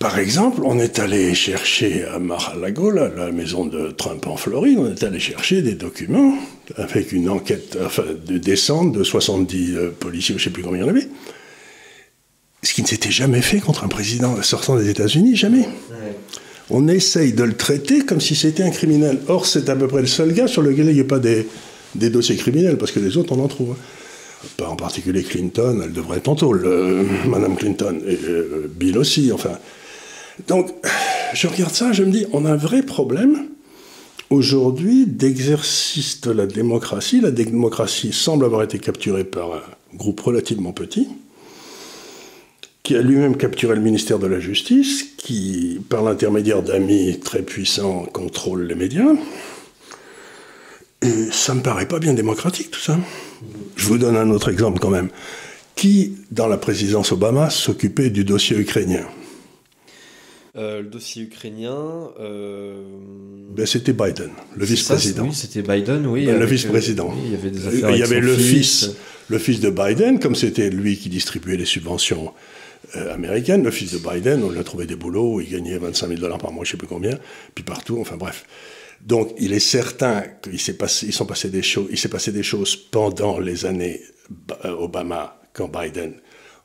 Par 0.00 0.18
exemple, 0.18 0.62
on 0.64 0.78
est 0.78 0.98
allé 0.98 1.34
chercher 1.34 2.04
à 2.04 2.18
Mar-a-Lago, 2.18 2.90
la 2.90 3.30
maison 3.32 3.66
de 3.66 3.90
Trump 3.90 4.26
en 4.26 4.38
Floride, 4.38 4.78
on 4.78 4.90
est 4.90 5.02
allé 5.02 5.20
chercher 5.20 5.60
des 5.60 5.74
documents 5.74 6.38
avec 6.76 7.12
une 7.12 7.28
enquête 7.28 7.76
enfin, 7.84 8.04
de 8.26 8.38
descente 8.38 8.92
de 8.92 9.04
70 9.04 9.76
euh, 9.76 9.90
policiers, 9.90 10.36
je 10.38 10.40
ne 10.40 10.44
sais 10.44 10.50
plus 10.50 10.62
combien 10.62 10.78
il 10.78 10.86
y 10.86 10.86
en 10.86 10.88
avait, 10.88 11.06
ce 12.62 12.72
qui 12.72 12.80
ne 12.80 12.86
s'était 12.86 13.10
jamais 13.10 13.42
fait 13.42 13.60
contre 13.60 13.84
un 13.84 13.88
président 13.88 14.40
sortant 14.40 14.78
des 14.78 14.88
États-Unis, 14.88 15.36
jamais. 15.36 15.68
On 16.70 16.88
essaye 16.88 17.34
de 17.34 17.44
le 17.44 17.54
traiter 17.54 18.00
comme 18.06 18.22
si 18.22 18.34
c'était 18.34 18.62
un 18.62 18.70
criminel. 18.70 19.18
Or, 19.28 19.44
c'est 19.44 19.68
à 19.68 19.76
peu 19.76 19.86
près 19.86 20.00
le 20.00 20.06
seul 20.06 20.32
gars 20.32 20.48
sur 20.48 20.62
lequel 20.62 20.86
il 20.86 20.94
n'y 20.94 21.00
a 21.00 21.04
pas 21.04 21.18
des, 21.18 21.46
dossiers 21.94 22.36
criminels, 22.36 22.78
parce 22.78 22.92
que 22.92 23.00
les 23.00 23.18
autres, 23.18 23.36
on 23.36 23.44
en 23.44 23.48
trouve. 23.48 23.76
Pas 24.56 24.68
en 24.68 24.76
particulier 24.76 25.22
Clinton, 25.22 25.82
elle 25.84 25.92
devrait 25.92 26.16
être 26.18 26.22
tantôt, 26.22 26.54
le, 26.54 27.04
Madame 27.28 27.54
Clinton, 27.54 28.00
et 28.06 28.18
euh, 28.26 28.66
Bill 28.74 28.96
aussi, 28.96 29.30
enfin. 29.30 29.58
Donc, 30.48 30.70
je 31.34 31.46
regarde 31.46 31.74
ça, 31.74 31.92
je 31.92 32.02
me 32.02 32.10
dis, 32.10 32.26
on 32.32 32.44
a 32.44 32.52
un 32.52 32.56
vrai 32.56 32.82
problème 32.82 33.46
aujourd'hui 34.30 35.06
d'exercice 35.06 36.20
de 36.20 36.30
la 36.30 36.46
démocratie. 36.46 37.20
La 37.20 37.30
démocratie 37.30 38.12
semble 38.12 38.44
avoir 38.44 38.62
été 38.62 38.78
capturée 38.78 39.24
par 39.24 39.52
un 39.54 39.96
groupe 39.96 40.20
relativement 40.20 40.72
petit 40.72 41.08
qui 42.82 42.96
a 42.96 43.02
lui-même 43.02 43.36
capturé 43.36 43.74
le 43.74 43.82
ministère 43.82 44.18
de 44.18 44.26
la 44.26 44.40
Justice, 44.40 45.04
qui, 45.16 45.80
par 45.88 46.02
l'intermédiaire 46.02 46.62
d'amis 46.62 47.20
très 47.22 47.42
puissants, 47.42 48.06
contrôle 48.12 48.66
les 48.66 48.74
médias. 48.74 49.12
Et 51.02 51.30
ça 51.30 51.54
me 51.54 51.62
paraît 51.62 51.86
pas 51.86 51.98
bien 51.98 52.14
démocratique 52.14 52.70
tout 52.70 52.80
ça. 52.80 52.98
Je 53.76 53.86
vous 53.86 53.98
donne 53.98 54.16
un 54.16 54.30
autre 54.30 54.50
exemple 54.50 54.80
quand 54.80 54.90
même. 54.90 55.08
Qui, 55.76 56.16
dans 56.30 56.48
la 56.48 56.56
présidence 56.56 57.12
Obama, 57.12 57.48
s'occupait 57.48 58.10
du 58.10 58.24
dossier 58.24 58.56
ukrainien? 58.56 59.04
Euh, 60.56 60.82
le 60.82 60.88
dossier 60.88 61.22
ukrainien. 61.22 62.10
Euh, 62.18 62.82
ben, 63.50 63.66
c'était 63.66 63.92
Biden, 63.92 64.30
le 64.56 64.64
vice-président. 64.64 65.24
Oui, 65.24 65.34
c'était 65.34 65.62
Biden, 65.62 66.06
oui. 66.06 66.26
Ben, 66.26 66.38
le 66.38 66.46
vice-président. 66.46 67.14
il 67.24 67.32
y 67.32 67.34
avait 67.34 67.50
des 67.50 67.66
affaires. 67.66 67.90
Il 67.90 67.98
y 67.98 68.02
avait 68.02 68.20
le 68.20 68.36
fils, 68.36 68.90
le 69.28 69.38
fils 69.38 69.60
de 69.60 69.70
Biden, 69.70 70.18
comme 70.18 70.34
c'était 70.34 70.70
lui 70.70 70.96
qui 70.96 71.08
distribuait 71.08 71.56
les 71.56 71.64
subventions 71.64 72.32
euh, 72.96 73.14
américaine. 73.14 73.62
Le 73.62 73.70
fils 73.70 73.92
de 73.92 73.98
Biden, 73.98 74.42
on 74.42 74.50
lui 74.50 74.58
a 74.58 74.64
trouvé 74.64 74.86
des 74.86 74.96
boulots, 74.96 75.40
il 75.40 75.50
gagnait 75.50 75.78
25 75.78 76.08
000 76.08 76.20
dollars 76.20 76.38
par 76.38 76.50
mois, 76.50 76.64
je 76.64 76.70
ne 76.70 76.72
sais 76.72 76.78
plus 76.78 76.88
combien, 76.88 77.16
puis 77.54 77.62
partout, 77.62 77.98
enfin 78.00 78.16
bref. 78.16 78.44
Donc 79.00 79.32
il 79.38 79.52
est 79.52 79.60
certain 79.60 80.24
qu'il 80.42 80.58
s'est 80.58 80.76
passé, 80.76 81.06
ils 81.06 81.12
sont 81.12 81.26
passé 81.26 81.48
des 81.48 81.62
choses, 81.62 81.86
il 81.90 81.98
s'est 81.98 82.08
passé 82.08 82.32
des 82.32 82.42
choses 82.42 82.74
pendant 82.74 83.38
les 83.38 83.64
années 83.64 84.00
euh, 84.64 84.70
Obama, 84.70 85.40
quand 85.52 85.68
Biden, 85.68 86.14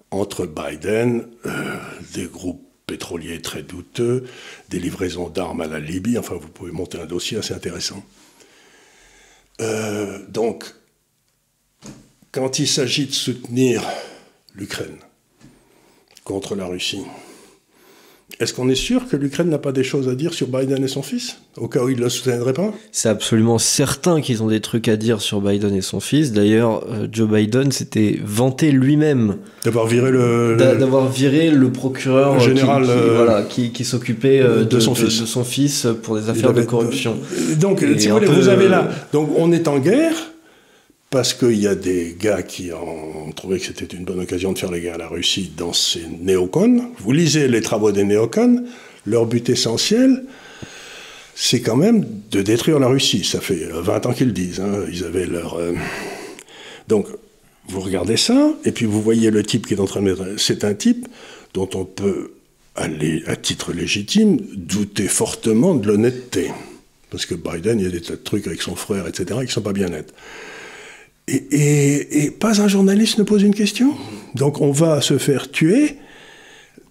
entre 0.10 0.48
Biden, 0.48 1.28
euh, 1.46 1.52
des 2.14 2.26
groupes 2.26 2.65
pétroliers 2.88 3.42
très 3.42 3.64
douteux, 3.64 4.26
des 4.70 4.80
livraisons 4.80 5.30
d'armes 5.30 5.62
à 5.62 5.68
la 5.68 5.80
Libye, 5.80 6.18
enfin 6.18 6.36
vous 6.36 6.48
pouvez 6.48 6.72
monter 6.72 7.00
un 7.00 7.06
dossier 7.06 7.38
assez 7.38 7.54
intéressant. 7.54 8.04
donc, 10.30 10.66
quand 12.32 12.60
il 12.60 12.68
s'agit 12.68 13.06
de 13.06 13.14
soutenir 13.14 13.82
l'Ukraine, 14.54 14.98
contre 16.26 16.56
la 16.56 16.66
Russie. 16.66 17.06
Est-ce 18.40 18.54
qu'on 18.54 18.68
est 18.70 18.76
sûr 18.76 19.08
que 19.08 19.16
l'Ukraine 19.16 19.50
n'a 19.50 19.58
pas 19.58 19.72
des 19.72 19.84
choses 19.84 20.10
à 20.10 20.16
dire 20.16 20.34
sur 20.34 20.48
Biden 20.48 20.84
et 20.84 20.88
son 20.90 21.02
fils, 21.02 21.38
au 21.58 21.68
cas 21.68 21.84
où 21.84 21.90
il 21.90 21.98
ne 21.98 22.04
le 22.04 22.10
soutiendrait 22.10 22.54
pas? 22.54 22.74
C'est 22.92 23.08
absolument 23.08 23.58
certain 23.60 24.20
qu'ils 24.20 24.44
ont 24.44 24.48
des 24.48 24.60
trucs 24.60 24.90
à 24.90 24.98
dire 24.98 25.22
sur 25.22 25.40
Biden 25.40 25.74
et 25.74 25.82
son 25.82 26.02
fils. 26.02 26.34
D'ailleurs, 26.34 26.84
euh, 26.90 27.08
Joe 27.10 27.30
Biden 27.30 27.72
s'était 27.72 28.20
vanté 28.24 28.72
lui-même 28.72 29.38
d'avoir 29.64 29.88
viré 29.88 30.12
le, 30.12 30.58
d'avoir 30.58 31.10
viré 31.10 31.50
le 31.50 31.72
procureur 31.72 32.40
général 32.40 32.84
qui, 32.84 32.90
euh, 32.92 33.24
voilà, 33.24 33.44
qui, 33.44 33.86
s'occupait 33.86 34.42
euh, 34.42 34.66
de, 34.66 34.80
son 34.80 34.96
fils. 34.96 35.22
de 35.22 35.26
son 35.26 35.44
fils 35.44 35.88
pour 36.04 36.18
des 36.18 36.30
affaires 36.30 36.54
de 36.54 36.64
corruption. 36.64 37.18
Donc, 37.60 37.86
si 37.98 38.10
vous, 38.10 38.20
vous 38.20 38.50
avez 38.50 38.68
là, 38.68 38.90
donc 39.14 39.30
on 39.38 39.52
est 39.54 39.68
en 39.68 39.80
guerre 39.80 40.14
parce 41.16 41.34
qu'il 41.34 41.62
y 41.62 41.66
a 41.66 41.76
des 41.76 42.14
gars 42.20 42.44
qui 42.44 42.74
ont 42.74 43.32
trouvé 43.32 43.58
que 43.58 43.68
c'était 43.68 43.96
une 43.96 44.04
bonne 44.04 44.20
occasion 44.20 44.52
de 44.52 44.60
faire 44.60 44.70
les 44.70 44.82
guerres 44.82 44.96
à 44.96 44.98
la 44.98 45.08
Russie 45.08 45.50
dans 45.56 45.72
ces 45.72 46.02
néocons. 46.20 46.92
Vous 46.98 47.14
lisez 47.14 47.48
les 47.48 47.62
travaux 47.62 47.94
des 47.94 48.04
néocons, 48.04 48.66
leur 49.06 49.26
but 49.26 49.48
essentiel, 49.48 50.26
c'est 51.34 51.62
quand 51.62 51.78
même 51.78 52.06
de 52.32 52.42
détruire 52.42 52.80
la 52.80 52.88
Russie. 52.88 53.24
Ça 53.24 53.40
fait 53.40 53.66
20 53.72 54.08
ans 54.08 54.12
qu'ils 54.12 54.28
le 54.28 54.34
disent. 54.34 54.60
Hein. 54.60 54.84
Ils 54.92 55.06
avaient 55.06 55.26
leur. 55.26 55.54
Euh, 55.54 55.72
donc, 56.90 57.08
vous 57.70 57.80
regardez 57.80 58.18
ça, 58.18 58.52
et 58.66 58.74
puis 58.74 58.86
vous 58.86 59.02
voyez 59.02 59.32
le 59.32 59.42
type 59.42 59.68
qui 59.68 59.74
est 59.74 59.80
en 59.80 59.86
train 59.86 60.02
de. 60.02 60.36
C'est 60.36 60.66
un 60.66 60.74
type 60.74 61.08
dont 61.54 61.70
on 61.76 61.86
peut 61.86 62.34
aller, 62.76 63.24
à 63.26 63.38
titre 63.38 63.72
légitime, 63.72 64.36
douter 64.54 65.08
fortement 65.08 65.76
de 65.76 65.88
l'honnêteté. 65.88 66.52
Parce 67.10 67.26
que 67.26 67.36
Biden, 67.36 67.80
il 67.80 67.86
y 67.86 67.88
a 67.88 67.92
des 67.92 68.02
tas 68.02 68.18
de 68.18 68.22
trucs 68.22 68.48
avec 68.48 68.62
son 68.62 68.76
frère, 68.76 69.08
etc., 69.08 69.40
qui 69.40 69.46
ne 69.46 69.52
sont 69.52 69.62
pas 69.62 69.72
bien 69.72 69.88
nets. 69.88 70.14
Et, 71.28 72.32
pas 72.40 72.62
un 72.62 72.68
journaliste 72.68 73.18
ne 73.18 73.24
pose 73.24 73.44
une 73.44 73.56
question? 73.56 73.94
Donc 74.36 74.62
on 74.62 74.72
va 74.72 75.02
se 75.02 75.18
faire 75.18 75.50
tuer 75.50 75.98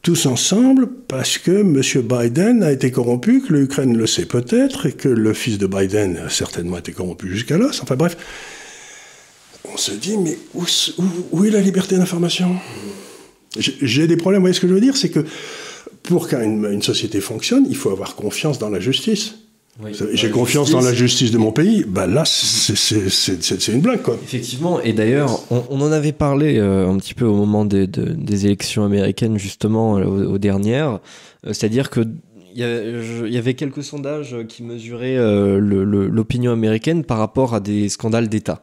tous 0.03 0.27
ensemble 0.27 0.89
parce 1.09 1.39
que 1.39 1.51
M. 1.51 1.81
Biden 2.03 2.63
a 2.63 2.73
été 2.73 2.91
corrompu, 2.91 3.41
que 3.41 3.55
l'Ukraine 3.55 3.97
le 3.97 4.07
sait 4.07 4.27
peut-être, 4.27 4.87
et 4.87 4.93
que 4.93 5.09
le 5.09 5.33
fils 5.33 5.57
de 5.57 5.67
Biden 5.67 6.19
a 6.19 6.29
certainement 6.29 6.77
été 6.77 6.93
corrompu 6.93 7.31
jusqu'à 7.31 7.57
là. 7.57 7.69
Enfin 7.81 7.97
bref, 7.97 8.17
on 9.73 9.77
se 9.79 9.93
dit, 9.93 10.19
mais 10.19 10.37
où, 10.53 11.45
est 11.45 11.51
la 11.51 11.61
liberté 11.61 11.97
d'information? 11.97 12.57
J'ai 13.57 14.07
des 14.07 14.17
problèmes, 14.17 14.41
vous 14.41 14.45
voyez 14.45 14.55
ce 14.55 14.61
que 14.61 14.69
je 14.69 14.75
veux 14.75 14.81
dire? 14.81 14.97
C'est 14.97 15.11
que 15.11 15.25
pour 16.03 16.29
qu'une 16.29 16.83
société 16.83 17.21
fonctionne, 17.21 17.67
il 17.71 17.77
faut 17.77 17.91
avoir 17.91 18.15
confiance 18.15 18.59
dans 18.59 18.69
la 18.69 18.81
justice. 18.81 19.37
J'ai 20.13 20.31
confiance 20.31 20.71
dans 20.71 20.81
la 20.81 20.95
justice 20.95 21.33
de 21.33 21.39
mon 21.39 21.51
pays. 21.51 21.85
Bah 21.87 22.07
là, 22.07 22.25
c'est 22.25 23.69
une 23.69 23.81
blague, 23.81 24.03
quoi. 24.03 24.17
Effectivement. 24.23 24.81
Et 24.81 24.93
d'ailleurs, 24.93 25.41
on, 25.51 25.65
on, 25.69 25.81
en 25.81 25.91
avait 25.91 26.13
parlé 26.13 26.59
euh, 26.59 26.89
un 26.89 26.97
petit 26.99 27.15
peu 27.15 27.25
au 27.25 27.35
moment 27.35 27.65
des, 27.65 27.89
des 27.89 28.47
élections 28.47 28.85
américaines, 28.85 29.37
justement, 29.37 29.99
euh, 29.99 30.27
aux, 30.27 30.39
dernières. 30.39 31.01
Euh, 31.45 31.53
c'est-à-dire 31.53 31.91
que 31.91 32.07
il 32.57 32.61
y, 32.61 33.37
avait 33.37 33.55
quelques 33.55 33.83
sondages 33.83 34.37
qui 34.49 34.63
mesuraient 34.63 35.17
l'opinion 35.59 36.53
américaine 36.53 37.03
par 37.03 37.19
rapport 37.19 37.53
à 37.53 37.59
des 37.59 37.89
scandales 37.89 38.29
d'État. 38.29 38.63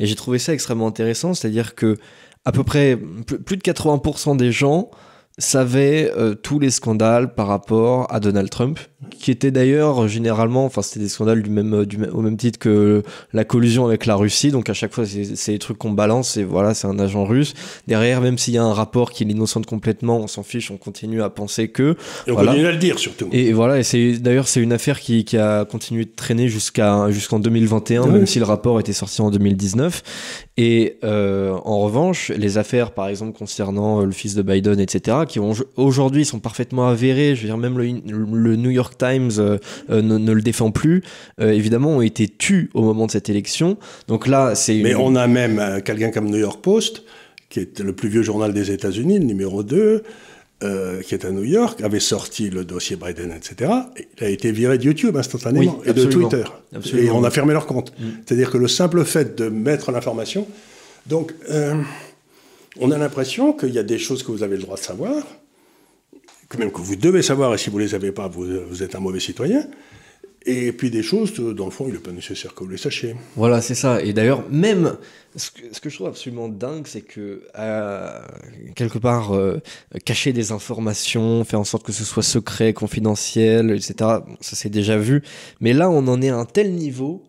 Et 0.00 0.06
j'ai 0.06 0.16
trouvé 0.16 0.40
ça 0.40 0.52
extrêmement 0.52 0.88
intéressant. 0.88 1.34
C'est-à-dire 1.34 1.76
que 1.76 1.98
à 2.44 2.50
peu 2.50 2.64
près 2.64 2.96
plus 2.96 3.56
de 3.56 3.62
80% 3.62 4.36
des 4.36 4.50
gens 4.50 4.90
savait 5.38 6.12
euh, 6.16 6.34
tous 6.34 6.58
les 6.58 6.70
scandales 6.70 7.34
par 7.34 7.46
rapport 7.46 8.12
à 8.12 8.20
Donald 8.20 8.50
Trump, 8.50 8.80
qui 9.10 9.30
étaient 9.30 9.50
d'ailleurs 9.50 10.08
généralement, 10.08 10.64
enfin 10.64 10.82
c'était 10.82 11.00
des 11.00 11.08
scandales 11.08 11.42
du 11.42 11.50
même, 11.50 11.84
du, 11.84 12.04
au 12.06 12.20
même 12.20 12.36
titre 12.36 12.58
que 12.58 13.02
la 13.32 13.44
collusion 13.44 13.86
avec 13.86 14.06
la 14.06 14.16
Russie, 14.16 14.50
donc 14.50 14.68
à 14.70 14.74
chaque 14.74 14.92
fois 14.92 15.04
c'est 15.06 15.52
des 15.52 15.58
trucs 15.58 15.78
qu'on 15.78 15.92
balance 15.92 16.36
et 16.36 16.44
voilà 16.44 16.74
c'est 16.74 16.86
un 16.86 16.98
agent 16.98 17.24
russe. 17.24 17.54
Derrière, 17.86 18.20
même 18.20 18.38
s'il 18.38 18.54
y 18.54 18.58
a 18.58 18.64
un 18.64 18.72
rapport 18.72 19.10
qui 19.10 19.24
l'innocente 19.24 19.66
complètement, 19.66 20.18
on 20.18 20.26
s'en 20.26 20.42
fiche, 20.42 20.70
on 20.70 20.76
continue 20.76 21.22
à 21.22 21.30
penser 21.30 21.68
que. 21.68 21.96
Et 22.26 22.32
on 22.32 22.36
continue 22.36 22.66
à 22.66 22.72
le 22.72 22.78
dire 22.78 22.98
surtout. 22.98 23.28
Et, 23.32 23.52
voilà, 23.52 23.78
et 23.78 23.82
c'est 23.82 24.18
d'ailleurs 24.18 24.48
c'est 24.48 24.60
une 24.60 24.72
affaire 24.72 25.00
qui, 25.00 25.24
qui, 25.24 25.36
a 25.36 25.64
continué 25.64 26.04
de 26.04 26.12
traîner 26.14 26.48
jusqu'à 26.48 27.10
jusqu'en 27.10 27.38
2021, 27.38 28.06
même 28.06 28.26
si 28.26 28.38
le 28.38 28.44
rapport 28.44 28.80
était 28.80 28.92
sorti 28.92 29.22
en 29.22 29.30
2019. 29.30 30.02
Et 30.56 30.98
euh, 31.04 31.52
en 31.64 31.78
revanche, 31.78 32.32
les 32.36 32.58
affaires 32.58 32.90
par 32.90 33.08
exemple 33.08 33.38
concernant 33.38 34.02
le 34.02 34.10
fils 34.10 34.34
de 34.34 34.42
Biden, 34.42 34.80
etc 34.80 35.18
qui 35.26 35.38
aujourd'hui 35.76 36.24
sont 36.24 36.40
parfaitement 36.40 36.88
avérés, 36.88 37.34
je 37.34 37.42
veux 37.42 37.48
dire 37.48 37.58
même 37.58 37.78
le, 37.78 38.56
New 38.56 38.70
York 38.70 38.87
Times 38.96 39.30
euh, 39.38 39.58
euh, 39.90 40.02
ne, 40.02 40.32
le 40.32 40.42
défend 40.42 40.70
plus, 40.70 41.02
euh, 41.40 41.50
évidemment 41.50 41.96
ont 41.96 42.02
été 42.02 42.28
tus 42.28 42.70
au 42.74 42.82
moment 42.82 43.06
de 43.06 43.10
cette 43.10 43.28
élection. 43.28 43.76
Donc 44.06 44.26
là, 44.26 44.54
c'est... 44.54 44.80
Mais 44.82 44.94
on 44.94 45.16
a 45.16 45.26
même 45.26 45.82
quelqu'un 45.84 46.10
comme 46.10 46.30
New 46.30 46.38
York 46.38 46.62
Post, 46.62 47.02
qui 47.48 47.60
est 47.60 47.80
le 47.80 47.92
plus 47.92 48.08
vieux 48.08 48.22
journal 48.22 48.52
des 48.52 48.70
États-Unis, 48.70 49.18
le 49.18 49.24
numéro 49.24 49.62
2, 49.62 50.02
qui 50.60 51.14
est 51.14 51.24
à 51.24 51.30
New 51.30 51.44
York, 51.44 51.80
avait 51.82 52.00
sorti 52.00 52.50
le 52.50 52.64
dossier 52.64 52.96
Biden, 52.96 53.32
etc. 53.32 53.70
il 54.18 54.24
a 54.24 54.28
été 54.28 54.50
viré 54.50 54.76
de 54.76 54.84
YouTube 54.84 55.16
instantanément 55.16 55.80
et 55.84 55.92
de 55.92 56.04
Twitter. 56.04 56.44
Et 56.94 57.10
on 57.10 57.22
a 57.24 57.30
fermé 57.30 57.52
leur 57.52 57.66
compte. 57.66 57.92
Mm. 57.98 58.04
C'est-à-dire 58.26 58.50
que 58.50 58.58
le 58.58 58.68
simple 58.68 59.04
fait 59.04 59.36
de 59.36 59.48
mettre 59.48 59.92
l'information. 59.92 60.46
Donc, 61.06 61.32
on 62.80 62.90
a 62.90 62.98
l'impression 62.98 63.52
qu'il 63.52 63.70
y 63.70 63.78
a 63.78 63.82
des 63.82 63.98
choses 63.98 64.22
que 64.22 64.30
vous 64.30 64.42
avez 64.42 64.56
le 64.56 64.62
droit 64.62 64.76
de 64.76 64.82
savoir, 64.82 65.22
que 66.48 66.56
même 66.56 66.72
que 66.72 66.80
vous 66.80 66.96
devez 66.96 67.22
savoir, 67.22 67.54
et 67.54 67.58
si 67.58 67.70
vous 67.70 67.78
ne 67.78 67.84
les 67.84 67.94
avez 67.94 68.12
pas, 68.12 68.28
vous, 68.28 68.82
êtes 68.82 68.94
un 68.94 69.00
mauvais 69.00 69.20
citoyen. 69.20 69.66
Et 70.46 70.72
puis 70.72 70.90
des 70.90 71.02
choses, 71.02 71.34
dans 71.34 71.66
le 71.66 71.70
fond, 71.70 71.86
il 71.88 71.92
n'est 71.92 71.98
pas 71.98 72.12
nécessaire 72.12 72.54
que 72.54 72.64
vous 72.64 72.70
les 72.70 72.78
sachiez. 72.78 73.16
Voilà, 73.36 73.60
c'est 73.60 73.74
ça. 73.74 74.00
Et 74.00 74.14
d'ailleurs, 74.14 74.48
même 74.50 74.96
ce 75.36 75.50
que, 75.50 75.90
je 75.90 75.94
trouve 75.94 76.06
absolument 76.06 76.48
dingue, 76.48 76.86
c'est 76.86 77.02
que 77.02 77.42
euh, 77.58 78.20
quelque 78.74 78.98
part, 78.98 79.34
euh, 79.34 79.60
cacher 80.06 80.32
des 80.32 80.52
informations, 80.52 81.44
faire 81.44 81.60
en 81.60 81.64
sorte 81.64 81.84
que 81.84 81.92
ce 81.92 82.04
soit 82.04 82.22
secret, 82.22 82.72
confidentiel, 82.72 83.72
etc., 83.72 83.94
ça 84.40 84.56
s'est 84.56 84.70
déjà 84.70 84.96
vu. 84.96 85.22
Mais 85.60 85.74
là, 85.74 85.90
on 85.90 86.06
en 86.06 86.22
est 86.22 86.30
à 86.30 86.36
un 86.36 86.46
tel 86.46 86.72
niveau 86.72 87.27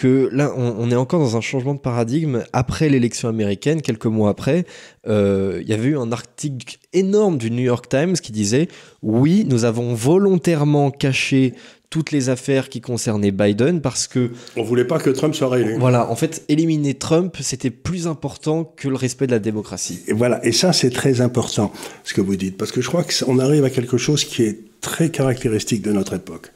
que 0.00 0.30
là, 0.32 0.50
on, 0.56 0.90
est 0.90 0.96
encore 0.96 1.20
dans 1.20 1.36
un 1.36 1.42
changement 1.42 1.74
de 1.74 1.78
paradigme. 1.78 2.42
Après 2.54 2.88
l'élection 2.88 3.28
américaine, 3.28 3.82
quelques 3.82 4.06
mois 4.06 4.30
après, 4.30 4.64
euh, 5.06 5.58
il 5.60 5.68
y 5.68 5.74
avait 5.74 5.88
eu 5.88 5.98
un 5.98 6.10
article 6.10 6.78
énorme 6.94 7.36
du 7.36 7.50
New 7.50 7.62
York 7.62 7.86
Times 7.86 8.14
qui 8.14 8.32
disait 8.32 8.68
oui, 9.02 9.44
nous 9.46 9.66
avons 9.66 9.92
volontairement 9.92 10.90
caché 10.90 11.52
toutes 11.90 12.12
les 12.12 12.30
affaires 12.30 12.70
qui 12.70 12.80
concernaient 12.80 13.30
Biden 13.30 13.82
parce 13.82 14.06
que 14.06 14.30
on 14.56 14.62
voulait 14.62 14.86
pas 14.86 14.98
que 14.98 15.10
Trump 15.10 15.34
soit 15.34 15.50
réélu. 15.50 15.76
Voilà, 15.78 16.10
en 16.10 16.16
fait, 16.16 16.44
éliminer 16.48 16.94
Trump, 16.94 17.36
c'était 17.42 17.68
plus 17.68 18.06
important 18.06 18.64
que 18.64 18.88
le 18.88 18.96
respect 18.96 19.26
de 19.26 19.32
la 19.32 19.38
démocratie. 19.38 20.00
Et 20.06 20.14
voilà, 20.14 20.42
et 20.46 20.52
ça 20.52 20.72
c'est 20.72 20.90
très 20.90 21.20
important 21.20 21.72
ce 22.04 22.14
que 22.14 22.22
vous 22.22 22.36
dites 22.36 22.56
parce 22.56 22.72
que 22.72 22.80
je 22.80 22.88
crois 22.88 23.04
qu'on 23.04 23.38
arrive 23.38 23.64
à 23.64 23.70
quelque 23.70 23.98
chose 23.98 24.24
qui 24.24 24.44
est 24.44 24.60
très 24.80 25.10
caractéristique 25.10 25.82
de 25.82 25.92
notre 25.92 26.14
époque. 26.14 26.52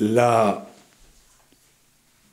La 0.00 0.67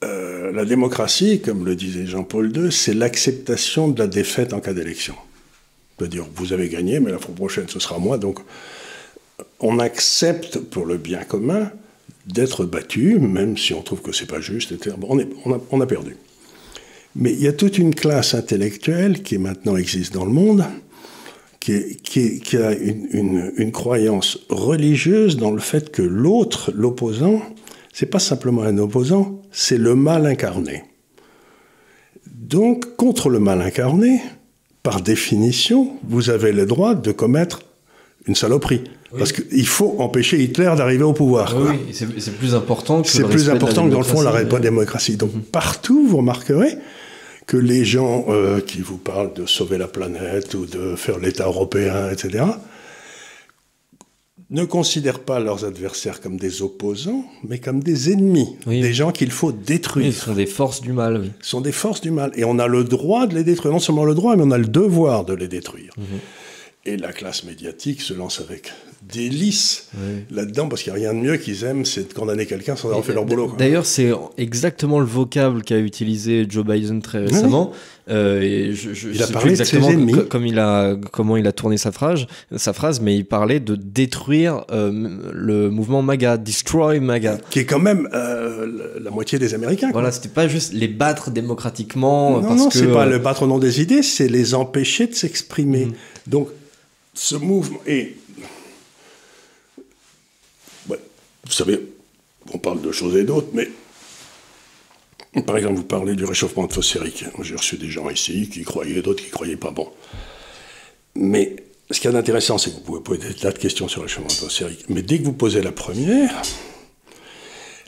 euh, 0.05 0.51
la 0.51 0.65
démocratie, 0.65 1.41
comme 1.41 1.65
le 1.65 1.75
disait 1.75 2.05
Jean-Paul 2.05 2.55
II, 2.55 2.71
c'est 2.71 2.93
l'acceptation 2.93 3.87
de 3.87 3.99
la 3.99 4.07
défaite 4.07 4.53
en 4.53 4.59
cas 4.59 4.73
d'élection. 4.73 5.15
C'est-à-dire, 5.97 6.25
vous 6.35 6.53
avez 6.53 6.69
gagné, 6.69 6.99
mais 6.99 7.11
la 7.11 7.19
fois 7.19 7.33
prochaine, 7.33 7.67
ce 7.67 7.79
sera 7.79 7.99
moi. 7.99 8.17
Donc, 8.17 8.39
on 9.59 9.79
accepte 9.79 10.59
pour 10.59 10.85
le 10.85 10.97
bien 10.97 11.23
commun 11.23 11.71
d'être 12.27 12.65
battu, 12.65 13.19
même 13.19 13.57
si 13.57 13.73
on 13.73 13.81
trouve 13.81 14.01
que 14.01 14.11
c'est 14.11 14.25
pas 14.25 14.41
juste. 14.41 14.73
on, 15.01 15.61
on, 15.71 15.81
a, 15.81 15.85
perdu. 15.85 16.17
Mais 17.15 17.31
il 17.31 17.41
y 17.41 17.47
a 17.47 17.53
toute 17.53 17.77
une 17.77 17.93
classe 17.93 18.33
intellectuelle 18.33 19.23
qui 19.23 19.37
maintenant 19.37 19.77
existe 19.77 20.13
dans 20.13 20.25
le 20.25 20.31
monde, 20.31 20.65
qui, 21.59 22.57
a 22.57 22.73
une 22.73 23.71
croyance 23.71 24.39
religieuse 24.49 25.37
dans 25.37 25.51
le 25.51 25.61
fait 25.61 25.91
que 25.91 26.01
l'autre, 26.01 26.71
l'opposant, 26.75 27.41
c'est 27.95 28.07
pas 28.07 28.19
simplement 28.19 28.63
un 28.63 28.77
opposant, 28.77 29.41
c'est 29.53 29.77
le 29.77 29.95
mal 29.95 30.25
incarné. 30.25 30.83
Donc, 32.27 32.97
contre 32.97 33.29
le 33.29 33.39
mal 33.39 33.61
incarné, 33.61 34.21
par 34.83 34.99
définition, 34.99 35.93
vous 36.05 36.29
avez 36.29 36.51
le 36.51 36.65
droit 36.65 36.93
de 36.93 37.13
commettre 37.13 37.61
une 38.27 38.35
saloperie. 38.35 38.83
Parce 39.17 39.31
qu'il 39.31 39.65
faut 39.65 39.95
empêcher 39.99 40.43
Hitler 40.43 40.73
d'arriver 40.75 41.05
au 41.05 41.13
pouvoir. 41.13 41.55
Oui, 41.57 41.77
c'est 41.93 42.37
plus 42.37 42.53
important 42.53 43.01
que 43.01 43.07
C'est 43.07 43.23
plus 43.23 43.49
important 43.49 43.85
que 43.85 43.91
dans 43.91 43.99
le 43.99 44.03
fond 44.03 44.21
la 44.21 44.43
démocratie. 44.43 45.15
Donc, 45.15 45.33
mhm. 45.33 45.43
partout, 45.43 46.05
vous 46.05 46.17
remarquerez 46.17 46.77
que 47.47 47.55
les 47.55 47.85
gens 47.85 48.25
euh, 48.27 48.59
qui 48.59 48.81
vous 48.81 48.97
parlent 48.97 49.33
de 49.33 49.45
sauver 49.45 49.77
la 49.77 49.87
planète 49.87 50.53
ou 50.53 50.65
de 50.65 50.97
faire 50.97 51.17
l'État 51.17 51.45
européen, 51.45 52.09
etc., 52.11 52.43
ne 54.51 54.63
considèrent 54.63 55.21
pas 55.21 55.39
leurs 55.39 55.65
adversaires 55.65 56.21
comme 56.21 56.37
des 56.37 56.61
opposants, 56.61 57.25
mais 57.47 57.59
comme 57.59 57.81
des 57.81 58.11
ennemis, 58.11 58.55
des 58.67 58.93
gens 58.93 59.11
qu'il 59.11 59.31
faut 59.31 59.51
détruire. 59.51 60.13
Ce 60.13 60.25
sont 60.25 60.33
des 60.33 60.45
forces 60.45 60.81
du 60.81 60.93
mal. 60.93 61.21
Oui. 61.21 61.31
Ce 61.41 61.49
sont 61.49 61.61
des 61.61 61.71
forces 61.71 62.01
du 62.01 62.11
mal. 62.11 62.31
Et 62.35 62.45
on 62.45 62.59
a 62.59 62.67
le 62.67 62.83
droit 62.83 63.25
de 63.25 63.35
les 63.35 63.43
détruire. 63.43 63.73
Non 63.73 63.79
seulement 63.79 64.05
le 64.05 64.13
droit, 64.13 64.35
mais 64.35 64.43
on 64.45 64.51
a 64.51 64.57
le 64.57 64.67
devoir 64.67 65.25
de 65.25 65.33
les 65.33 65.47
détruire. 65.47 65.93
Mhm. 65.97 66.19
Et 66.87 66.97
la 66.97 67.11
classe 67.11 67.43
médiatique 67.43 68.01
se 68.01 68.13
lance 68.13 68.39
avec 68.39 68.71
délice 69.11 69.89
là-dedans, 70.29 70.67
parce 70.67 70.83
qu'il 70.83 70.93
n'y 70.93 70.99
a 70.99 71.09
rien 71.09 71.19
de 71.19 71.25
mieux 71.25 71.37
qu'ils 71.37 71.63
aiment, 71.63 71.85
c'est 71.85 72.09
de 72.09 72.13
condamner 72.13 72.45
quelqu'un 72.45 72.75
sans 72.75 72.89
avoir 72.89 73.03
fait 73.03 73.13
leur 73.13 73.25
boulot. 73.25 73.53
D'ailleurs, 73.57 73.85
c'est 73.85 74.11
exactement 74.37 74.99
le 74.99 75.05
vocable 75.05 75.63
qu'a 75.63 75.79
utilisé 75.79 76.45
Joe 76.47 76.65
Biden 76.65 77.01
très 77.01 77.25
récemment. 77.25 77.71
Euh, 78.07 78.41
et 78.41 78.73
je, 78.73 79.09
il 79.09 79.23
a 79.23 79.27
parlé 79.27 79.51
exactement 79.51 79.87
de 79.87 79.91
ses 79.91 79.97
ennemis. 79.97 80.27
comme 80.29 80.45
il 80.45 80.59
a, 80.59 80.95
comment 81.11 81.37
il 81.37 81.47
a 81.47 81.51
tourné 81.51 81.77
sa 81.77 81.91
phrase, 81.91 82.27
sa 82.55 82.73
phrase, 82.73 83.01
mais 83.01 83.15
il 83.15 83.25
parlait 83.25 83.59
de 83.59 83.75
détruire 83.75 84.63
euh, 84.71 85.31
le 85.33 85.69
mouvement 85.71 86.03
MAGA, 86.03 86.37
Destroy 86.37 86.99
MAGA. 86.99 87.39
Qui 87.49 87.59
est 87.59 87.65
quand 87.65 87.79
même 87.79 88.07
euh, 88.13 88.99
la 89.01 89.09
moitié 89.09 89.39
des 89.39 89.53
Américains. 89.55 89.89
Voilà, 89.91 90.11
c'était 90.11 90.29
pas 90.29 90.47
juste 90.47 90.73
les 90.73 90.87
battre 90.87 91.31
démocratiquement. 91.31 92.41
Non, 92.41 92.55
non, 92.55 92.69
c'est 92.69 92.91
pas 92.91 93.05
le 93.05 93.17
battre 93.17 93.43
au 93.43 93.47
nom 93.47 93.57
des 93.57 93.81
idées, 93.81 94.03
c'est 94.03 94.27
les 94.27 94.53
empêcher 94.53 95.07
de 95.07 95.15
s'exprimer. 95.15 95.85
Mm. 95.85 95.93
Donc, 96.27 96.49
ce 97.13 97.35
mouvement. 97.35 97.79
Et. 97.87 98.17
vous 100.87 101.51
savez, 101.51 101.79
on 102.53 102.57
parle 102.57 102.81
de 102.81 102.91
choses 102.91 103.15
et 103.15 103.23
d'autres, 103.23 103.49
mais. 103.53 103.67
Par 105.43 105.57
exemple, 105.57 105.75
vous 105.75 105.83
parlez 105.83 106.15
du 106.15 106.23
réchauffement 106.23 106.65
atmosphérique. 106.65 107.25
J'ai 107.41 107.55
reçu 107.55 107.77
des 107.77 107.89
gens 107.89 108.09
ici 108.09 108.49
qui 108.49 108.63
croyaient, 108.63 109.01
d'autres 109.01 109.21
qui 109.21 109.29
ne 109.29 109.33
croyaient 109.33 109.57
pas. 109.57 109.71
Bon. 109.71 109.89
Mais 111.15 111.57
ce 111.91 111.99
qui 111.99 112.07
est 112.07 112.15
intéressant, 112.15 112.57
c'est 112.57 112.71
que 112.71 112.75
vous 112.75 112.81
pouvez 112.81 113.01
poser 113.01 113.27
des 113.27 113.33
tas 113.33 113.51
de 113.51 113.57
questions 113.57 113.88
sur 113.88 114.01
le 114.01 114.07
réchauffement 114.07 114.29
atmosphérique. 114.29 114.86
Mais 114.89 115.01
dès 115.01 115.19
que 115.19 115.23
vous 115.23 115.33
posez 115.33 115.61
la 115.61 115.71
première, 115.71 116.41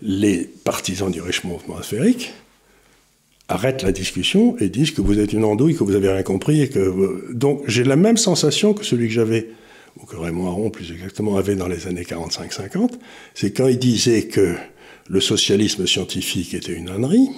les 0.01 0.39
partisans 0.39 1.09
du 1.09 1.21
réchauffement 1.21 1.57
atmosphérique 1.57 2.33
arrêtent 3.47 3.83
la 3.83 3.93
discussion 3.93 4.57
et 4.59 4.67
disent 4.67 4.91
que 4.91 5.01
vous 5.01 5.19
êtes 5.19 5.31
une 5.31 5.45
andouille, 5.45 5.75
que 5.75 5.83
vous 5.83 5.93
n'avez 5.93 6.09
rien 6.09 6.23
compris. 6.23 6.61
Et 6.61 6.69
que... 6.69 7.31
Donc 7.33 7.63
j'ai 7.67 7.85
la 7.85 7.95
même 7.95 8.17
sensation 8.17 8.73
que 8.73 8.83
celui 8.83 9.07
que 9.07 9.13
j'avais, 9.13 9.49
ou 9.99 10.05
que 10.05 10.17
Raymond 10.17 10.47
Aron 10.47 10.69
plus 10.69 10.91
exactement 10.91 11.37
avait 11.37 11.55
dans 11.55 11.67
les 11.67 11.87
années 11.87 12.03
45-50, 12.03 12.91
c'est 13.33 13.51
quand 13.51 13.67
il 13.67 13.79
disait 13.79 14.27
que 14.27 14.55
le 15.09 15.21
socialisme 15.21 15.87
scientifique 15.87 16.53
était 16.53 16.73
une 16.73 16.89
ânerie, 16.89 17.29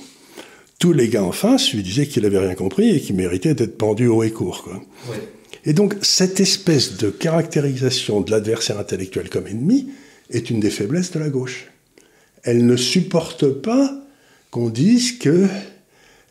tous 0.79 0.93
les 0.93 1.09
gars 1.09 1.23
en 1.23 1.33
face 1.33 1.73
lui 1.73 1.83
disaient 1.83 2.07
qu'il 2.07 2.23
n'avait 2.23 2.39
rien 2.39 2.55
compris 2.55 2.89
et 2.89 3.01
qu'il 3.01 3.15
méritait 3.15 3.53
d'être 3.53 3.77
pendu 3.77 4.07
haut 4.07 4.23
et 4.23 4.31
court. 4.31 4.63
Quoi. 4.63 4.81
Et 5.65 5.73
donc 5.73 5.95
cette 6.01 6.39
espèce 6.39 6.97
de 6.97 7.09
caractérisation 7.09 8.21
de 8.21 8.31
l'adversaire 8.31 8.79
intellectuel 8.79 9.29
comme 9.29 9.47
ennemi 9.47 9.89
est 10.29 10.49
une 10.49 10.59
des 10.59 10.69
faiblesses 10.69 11.11
de 11.11 11.19
la 11.19 11.29
gauche. 11.29 11.67
Elle 12.43 12.65
ne 12.65 12.77
supporte 12.77 13.49
pas 13.49 13.91
qu'on 14.51 14.69
dise 14.69 15.19
que 15.19 15.47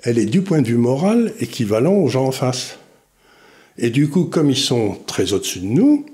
elle 0.03 0.19
est 0.19 0.27
du 0.27 0.43
point 0.43 0.63
de 0.63 0.69
vue 0.69 0.77
moral 0.77 1.35
équivalent 1.41 1.95
aux 1.95 2.09
gens 2.09 2.27
en 2.27 2.33
face. 2.33 2.79
Et 3.79 3.91
du 3.91 4.09
coup, 4.09 4.25
comme 4.25 4.49
ils 4.49 4.57
sont 4.57 4.97
très 5.07 5.33
au-dessus 5.33 5.61
de 5.61 5.67
nous, 5.67 6.07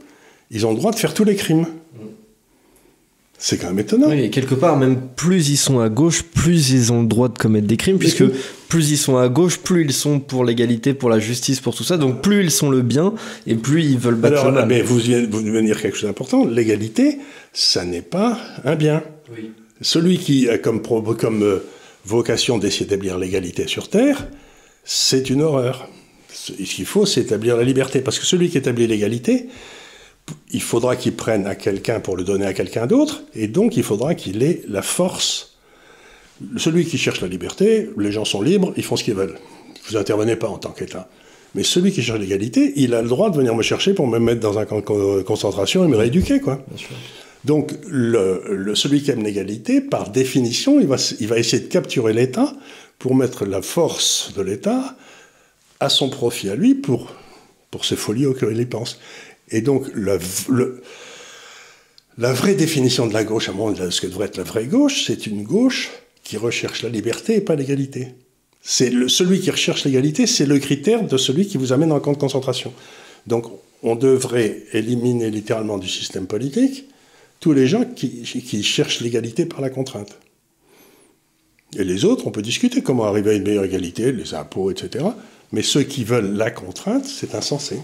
ils 0.51 0.67
ont 0.67 0.71
le 0.71 0.77
droit 0.77 0.91
de 0.91 0.99
faire 0.99 1.15
tous 1.15 1.25
les 1.25 1.37
crimes. 1.37 1.67
C'est 3.47 3.59
quand 3.59 3.67
même 3.67 3.81
étonnant. 3.81 4.09
Oui, 4.09 4.23
et 4.23 4.31
quelque 4.31 4.55
part, 4.55 4.79
même 4.79 4.99
plus 5.17 5.51
ils 5.51 5.59
sont 5.59 5.79
à 5.79 5.91
gauche, 5.91 6.23
plus 6.23 6.71
ils 6.71 6.91
ont 6.95 7.03
le 7.03 7.07
droit 7.07 7.29
de 7.29 7.37
commettre 7.37 7.67
des 7.67 7.77
crimes, 7.77 7.99
puisque 7.99 8.25
plus 8.71 8.91
ils 8.91 8.97
sont 8.97 9.19
à 9.19 9.29
gauche, 9.29 9.59
plus 9.59 9.85
ils 9.85 9.93
sont 9.93 10.19
pour 10.19 10.47
l'égalité, 10.47 10.95
pour 10.95 11.11
la 11.11 11.19
justice, 11.19 11.61
pour 11.61 11.75
tout 11.75 11.85
ça. 11.85 11.99
Donc 11.99 12.23
plus 12.23 12.43
ils 12.43 12.51
sont 12.51 12.71
le 12.71 12.81
bien, 12.81 13.13
et 13.47 13.55
plus 13.55 13.85
ils 13.85 13.99
veulent 13.99 14.15
battre 14.15 14.41
Alors, 14.41 14.47
le 14.47 14.53
mal. 14.53 14.69
Mais 14.69 14.81
vous, 14.81 14.99
venez 14.99 15.27
de 15.27 15.61
dire 15.61 15.79
quelque 15.79 15.95
chose 15.95 16.07
d'important. 16.09 16.47
L'égalité, 16.47 17.19
ça 17.53 17.85
n'est 17.85 18.01
pas 18.01 18.39
un 18.65 18.77
bien. 18.77 19.03
Oui. 19.37 19.51
Celui 19.83 20.17
qui 20.17 20.49
a 20.49 20.57
comme, 20.57 20.81
comme 20.81 21.43
euh, 21.43 21.59
vocation 22.07 22.57
d'essayer 22.57 22.87
d'établir 22.87 23.19
l'égalité 23.19 23.67
sur 23.67 23.91
Terre, 23.91 24.27
c'est 24.85 25.29
une 25.29 25.43
horreur. 25.43 25.91
Ce 26.33 26.53
qu'il 26.53 26.87
faut, 26.87 27.05
c'est 27.05 27.21
établir 27.21 27.59
la 27.59 27.65
liberté. 27.65 28.01
Parce 28.01 28.19
que 28.19 28.25
celui 28.25 28.49
qui 28.49 28.57
établit 28.57 28.87
l'égalité, 28.87 29.49
il 30.51 30.63
faudra 30.63 30.97
qu'il 30.97 31.15
prenne 31.15 31.47
à 31.47 31.55
quelqu'un 31.55 32.01
pour 32.01 32.17
le 32.17 32.25
donner 32.25 32.47
à 32.47 32.55
quelqu'un 32.55 32.87
d'autre, 32.87 33.23
et 33.35 33.49
donc 33.49 33.77
il 33.77 33.83
faudra 33.83 34.15
qu'il 34.15 34.43
ait 34.43 34.63
la 34.69 34.83
force. 34.83 35.57
Celui 36.57 36.85
qui 36.85 36.99
cherche 36.99 37.21
la 37.21 37.29
liberté, 37.29 37.91
les 37.97 38.13
gens 38.13 38.25
sont 38.25 38.43
libres, 38.43 38.73
ils 38.77 38.83
font 38.83 38.97
ce 38.97 39.05
qu'ils 39.05 39.15
veulent. 39.15 39.39
Vous 39.89 39.97
n'intervenez 39.97 40.37
pas 40.37 40.49
en 40.49 40.59
tant 40.59 40.71
qu'État. 40.71 41.09
Mais 41.55 41.63
celui 41.63 41.93
qui 41.93 42.03
cherche 42.03 42.19
l'égalité, 42.19 42.73
il 42.77 42.95
a 42.95 43.03
le 43.03 43.09
droit 43.09 43.31
de 43.31 43.37
venir 43.37 43.55
me 43.55 43.63
chercher 43.63 43.95
pour 43.95 44.09
me 44.09 44.19
mettre 44.19 44.41
dans 44.41 44.59
un 44.59 44.65
camp 44.65 44.79
de 44.79 45.23
concentration 45.23 45.85
et 45.85 45.89
me 45.89 45.97
rééduquer, 45.97 46.41
quoi. 46.41 46.65
Donc, 47.45 47.73
le, 47.87 48.75
celui 48.75 49.03
qui 49.03 49.11
aime 49.11 49.23
l'égalité, 49.23 49.81
par 49.81 50.11
définition, 50.11 50.81
il 50.81 50.87
va, 50.87 50.97
il 51.21 51.29
va 51.29 51.39
essayer 51.39 51.63
de 51.63 51.69
capturer 51.69 52.13
l'État 52.13 52.55
pour 52.99 53.15
mettre 53.15 53.45
la 53.45 53.63
force 53.63 54.33
de 54.35 54.43
l'État 54.43 54.97
à 55.79 55.89
son 55.91 56.09
profit 56.09 56.49
à 56.49 56.57
lui 56.57 56.75
pour, 56.75 57.13
pour 57.71 57.85
ses 57.85 57.97
folies 57.97 58.27
auxquelles 58.27 58.57
il 58.57 58.69
pense. 58.69 58.99
Et 59.55 59.61
donc, 59.61 59.87
la, 59.95 60.19
vraie 62.33 62.57
définition 62.57 63.07
de 63.07 63.15
la 63.15 63.23
gauche, 63.23 63.49
à 63.49 63.53
mon 63.53 63.71
de 63.71 63.89
ce 63.89 64.01
que 64.01 64.09
devrait 64.09 64.27
être 64.27 64.37
la 64.37 64.43
vraie 64.43 64.67
gauche, 64.67 65.05
c'est 65.07 65.29
une 65.29 65.45
gauche 65.45 65.93
qui 66.25 66.37
recherche 66.37 66.83
la 66.83 66.89
liberté 66.89 67.37
et 67.37 67.41
pas 67.41 67.55
l'égalité. 67.55 68.09
C'est 68.63 68.91
celui 69.07 69.39
qui 69.39 69.53
recherche 69.53 69.85
l'égalité, 69.85 70.27
c'est 70.27 70.47
le 70.47 70.59
critère 70.59 71.07
de 71.07 71.17
celui 71.17 71.47
qui 71.47 71.57
vous 71.57 71.73
amène 71.73 71.93
en 71.93 72.01
camp 72.01 72.11
de 72.11 72.19
concentration. 72.19 72.73
Donc, 73.29 73.47
on 73.85 73.95
devrait 73.95 74.65
éliminer 74.73 75.31
littéralement 75.31 75.79
du 75.79 75.89
système 75.89 76.27
politique 76.27 76.87
tous 77.39 77.53
les 77.53 77.69
gens 77.69 77.85
qui, 77.85 78.23
qui 78.23 78.65
cherchent 78.65 79.03
l'égalité 79.03 79.47
par 79.47 79.61
la 79.61 79.71
contrainte. 79.71 80.19
Et 81.77 81.85
les 81.85 82.05
autres, 82.05 82.27
on 82.27 82.33
peut 82.33 82.43
discuter 82.43 82.83
comment 82.83 83.05
arriver 83.05 83.31
à 83.31 83.35
une 83.35 83.45
meilleure 83.45 83.65
égalité, 83.65 84.11
les 84.11 84.35
impôts, 84.35 84.73
etc. 84.73 85.05
Mais 85.53 85.63
ceux 85.63 85.85
qui 85.85 86.03
veulent 86.03 86.35
la 86.35 86.51
contrainte, 86.51 87.05
c'est 87.05 87.37
insensé. 87.37 87.79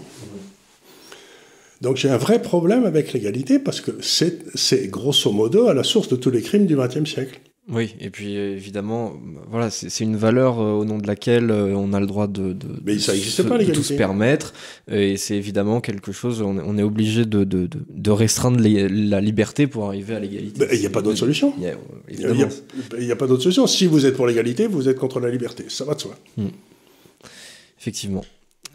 Donc 1.81 1.97
j'ai 1.97 2.09
un 2.09 2.17
vrai 2.17 2.41
problème 2.41 2.85
avec 2.85 3.11
l'égalité 3.11 3.59
parce 3.59 3.81
que 3.81 3.91
c'est 4.01 4.87
grosso 4.87 5.31
modo 5.31 5.67
à 5.67 5.73
la 5.73 5.83
source 5.83 6.07
de 6.09 6.15
tous 6.15 6.29
les 6.29 6.41
crimes 6.41 6.67
du 6.67 6.75
XXe 6.75 7.09
siècle. 7.09 7.41
Oui, 7.69 7.95
et 7.99 8.09
puis 8.09 8.35
évidemment, 8.35 9.13
voilà, 9.49 9.69
c'est 9.69 10.03
une 10.03 10.15
valeur 10.15 10.59
euh, 10.59 10.73
au 10.73 10.83
nom 10.83 10.97
de 10.97 11.05
laquelle 11.05 11.51
euh, 11.51 11.75
on 11.75 11.93
a 11.93 11.99
le 11.99 12.07
droit 12.07 12.27
de, 12.27 12.53
de, 12.53 12.67
Mais 12.83 12.97
ça 12.97 13.13
se, 13.13 13.41
pas, 13.43 13.57
de 13.59 13.71
tout 13.71 13.83
se 13.83 13.93
permettre, 13.93 14.53
et 14.91 15.15
c'est 15.15 15.35
évidemment 15.35 15.79
quelque 15.79 16.11
chose, 16.11 16.41
on, 16.41 16.77
est 16.77 16.83
obligé 16.83 17.23
de, 17.23 17.43
de 17.45 18.11
restreindre 18.11 18.59
la 18.59 19.21
liberté 19.21 19.67
pour 19.67 19.85
arriver 19.85 20.15
à 20.15 20.19
l'égalité. 20.19 20.67
Il 20.73 20.79
n'y 20.79 20.87
a 20.87 20.89
pas 20.89 21.03
d'autre 21.03 21.19
solution. 21.19 21.53
Il 22.09 22.25
n'y 22.99 23.11
a, 23.11 23.15
pas 23.15 23.27
d'autre 23.27 23.43
solution. 23.43 23.67
Si 23.67 23.85
vous 23.85 24.07
êtes 24.07 24.15
pour 24.15 24.25
l'égalité, 24.25 24.65
vous 24.65 24.89
êtes 24.89 24.97
contre 24.97 25.19
la 25.19 25.29
liberté. 25.29 25.65
Ça 25.69 25.85
va 25.85 25.93
de 25.93 26.01
soi. 26.01 26.17
Hmm. 26.37 26.47
Effectivement. 27.79 28.25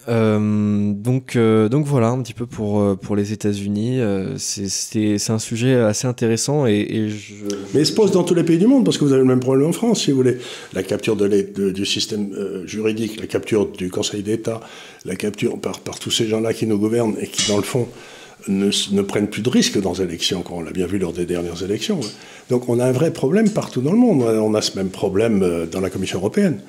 Euh, 0.09 0.93
donc, 0.93 1.35
euh, 1.35 1.69
donc 1.69 1.85
voilà 1.87 2.09
un 2.09 2.23
petit 2.23 2.35
peu 2.35 2.47
pour, 2.47 2.81
euh, 2.81 2.95
pour 2.95 3.17
les 3.17 3.33
États-Unis. 3.33 4.01
c'est 4.39 5.31
un 5.31 5.39
sujet 5.39 5.75
assez 5.75 6.07
intéressant 6.07 6.67
et, 6.67 7.09
je, 7.09 7.35
Mais 7.75 7.81
il 7.81 7.87
se 7.87 7.93
pose 7.93 8.13
dans 8.13 8.23
tous 8.23 8.35
les 8.35 8.45
pays 8.45 8.59
du 8.59 8.67
monde 8.67 8.85
parce 8.85 8.99
que 8.99 9.05
vous 9.05 9.13
avez 9.13 9.23
le 9.23 9.29
même 9.29 9.41
problème 9.41 9.69
en 9.69 9.73
France, 9.73 10.03
si 10.03 10.11
vous 10.11 10.19
voulez. 10.19 10.39
La 10.75 10.83
capture 10.83 11.17
de, 11.17 11.71
du 11.71 11.87
système 11.87 12.31
juridique, 12.67 13.21
la 13.21 13.27
capture 13.27 13.67
du 13.67 13.91
Conseil 13.91 14.23
d'État, 14.23 14.61
la 15.05 15.17
capture 15.17 15.59
par, 15.59 15.81
par 15.81 15.99
tous 15.99 16.11
ces 16.11 16.27
gens-là 16.29 16.53
qui 16.53 16.67
nous 16.67 16.79
gouvernent 16.79 17.17
et 17.21 17.27
qui, 17.27 17.51
dans 17.51 17.57
le 17.57 17.63
fond, 17.63 17.89
ne, 18.49 18.71
ne 18.93 19.03
prennent 19.03 19.29
plus 19.29 19.43
de 19.43 19.51
risques 19.51 19.81
dans 19.81 19.95
les 19.95 20.03
élections, 20.03 20.43
comme 20.43 20.59
on 20.59 20.63
l'a 20.63 20.71
bien 20.71 20.87
vu 20.87 20.99
lors 20.99 21.13
des 21.13 21.27
dernières 21.27 21.63
élections. 21.63 21.99
Donc 22.49 22.69
on 22.69 22.79
a 22.79 22.85
un 22.85 22.93
vrai 22.93 23.13
problème 23.13 23.51
partout 23.51 23.81
dans 23.81 23.93
le 23.93 23.99
monde. 23.99 24.23
On 24.23 24.55
a 24.55 24.63
ce 24.63 24.77
même 24.77 24.91
problème 24.91 25.67
dans 25.71 25.81
la 25.81 25.91
Commission 25.91 26.19
européenne. 26.19 26.61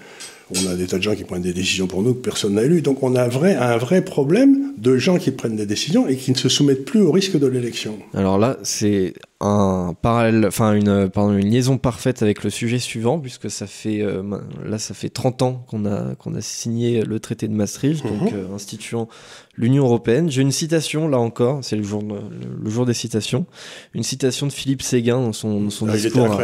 On 0.56 0.68
a 0.68 0.76
des 0.76 0.88
tas 0.88 0.98
de 0.98 1.04
gens 1.04 1.16
qui 1.16 1.24
prennent 1.24 1.42
des 1.42 1.54
décisions 1.54 1.88
pour 1.88 2.02
nous 2.02 2.14
que 2.14 2.22
personne 2.22 2.54
n'a 2.54 2.64
lu. 2.64 2.82
Donc 2.82 3.04
on 3.04 3.16
a 3.16 3.24
un 3.24 3.28
vrai, 3.28 3.56
un 3.56 3.78
vrai 3.78 4.04
problème 4.04 4.74
de 4.78 4.98
gens 4.98 5.18
qui 5.18 5.32
prennent 5.32 5.56
des 5.56 5.66
décisions 5.66 6.08
et 6.08 6.16
qui 6.16 6.32
ne 6.32 6.38
se 6.38 6.50
soumettent 6.50 6.86
plus 6.86 7.02
au 7.02 7.12
risque 7.12 7.38
de 7.38 7.48
l'élection. 7.48 7.98
Alors 8.14 8.38
là, 8.38 8.58
c'est 8.64 9.14
un 9.40 9.94
parallèle, 10.02 10.48
enfin 10.48 10.74
une, 10.74 11.10
pardon, 11.10 11.38
une 11.38 11.52
liaison 11.52 11.78
parfaite 11.78 12.24
avec 12.24 12.44
le 12.44 12.50
sujet 12.50 12.80
suivant, 12.80 13.20
puisque 13.20 13.52
ça 13.52 13.68
fait 13.68 14.02
euh, 14.02 14.24
là 14.66 14.80
ça 14.80 14.96
fait 14.96 15.10
30 15.10 15.42
ans 15.44 15.66
qu'on 15.68 15.86
a 15.86 16.16
qu'on 16.16 16.34
a 16.34 16.42
signé 16.42 17.04
le 17.04 17.20
traité 17.20 17.48
de 17.48 17.54
Maastricht, 17.54 18.04
donc 18.04 18.32
mhm. 18.32 18.38
euh, 18.38 18.56
instituant 18.56 19.08
l'Union 19.56 19.84
européenne. 19.84 20.32
J'ai 20.32 20.42
une 20.42 20.52
citation 20.52 21.08
là 21.08 21.20
encore, 21.20 21.60
c'est 21.62 21.76
le 21.76 21.84
jour 21.84 22.04
le, 22.04 22.70
jour 22.70 22.88
des 22.88 22.96
citations, 22.96 23.46
une 23.94 24.02
citation 24.02 24.48
de 24.48 24.52
Philippe 24.52 24.82
Séguin 24.82 25.22
dans 25.22 25.34
son, 25.34 25.70
son, 25.70 25.88
ah, 25.88 25.94
discours, 25.94 26.40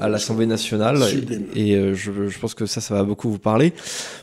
à, 0.00 0.08
l'Assemblée 0.08 0.46
nationale, 0.46 1.02
et, 1.54 1.76
euh, 1.76 1.94
je, 1.94 2.28
je, 2.28 2.38
pense 2.38 2.52
que 2.52 2.66
ça 2.66 2.82
ça 2.82 2.94
va 2.94 3.04
beaucoup 3.04 3.30
vous 3.30 3.38
parler. 3.38 3.72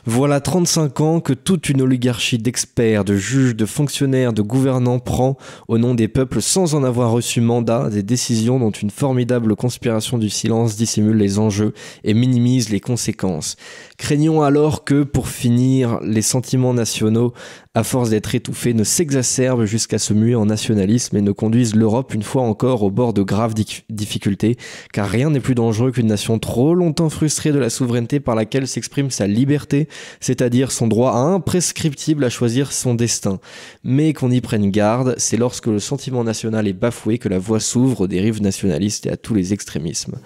Voilà 0.06 0.40
35 0.40 1.00
ans 1.00 1.20
que 1.20 1.32
toute 1.32 1.68
une 1.68 1.82
oligarchie 1.82 2.38
d'experts, 2.38 3.04
de 3.04 3.16
juges, 3.16 3.56
de 3.56 3.66
fonctionnaires, 3.66 4.32
de 4.32 4.42
gouvernants 4.42 5.00
prend 5.00 5.36
au 5.66 5.78
nom 5.78 5.96
des 5.96 6.06
peuples 6.06 6.40
sans 6.40 6.76
en 6.76 6.84
avoir 6.84 7.10
reçu 7.10 7.40
mandat 7.40 7.90
des 7.90 8.11
décisions 8.12 8.58
dont 8.58 8.70
une 8.70 8.90
formidable 8.90 9.56
conspiration 9.56 10.18
du 10.18 10.28
silence 10.28 10.76
dissimule 10.76 11.16
les 11.16 11.38
enjeux 11.38 11.72
et 12.04 12.12
minimise 12.12 12.68
les 12.68 12.78
conséquences. 12.78 13.56
Craignons 13.96 14.42
alors 14.42 14.84
que, 14.84 15.02
pour 15.02 15.28
finir, 15.28 15.98
les 16.02 16.20
sentiments 16.20 16.74
nationaux, 16.74 17.32
à 17.74 17.84
force 17.84 18.10
d'être 18.10 18.34
étouffés, 18.34 18.74
ne 18.74 18.84
s'exacerbent 18.84 19.64
jusqu'à 19.64 19.98
se 19.98 20.12
muer 20.12 20.34
en 20.34 20.44
nationalisme 20.44 21.16
et 21.16 21.22
ne 21.22 21.32
conduisent 21.32 21.74
l'Europe 21.74 22.12
une 22.12 22.22
fois 22.22 22.42
encore 22.42 22.82
au 22.82 22.90
bord 22.90 23.14
de 23.14 23.22
graves 23.22 23.54
difficultés, 23.88 24.58
car 24.92 25.08
rien 25.08 25.30
n'est 25.30 25.40
plus 25.40 25.54
dangereux 25.54 25.90
qu'une 25.90 26.08
nation 26.08 26.38
trop 26.38 26.74
longtemps 26.74 27.08
frustrée 27.08 27.50
de 27.50 27.58
la 27.58 27.70
souveraineté 27.70 28.20
par 28.20 28.34
laquelle 28.34 28.68
s'exprime 28.68 29.10
sa 29.10 29.26
liberté, 29.26 29.88
c'est-à-dire 30.20 30.70
son 30.70 30.86
droit 30.86 31.12
imprescriptible 31.12 32.24
à 32.24 32.28
choisir 32.28 32.72
son 32.72 32.94
destin. 32.94 33.40
Mais 33.84 34.12
qu'on 34.12 34.30
y 34.30 34.42
prenne 34.42 34.70
garde, 34.70 35.14
c'est 35.16 35.38
lorsque 35.38 35.68
le 35.68 35.78
sentiment 35.78 36.24
national 36.24 36.68
est 36.68 36.74
bafoué 36.74 37.16
que 37.16 37.30
la 37.30 37.38
voie 37.38 37.60
s'ouvre 37.60 38.01
aux 38.02 38.06
dérives 38.06 38.42
nationalistes 38.42 39.06
et 39.06 39.10
à 39.10 39.16
tous 39.16 39.34
les 39.34 39.52
extrémismes. 39.52 40.16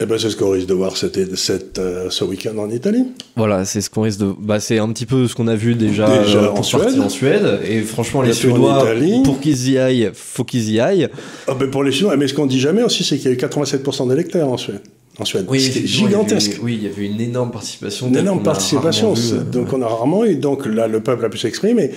Eh 0.00 0.06
ben, 0.06 0.16
c'est 0.16 0.30
ce 0.30 0.36
qu'on 0.36 0.50
risque 0.50 0.68
de 0.68 0.74
voir 0.74 0.96
cette, 0.96 1.34
cette, 1.34 1.80
euh, 1.80 2.08
ce 2.08 2.22
week-end 2.22 2.56
en 2.56 2.70
Italie. 2.70 3.06
Voilà, 3.34 3.64
c'est 3.64 3.80
ce 3.80 3.90
qu'on 3.90 4.02
risque 4.02 4.20
de. 4.20 4.32
Bah, 4.38 4.60
c'est 4.60 4.78
un 4.78 4.88
petit 4.92 5.06
peu 5.06 5.26
ce 5.26 5.34
qu'on 5.34 5.48
a 5.48 5.56
vu 5.56 5.74
déjà, 5.74 6.08
euh, 6.08 6.50
en, 6.50 6.62
Suède. 6.62 7.00
en, 7.00 7.08
Suède. 7.08 7.60
Et 7.68 7.80
franchement, 7.80 8.22
les 8.22 8.32
Suédois, 8.32 8.86
pour 9.24 9.40
qu'ils 9.40 9.70
y 9.70 9.76
aillent, 9.76 10.10
faut 10.14 10.44
qu'ils 10.44 10.70
y 10.70 10.78
aillent. 10.78 11.08
Ah 11.48 11.54
ben 11.54 11.68
pour 11.68 11.82
les 11.82 11.90
Suédois, 11.90 12.16
mais 12.16 12.28
ce 12.28 12.34
qu'on 12.34 12.46
dit 12.46 12.60
jamais 12.60 12.84
aussi, 12.84 13.02
c'est 13.02 13.16
qu'il 13.16 13.26
y 13.26 13.28
a 13.28 13.32
eu 13.32 13.40
87% 13.40 14.08
d'électeurs 14.08 14.48
en 14.48 14.56
Suède. 14.56 14.82
En 15.18 15.24
Suède. 15.24 15.46
Oui, 15.48 15.60
c'est 15.60 15.84
gigantesque. 15.84 16.60
oui, 16.62 16.78
il 16.80 16.84
y 16.84 16.86
avait 16.86 17.06
une 17.06 17.20
énorme 17.20 17.50
participation. 17.50 18.06
Une 18.06 18.18
énorme 18.18 18.44
participation. 18.44 19.14
donc 19.50 19.72
on 19.72 19.82
a 19.82 19.88
rarement 19.88 20.24
eu. 20.24 20.36
Donc 20.36 20.64
là, 20.64 20.86
le 20.86 21.00
peuple 21.00 21.24
a 21.24 21.28
pu 21.28 21.38
s'exprimer 21.38 21.90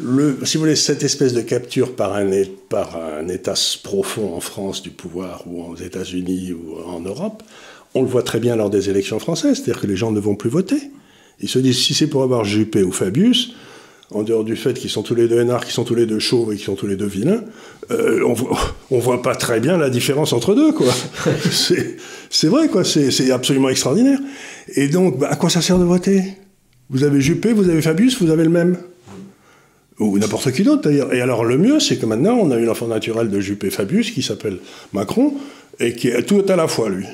le, 0.00 0.38
si 0.44 0.56
vous 0.56 0.62
voulez, 0.62 0.76
cette 0.76 1.02
espèce 1.02 1.32
de 1.32 1.40
capture 1.40 1.94
par 1.94 2.14
un, 2.14 2.28
par 2.68 2.96
un 2.96 3.28
État 3.28 3.54
profond 3.82 4.34
en 4.34 4.40
France 4.40 4.82
du 4.82 4.90
pouvoir 4.90 5.44
ou 5.46 5.62
aux 5.62 5.76
États-Unis 5.76 6.52
ou 6.52 6.78
en 6.86 7.00
Europe, 7.00 7.42
on 7.94 8.02
le 8.02 8.08
voit 8.08 8.22
très 8.22 8.40
bien 8.40 8.56
lors 8.56 8.70
des 8.70 8.90
élections 8.90 9.18
françaises, 9.18 9.58
c'est-à-dire 9.58 9.80
que 9.80 9.86
les 9.86 9.96
gens 9.96 10.10
ne 10.10 10.20
vont 10.20 10.34
plus 10.34 10.50
voter. 10.50 10.90
Ils 11.40 11.48
se 11.48 11.58
disent, 11.58 11.78
si 11.78 11.94
c'est 11.94 12.08
pour 12.08 12.22
avoir 12.22 12.44
Juppé 12.44 12.82
ou 12.82 12.90
Fabius, 12.90 13.54
en 14.10 14.22
dehors 14.22 14.44
du 14.44 14.56
fait 14.56 14.74
qu'ils 14.74 14.90
sont 14.90 15.02
tous 15.02 15.14
les 15.14 15.28
deux 15.28 15.40
énarques, 15.40 15.64
qu'ils 15.64 15.72
sont 15.72 15.84
tous 15.84 15.94
les 15.94 16.06
deux 16.06 16.18
chauves 16.18 16.52
et 16.52 16.56
qu'ils 16.56 16.64
sont 16.64 16.74
tous 16.74 16.86
les 16.86 16.96
deux 16.96 17.06
vilains, 17.06 17.42
euh, 17.90 18.22
on, 18.26 18.32
voit, 18.32 18.74
voit 18.90 19.22
pas 19.22 19.34
très 19.34 19.60
bien 19.60 19.76
la 19.76 19.90
différence 19.90 20.32
entre 20.32 20.54
deux, 20.54 20.72
quoi. 20.72 20.92
c'est 21.50 22.48
vrai, 22.48 22.68
quoi. 22.68 22.84
C'est 22.84 23.30
absolument 23.30 23.68
extraordinaire. 23.68 24.18
Et 24.74 24.88
donc, 24.88 25.18
bah, 25.18 25.28
à 25.30 25.36
quoi 25.36 25.50
ça 25.50 25.62
sert 25.62 25.78
de 25.78 25.84
voter? 25.84 26.22
Vous 26.90 27.04
avez 27.04 27.20
Juppé, 27.20 27.52
vous 27.52 27.68
avez 27.68 27.80
Fabius, 27.80 28.20
vous 28.20 28.30
avez 28.30 28.44
le 28.44 28.50
même 28.50 28.76
ou 29.98 30.18
n'importe 30.18 30.52
qui 30.52 30.62
d'autre 30.62 30.82
d'ailleurs. 30.82 31.12
Et 31.12 31.20
alors 31.20 31.44
le 31.44 31.58
mieux, 31.58 31.80
c'est 31.80 31.96
que 31.96 32.06
maintenant, 32.06 32.36
on 32.40 32.50
a 32.50 32.56
une 32.56 32.68
enfant 32.68 32.86
naturel 32.86 33.30
de 33.30 33.40
Juppé 33.40 33.70
Fabius 33.70 34.10
qui 34.10 34.22
s'appelle 34.22 34.58
Macron 34.92 35.34
et 35.78 35.92
qui 35.94 36.08
est 36.08 36.22
tout 36.22 36.44
à 36.48 36.56
la 36.56 36.68
fois, 36.68 36.88
lui. 36.88 37.06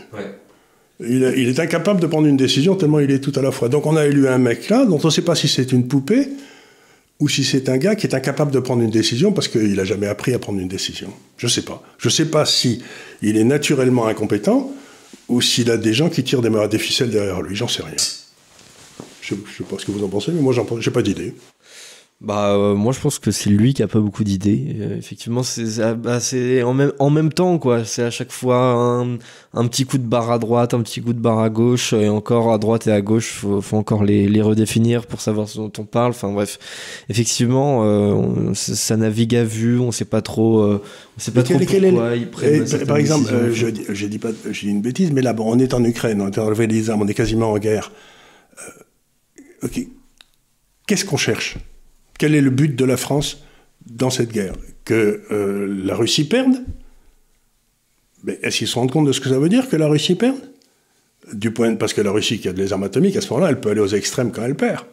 Il, 1.00 1.22
est 1.24 1.58
incapable 1.58 2.00
de 2.00 2.06
prendre 2.06 2.26
une 2.26 2.36
décision 2.36 2.76
tellement 2.76 3.00
il 3.00 3.10
est 3.10 3.20
tout 3.20 3.32
à 3.36 3.42
la 3.42 3.52
fois. 3.52 3.68
Donc 3.68 3.86
on 3.86 3.96
a 3.96 4.06
élu 4.06 4.28
un 4.28 4.38
mec 4.38 4.68
là, 4.68 4.84
dont 4.84 5.00
on 5.02 5.06
ne 5.06 5.12
sait 5.12 5.22
pas 5.22 5.34
si 5.34 5.48
c'est 5.48 5.72
une 5.72 5.88
poupée 5.88 6.28
ou 7.20 7.28
si 7.28 7.42
c'est 7.44 7.68
un 7.70 7.78
gars 7.78 7.94
qui 7.94 8.06
est 8.06 8.14
incapable 8.14 8.50
de 8.50 8.58
prendre 8.58 8.82
une 8.82 8.90
décision 8.90 9.32
parce 9.32 9.48
qu'il 9.48 9.74
n'a 9.74 9.84
jamais 9.84 10.08
appris 10.08 10.34
à 10.34 10.38
prendre 10.38 10.58
une 10.58 10.68
décision. 10.68 11.10
Je 11.38 11.46
ne 11.46 11.50
sais 11.50 11.62
pas. 11.62 11.82
Je 11.98 12.08
ne 12.08 12.12
sais 12.12 12.26
pas 12.26 12.44
si 12.44 12.82
il 13.22 13.38
est 13.38 13.44
naturellement 13.44 14.06
incompétent 14.06 14.70
ou 15.28 15.40
s'il 15.40 15.70
a 15.70 15.78
des 15.78 15.94
gens 15.94 16.10
qui 16.10 16.22
tirent 16.22 16.42
des, 16.42 16.50
des 16.68 16.78
ficelles 16.78 17.10
derrière 17.10 17.40
lui. 17.40 17.56
J'en 17.56 17.68
sais 17.68 17.82
rien. 17.82 17.94
Je 19.22 19.34
ne 19.34 19.40
sais 19.56 19.64
pas 19.64 19.76
ce 19.78 19.86
que 19.86 19.92
vous 19.92 20.04
en 20.04 20.08
pensez, 20.08 20.32
mais 20.32 20.40
moi, 20.40 20.54
j'ai 20.80 20.90
pas 20.90 21.02
d'idée. 21.02 21.34
Bah 22.20 22.50
euh, 22.50 22.74
moi 22.74 22.92
je 22.92 23.00
pense 23.00 23.18
que 23.18 23.30
c'est 23.30 23.48
lui 23.48 23.72
qui 23.72 23.82
a 23.82 23.88
pas 23.88 23.98
beaucoup 23.98 24.24
d'idées. 24.24 24.76
Euh, 24.78 24.98
effectivement 24.98 25.42
c'est 25.42 25.64
bah, 25.94 26.18
en 26.66 26.74
même 26.74 26.92
en 26.98 27.08
même 27.08 27.32
temps 27.32 27.58
quoi. 27.58 27.86
C'est 27.86 28.02
à 28.02 28.10
chaque 28.10 28.30
fois 28.30 28.58
un, 28.58 29.16
un, 29.54 29.66
petit 29.66 29.86
coup 29.86 29.96
de 29.96 30.06
barre 30.06 30.30
à 30.30 30.38
droite, 30.38 30.74
un 30.74 30.82
petit 30.82 31.00
coup 31.00 31.14
de 31.14 31.18
barre 31.18 31.38
à 31.38 31.48
gauche 31.48 31.94
et 31.94 32.10
encore 32.10 32.52
à 32.52 32.58
droite 32.58 32.86
et 32.88 32.92
à 32.92 33.00
gauche. 33.00 33.30
Faut, 33.30 33.62
faut 33.62 33.78
encore 33.78 34.04
les, 34.04 34.28
les 34.28 34.42
redéfinir 34.42 35.06
pour 35.06 35.22
savoir 35.22 35.48
ce 35.48 35.56
dont 35.56 35.72
on 35.78 35.84
parle. 35.84 36.10
Enfin 36.10 36.30
bref, 36.30 36.58
effectivement 37.08 37.84
euh, 37.84 38.52
ça 38.52 38.98
navigue 38.98 39.34
à 39.34 39.44
vue. 39.44 39.78
On 39.78 39.90
sait 39.90 40.04
pas 40.04 40.20
trop. 40.20 40.62
on 40.62 40.80
sait 41.16 41.30
pas 41.30 41.42
trop 41.42 41.56
pourquoi 41.56 42.16
ils 42.16 42.28
prennent. 42.28 42.86
par 42.86 42.98
exemple, 42.98 43.32
je, 43.50 43.68
je 43.88 44.06
dis 44.06 44.18
pas, 44.18 44.32
une 44.62 44.82
bêtise, 44.82 45.10
mais 45.10 45.22
là 45.22 45.32
bon, 45.32 45.50
on 45.50 45.58
est 45.58 45.72
en 45.72 45.82
Ukraine, 45.82 46.20
on 46.20 46.30
est 46.30 46.38
enlevé 46.38 46.66
les 46.66 46.90
armes, 46.90 47.00
on 47.00 47.08
est 47.08 47.14
quasiment 47.14 47.50
en 47.52 47.58
guerre. 47.58 47.90
ok, 49.62 49.86
qu'est-ce 50.86 51.06
qu'on 51.06 51.16
cherche? 51.16 51.56
Quel 52.20 52.34
est 52.34 52.42
le 52.42 52.50
but 52.50 52.76
de 52.76 52.84
la 52.84 52.98
France 52.98 53.38
dans 53.86 54.10
cette 54.10 54.30
guerre, 54.30 54.52
que 54.84 55.22
euh, 55.32 55.66
la 55.82 55.96
Russie 55.96 56.28
perde, 56.28 56.62
mais 58.24 58.38
est-ce 58.42 58.58
qu'ils 58.58 58.68
se 58.68 58.74
rendent 58.74 58.90
compte 58.90 59.06
de 59.06 59.12
ce 59.12 59.20
que 59.22 59.30
ça 59.30 59.38
veut 59.38 59.48
dire 59.48 59.70
que 59.70 59.76
la 59.76 59.88
Russie 59.88 60.16
perde? 60.16 60.36
Du 61.32 61.50
point, 61.50 61.74
Parce 61.76 61.94
que 61.94 62.02
la 62.02 62.10
Russie 62.10 62.38
qui 62.38 62.48
a 62.48 62.52
des 62.52 62.74
armes 62.74 62.82
atomiques, 62.82 63.16
à 63.16 63.22
ce 63.22 63.30
moment-là, 63.30 63.48
elle 63.48 63.58
peut 63.58 63.70
aller 63.70 63.80
aux 63.80 63.88
extrêmes 63.88 64.32
quand 64.32 64.42
elle 64.42 64.54
perd. 64.54 64.84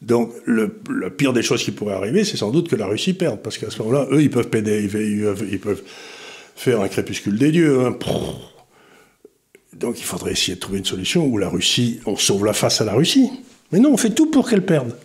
Donc, 0.00 0.32
le, 0.44 0.68
pire 1.10 1.32
des 1.32 1.42
choses 1.42 1.64
qui 1.64 1.72
pourrait 1.72 1.94
arriver, 1.94 2.22
c'est 2.22 2.36
sans 2.36 2.52
doute 2.52 2.68
que 2.68 2.76
la 2.76 2.86
Russie 2.86 3.14
perde, 3.14 3.40
parce 3.42 3.58
qu'à 3.58 3.68
ce 3.68 3.78
moment-là, 3.80 4.06
eux, 4.12 4.22
ils 4.22 4.30
peuvent, 4.30 4.48
péder, 4.48 4.88
ils, 5.50 5.58
peuvent 5.58 5.82
faire 6.54 6.80
un 6.82 6.88
crépuscule 6.88 7.36
des 7.36 7.50
dieux. 7.50 7.84
Hein. 7.84 7.98
Donc, 9.72 9.98
il 9.98 10.04
faudrait 10.04 10.32
essayer 10.32 10.54
de 10.54 10.60
trouver 10.60 10.78
une 10.78 10.84
solution 10.84 11.26
où 11.26 11.36
la 11.36 11.48
Russie, 11.48 11.98
on 12.06 12.16
sauve 12.16 12.44
la 12.44 12.52
face 12.52 12.80
à 12.80 12.84
la 12.84 12.92
Russie. 12.92 13.28
Mais 13.72 13.80
non, 13.80 13.92
on 13.92 13.96
fait 13.96 14.10
tout 14.10 14.30
pour 14.30 14.48
qu'elle 14.48 14.64
perde. 14.64 14.96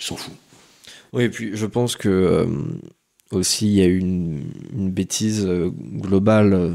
Ils 0.00 0.04
s'en 0.04 0.16
foutent. 0.16 0.45
Oui, 1.16 1.24
et 1.24 1.30
puis 1.30 1.52
je 1.54 1.64
pense 1.64 1.96
que 1.96 2.10
euh, 2.10 2.46
aussi 3.32 3.66
il 3.66 3.72
y 3.72 3.80
a 3.80 3.86
eu 3.86 3.98
une, 3.98 4.90
bêtise 4.90 5.46
euh, 5.46 5.70
globale 5.70 6.52
euh, 6.52 6.74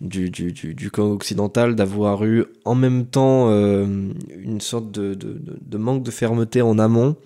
du, 0.00 0.28
du, 0.28 0.52
du, 0.52 0.90
camp 0.90 1.12
occidental 1.12 1.76
d'avoir 1.76 2.24
eu 2.24 2.44
en 2.64 2.74
même 2.74 3.06
temps 3.06 3.48
une 3.48 4.60
sorte 4.60 4.90
de, 4.90 5.14
de, 5.14 5.40
de, 5.58 5.78
manque 5.78 6.02
de 6.02 6.10
fermeté 6.10 6.60
en 6.60 6.78
amont 6.78 7.16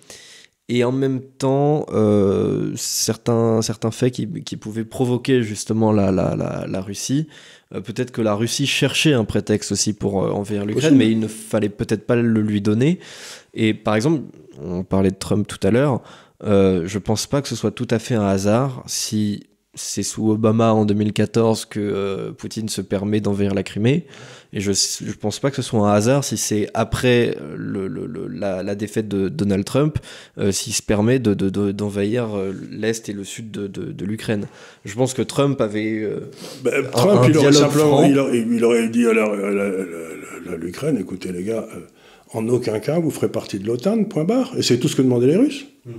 et 0.69 0.85
en 0.85 0.93
même 0.93 1.19
temps 1.19 1.85
certains, 2.77 3.61
certains 3.61 3.91
faits 3.91 4.13
qui, 4.13 4.31
qui, 4.43 4.55
pouvaient 4.55 4.85
provoquer 4.85 5.43
justement 5.43 5.91
la, 5.91 6.11
la, 6.11 6.37
la, 6.37 6.65
la 6.65 6.81
Russie. 6.81 7.27
peut-être 7.71 8.11
que 8.11 8.21
la 8.21 8.35
Russie 8.35 8.67
cherchait 8.67 9.11
un 9.11 9.25
prétexte 9.25 9.73
aussi 9.73 9.91
pour 9.91 10.15
envahir 10.15 10.65
l'Ukraine, 10.65 10.95
mais 10.95 11.11
il 11.11 11.19
ne 11.19 11.27
fallait 11.27 11.67
peut-être 11.67 12.07
pas 12.07 12.15
le 12.15 12.41
lui 12.41 12.61
donner. 12.61 12.99
Et 13.53 13.73
par 13.73 13.95
exemple, 13.95 14.21
on 14.63 14.85
parlait 14.85 15.11
de 15.11 15.15
Trump 15.15 15.45
tout 15.45 15.59
à 15.67 15.71
l'heure, 15.71 16.01
euh, 16.43 16.83
je 16.85 16.99
pense 16.99 17.27
pas 17.27 17.41
que 17.41 17.47
ce 17.47 17.55
soit 17.55 17.71
tout 17.71 17.87
à 17.89 17.99
fait 17.99 18.15
un 18.15 18.25
hasard 18.25 18.83
si 18.87 19.47
c'est 19.73 20.03
sous 20.03 20.29
Obama 20.29 20.73
en 20.73 20.85
2014 20.85 21.65
que 21.65 21.79
euh, 21.79 22.31
Poutine 22.33 22.67
se 22.67 22.81
permet 22.81 23.21
d'envahir 23.21 23.53
la 23.53 23.63
Crimée. 23.63 24.05
Et 24.53 24.59
je 24.59 24.71
ne 24.71 25.13
pense 25.13 25.39
pas 25.39 25.49
que 25.49 25.55
ce 25.55 25.61
soit 25.61 25.89
un 25.89 25.93
hasard 25.93 26.25
si 26.25 26.35
c'est 26.35 26.67
après 26.73 27.37
le, 27.55 27.87
la, 28.27 28.75
défaite 28.75 29.07
de 29.07 29.29
Donald 29.29 29.63
Trump, 29.63 29.97
euh, 30.37 30.51
s'il 30.51 30.73
se 30.73 30.81
permet 30.81 31.19
d'envahir 31.19 32.27
de, 32.27 32.33
euh, 32.37 32.53
l'Est 32.69 33.07
et 33.07 33.13
le 33.13 33.23
Sud 33.23 33.49
de, 33.51 34.05
l'Ukraine. 34.05 34.47
Je 34.83 34.93
pense 34.93 35.13
que 35.13 35.21
Trump 35.21 35.61
avait. 35.61 36.05
Ben, 36.65 36.85
Trump, 36.91 37.25
il, 37.29 37.37
aurait 37.37 37.53
simplement, 37.53 38.03
il, 38.03 38.19
aurait, 38.65 38.89
dit 38.89 39.07
à 39.07 39.13
l'Ukraine 40.57 40.97
écoutez, 40.97 41.31
les 41.31 41.43
gars, 41.43 41.65
en 42.33 42.45
aucun 42.49 42.79
cas 42.79 42.99
vous 42.99 43.11
ferez 43.11 43.29
partie 43.29 43.57
de 43.57 43.67
l'OTAN, 43.67 44.03
point 44.03 44.25
barre. 44.25 44.51
Et 44.57 44.63
c'est 44.63 44.79
tout 44.79 44.89
ce 44.89 44.97
que 44.97 45.01
demandaient 45.01 45.27
les 45.27 45.37
Russes. 45.37 45.65
Hmm. 45.85 45.91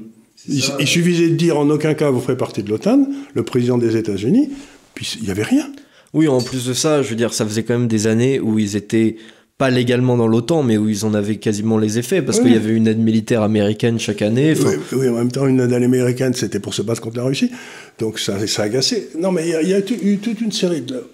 Il, 0.48 0.88
suffisait 0.88 1.28
de 1.28 1.34
dire 1.34 1.58
en 1.58 1.68
aucun 1.70 1.94
cas 1.94 2.10
vous 2.10 2.20
ferez 2.20 2.36
partie 2.36 2.62
de 2.62 2.70
l'OTAN, 2.70 3.06
le 3.34 3.42
président 3.44 3.78
des 3.78 3.96
États-Unis, 3.96 4.50
puis 4.94 5.16
il 5.18 5.24
n'y 5.24 5.30
avait 5.30 5.44
rien. 5.44 5.70
Oui, 6.14 6.28
en 6.28 6.40
plus 6.40 6.66
de 6.66 6.74
ça, 6.74 7.02
je 7.02 7.08
veux 7.08 7.16
dire, 7.16 7.32
ça 7.32 7.46
faisait 7.46 7.62
quand 7.62 7.78
même 7.78 7.88
des 7.88 8.06
années 8.06 8.40
où 8.40 8.58
ils 8.58 8.76
étaient 8.76 9.16
pas 9.56 9.70
légalement 9.70 10.16
dans 10.16 10.26
l'OTAN, 10.26 10.62
mais 10.62 10.76
où 10.76 10.88
ils 10.88 11.04
en 11.04 11.14
avaient 11.14 11.36
quasiment 11.36 11.78
les 11.78 11.98
effets, 11.98 12.20
parce 12.20 12.40
qu'il 12.40 12.52
y 12.52 12.56
avait 12.56 12.74
une 12.74 12.88
aide 12.88 12.98
militaire 12.98 13.42
américaine 13.42 13.98
chaque 13.98 14.20
année. 14.20 14.54
Oui, 14.92 15.08
en 15.08 15.12
même 15.12 15.30
temps, 15.30 15.46
une 15.46 15.60
aide 15.60 15.72
américaine, 15.72 16.34
c'était 16.34 16.58
pour 16.58 16.74
se 16.74 16.82
battre 16.82 17.00
contre 17.00 17.18
la 17.18 17.24
Russie, 17.24 17.50
donc 17.98 18.18
ça, 18.18 18.44
ça 18.46 18.62
a 18.62 18.64
agacé. 18.64 19.10
Non, 19.18 19.30
mais 19.30 19.48
il 19.48 19.68
y, 19.68 19.74
a 19.74 19.78
eu 19.78 20.18
toute 20.18 20.40
une 20.40 20.52
série 20.52 20.80
de... 20.80 21.04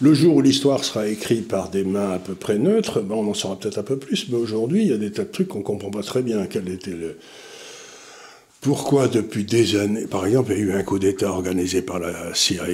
Le 0.00 0.12
jour 0.12 0.34
où 0.34 0.40
l'histoire 0.40 0.82
sera 0.84 1.06
écrite 1.06 1.46
par 1.46 1.70
des 1.70 1.84
mains 1.84 2.10
à 2.10 2.18
peu 2.18 2.34
près 2.34 2.58
neutres, 2.58 3.00
ben 3.00 3.14
on 3.14 3.30
en 3.30 3.34
saura 3.34 3.56
peut-être 3.56 3.78
un 3.78 3.84
peu 3.84 3.96
plus, 3.96 4.26
mais 4.28 4.36
aujourd'hui, 4.36 4.82
il 4.82 4.88
y 4.88 4.92
a 4.92 4.96
des 4.96 5.12
tas 5.12 5.22
de 5.22 5.28
trucs 5.28 5.46
qu'on 5.46 5.60
ne 5.60 5.64
comprend 5.64 5.90
pas 5.90 6.02
très 6.02 6.22
bien. 6.22 6.46
Quel 6.50 6.68
était 6.68 6.90
le 6.90 7.16
pourquoi 8.64 9.08
depuis 9.08 9.44
des 9.44 9.76
années, 9.76 10.06
par 10.06 10.26
exemple, 10.26 10.52
il 10.52 10.58
y 10.58 10.62
a 10.62 10.64
eu 10.64 10.72
un 10.72 10.82
coup 10.82 10.98
d'État 10.98 11.30
organisé 11.30 11.82
par 11.82 11.98
la 11.98 12.14
CIA 12.32 12.64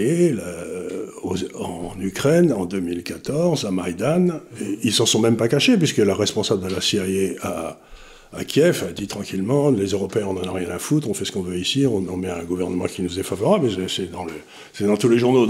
en 1.58 2.00
Ukraine 2.00 2.52
en 2.52 2.64
2014, 2.64 3.64
à 3.64 3.72
Maïdan. 3.72 4.40
Ils 4.84 4.92
s'en 4.92 5.04
sont 5.04 5.18
même 5.18 5.36
pas 5.36 5.48
cachés, 5.48 5.76
puisque 5.76 5.98
la 5.98 6.14
responsable 6.14 6.62
de 6.62 6.72
la 6.72 6.80
CIA 6.80 7.34
à, 7.42 8.44
Kiev 8.44 8.84
a 8.88 8.92
dit 8.92 9.08
tranquillement, 9.08 9.72
les 9.72 9.88
Européens, 9.88 10.26
on 10.28 10.34
n'en 10.34 10.44
a 10.44 10.52
rien 10.52 10.70
à 10.70 10.78
foutre, 10.78 11.10
on 11.10 11.14
fait 11.14 11.24
ce 11.24 11.32
qu'on 11.32 11.42
veut 11.42 11.58
ici, 11.58 11.84
on, 11.88 12.16
met 12.16 12.30
un 12.30 12.44
gouvernement 12.44 12.84
qui 12.84 13.02
nous 13.02 13.18
est 13.18 13.24
favorable, 13.24 13.68
c'est 13.88 14.12
dans, 14.12 14.96
tous 14.96 15.08
les 15.08 15.18
journaux. 15.18 15.44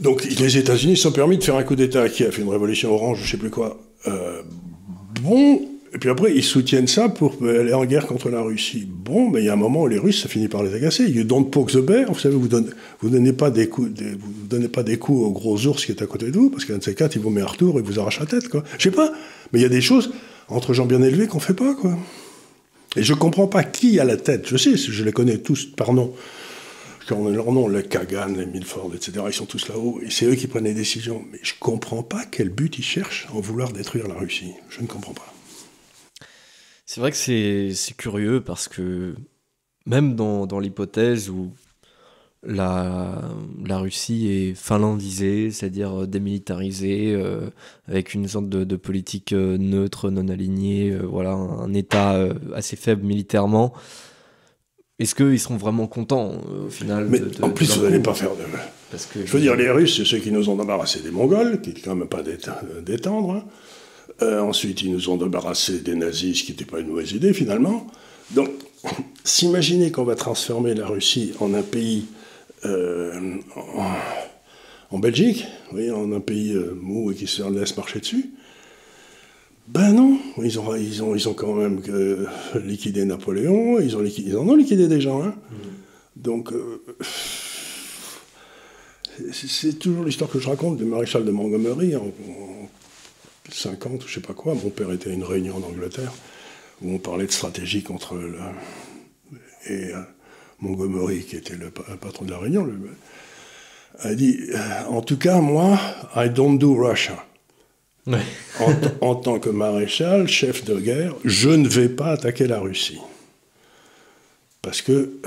Donc, 0.00 0.24
les 0.24 0.56
États-Unis 0.56 0.96
sont 0.96 1.12
permis 1.12 1.36
de 1.36 1.44
faire 1.44 1.56
un 1.56 1.62
coup 1.62 1.76
d'État 1.76 2.00
à 2.00 2.08
Kiev, 2.08 2.40
une 2.40 2.48
révolution 2.48 2.90
orange, 2.94 3.20
je 3.22 3.32
sais 3.32 3.36
plus 3.36 3.50
quoi. 3.50 3.78
Euh, 4.06 4.40
bon, 5.20 5.60
et 5.94 5.98
puis 5.98 6.10
après, 6.10 6.34
ils 6.34 6.44
soutiennent 6.44 6.86
ça 6.86 7.08
pour 7.08 7.36
aller 7.42 7.72
en 7.72 7.84
guerre 7.86 8.06
contre 8.06 8.28
la 8.28 8.42
Russie. 8.42 8.86
Bon, 8.86 9.30
mais 9.30 9.40
il 9.40 9.46
y 9.46 9.48
a 9.48 9.54
un 9.54 9.56
moment 9.56 9.82
où 9.82 9.86
les 9.86 9.98
Russes, 9.98 10.22
ça 10.22 10.28
finit 10.28 10.48
par 10.48 10.62
les 10.62 10.74
agacer. 10.74 11.08
You 11.08 11.24
don't 11.24 11.48
poke 11.50 11.72
the 11.72 11.78
bear. 11.78 12.12
Vous 12.12 12.18
savez, 12.18 12.34
vous 12.34 12.48
donnez, 12.48 12.68
donnez 13.02 13.32
pas 13.32 13.50
des 13.50 13.68
coups, 13.68 13.90
donnez 14.48 14.68
pas 14.68 14.82
des 14.82 14.98
coups 14.98 15.26
au 15.26 15.30
gros 15.30 15.66
ours 15.66 15.86
qui 15.86 15.92
est 15.92 16.02
à 16.02 16.06
côté 16.06 16.30
de 16.30 16.38
vous, 16.38 16.50
parce 16.50 16.66
qu'un 16.66 16.78
de 16.78 16.82
ces 16.82 16.94
quatre, 16.94 17.16
il 17.16 17.22
vous 17.22 17.30
met 17.30 17.40
un 17.40 17.46
retour 17.46 17.78
et 17.78 17.82
vous 17.82 17.98
arrache 17.98 18.20
la 18.20 18.26
tête, 18.26 18.48
quoi. 18.48 18.64
Je 18.76 18.84
sais 18.84 18.90
pas. 18.90 19.12
Mais 19.52 19.60
il 19.60 19.62
y 19.62 19.66
a 19.66 19.70
des 19.70 19.80
choses 19.80 20.12
entre 20.48 20.74
gens 20.74 20.84
bien 20.84 21.00
élevés 21.02 21.26
qu'on 21.26 21.40
fait 21.40 21.54
pas, 21.54 21.74
quoi. 21.74 21.96
Et 22.96 23.02
je 23.02 23.14
comprends 23.14 23.46
pas 23.46 23.64
qui 23.64 23.98
a 23.98 24.04
la 24.04 24.16
tête. 24.16 24.46
Je 24.46 24.56
sais, 24.56 24.76
je 24.76 25.04
les 25.04 25.12
connais 25.12 25.38
tous 25.38 25.64
par 25.64 25.94
nom. 25.94 26.12
Quand 27.08 27.16
on 27.16 27.28
a 27.28 27.30
leur 27.30 27.50
nom, 27.52 27.66
les 27.68 27.82
Kagan, 27.82 28.34
les 28.36 28.44
Milford, 28.44 28.90
etc., 28.94 29.12
ils 29.28 29.32
sont 29.32 29.46
tous 29.46 29.68
là-haut, 29.68 29.98
et 30.04 30.10
c'est 30.10 30.26
eux 30.26 30.34
qui 30.34 30.46
prennent 30.46 30.64
les 30.64 30.74
décisions. 30.74 31.24
Mais 31.32 31.38
je 31.42 31.54
comprends 31.58 32.02
pas 32.02 32.24
quel 32.30 32.50
but 32.50 32.78
ils 32.78 32.84
cherchent 32.84 33.26
en 33.32 33.40
vouloir 33.40 33.72
détruire 33.72 34.08
la 34.08 34.14
Russie. 34.14 34.52
Je 34.68 34.82
ne 34.82 34.86
comprends 34.86 35.14
pas. 35.14 35.32
C'est 36.90 37.02
vrai 37.02 37.10
que 37.10 37.16
c'est 37.18 37.96
curieux 37.98 38.40
parce 38.40 38.66
que 38.66 39.14
même 39.84 40.16
dans, 40.16 40.46
dans 40.46 40.58
l'hypothèse 40.58 41.28
où 41.28 41.52
la, 42.42 43.30
la, 43.62 43.78
Russie 43.78 44.28
est 44.28 44.54
finlandisée, 44.54 45.50
c'est-à-dire 45.50 46.08
démilitarisée, 46.08 47.12
euh, 47.12 47.50
avec 47.88 48.14
une 48.14 48.26
sorte 48.26 48.48
de, 48.48 48.64
de 48.64 48.76
politique 48.76 49.34
euh, 49.34 49.58
neutre, 49.58 50.08
non 50.08 50.28
alignée, 50.28 50.92
euh, 50.92 51.02
voilà, 51.02 51.32
un 51.32 51.74
État 51.74 52.26
assez 52.54 52.76
faible 52.76 53.04
militairement. 53.04 53.74
Est-ce 54.98 55.14
qu'ils 55.14 55.38
seront 55.38 55.58
vraiment 55.58 55.88
contents 55.88 56.40
au 56.64 56.70
final 56.70 57.06
Mais 57.10 57.20
en 57.42 57.50
plus, 57.50 57.76
vous 57.76 57.82
n'allez 57.82 58.00
pas 58.00 58.14
faire 58.14 58.34
de. 58.34 58.44
Parce 58.90 59.04
que 59.04 59.26
je 59.26 59.30
veux 59.30 59.40
dire, 59.40 59.56
les 59.56 59.70
Russes, 59.70 59.98
c'est 59.98 60.06
ceux 60.06 60.20
qui 60.20 60.32
nous 60.32 60.48
ont 60.48 60.58
embarrassé 60.58 61.02
des 61.02 61.10
Mongols, 61.10 61.60
qui 61.60 61.74
quand 61.74 61.94
même 61.94 62.08
pas 62.08 62.22
détendre. 62.22 63.32
Hein. 63.32 63.44
Euh, 64.22 64.40
ensuite, 64.40 64.82
ils 64.82 64.90
nous 64.90 65.10
ont 65.10 65.16
débarrassé 65.16 65.80
des 65.80 65.94
nazis, 65.94 66.38
ce 66.38 66.44
qui 66.44 66.52
n'était 66.52 66.64
pas 66.64 66.80
une 66.80 66.88
mauvaise 66.88 67.12
idée 67.12 67.32
finalement. 67.32 67.86
Donc, 68.32 68.50
s'imaginer 69.24 69.90
qu'on 69.90 70.04
va 70.04 70.14
transformer 70.16 70.74
la 70.74 70.86
Russie 70.86 71.32
en 71.40 71.54
un 71.54 71.62
pays, 71.62 72.06
euh, 72.64 73.36
en, 74.90 74.98
Belgique, 74.98 75.46
oui, 75.72 75.90
en 75.90 76.12
un 76.12 76.20
pays 76.20 76.52
euh, 76.52 76.76
mou 76.80 77.12
et 77.12 77.14
qui 77.14 77.26
se 77.26 77.42
laisse 77.48 77.76
marcher 77.76 78.00
dessus, 78.00 78.30
ben 79.68 79.92
non, 79.92 80.18
ils 80.42 80.58
ont, 80.58 80.74
ils 80.74 81.02
ont, 81.02 81.14
ils 81.14 81.28
ont 81.28 81.34
quand 81.34 81.52
même 81.52 81.80
liquidé 82.64 83.04
Napoléon, 83.04 83.78
ils, 83.80 83.96
ont 83.96 84.00
liquidé, 84.00 84.30
ils 84.30 84.36
en 84.36 84.48
ont 84.48 84.54
liquidé 84.54 84.88
des 84.88 85.00
gens. 85.00 85.22
Hein. 85.22 85.34
Mmh. 85.50 86.22
Donc, 86.22 86.52
c'est 89.30 89.78
toujours 89.78 90.04
l'histoire 90.04 90.30
que 90.30 90.38
je 90.38 90.48
raconte 90.48 90.78
du 90.78 90.84
maréchal 90.84 91.24
de 91.24 91.30
Montgomery 91.30 91.94
50 93.50 94.04
ou 94.04 94.08
je 94.08 94.14
sais 94.14 94.20
pas 94.20 94.34
quoi. 94.34 94.54
Mon 94.54 94.70
père 94.70 94.92
était 94.92 95.10
à 95.10 95.12
une 95.12 95.24
réunion 95.24 95.56
en 95.56 95.62
Angleterre 95.68 96.12
où 96.82 96.94
on 96.94 96.98
parlait 96.98 97.26
de 97.26 97.32
stratégie 97.32 97.82
contre 97.82 98.14
et 99.66 99.92
euh, 99.92 100.00
Montgomery, 100.60 101.24
qui 101.24 101.36
était 101.36 101.56
le, 101.56 101.70
patron 101.70 102.24
de 102.24 102.30
la 102.30 102.38
réunion, 102.38 102.64
le, 102.64 102.74
a 104.00 104.14
dit 104.14 104.38
euh, 104.54 104.58
En 104.88 105.02
tout 105.02 105.18
cas, 105.18 105.40
moi, 105.40 105.78
I 106.16 106.28
don't 106.30 106.58
do 106.58 106.74
Russia. 106.74 107.24
En, 109.02 109.14
tant 109.16 109.38
que 109.38 109.50
maréchal, 109.50 110.28
chef 110.28 110.64
de 110.64 110.80
guerre, 110.80 111.14
je 111.24 111.50
ne 111.50 111.68
vais 111.68 111.90
pas 111.90 112.12
attaquer 112.12 112.46
la 112.46 112.58
Russie. 112.58 113.00
Parce 114.62 114.80
que 114.80 115.20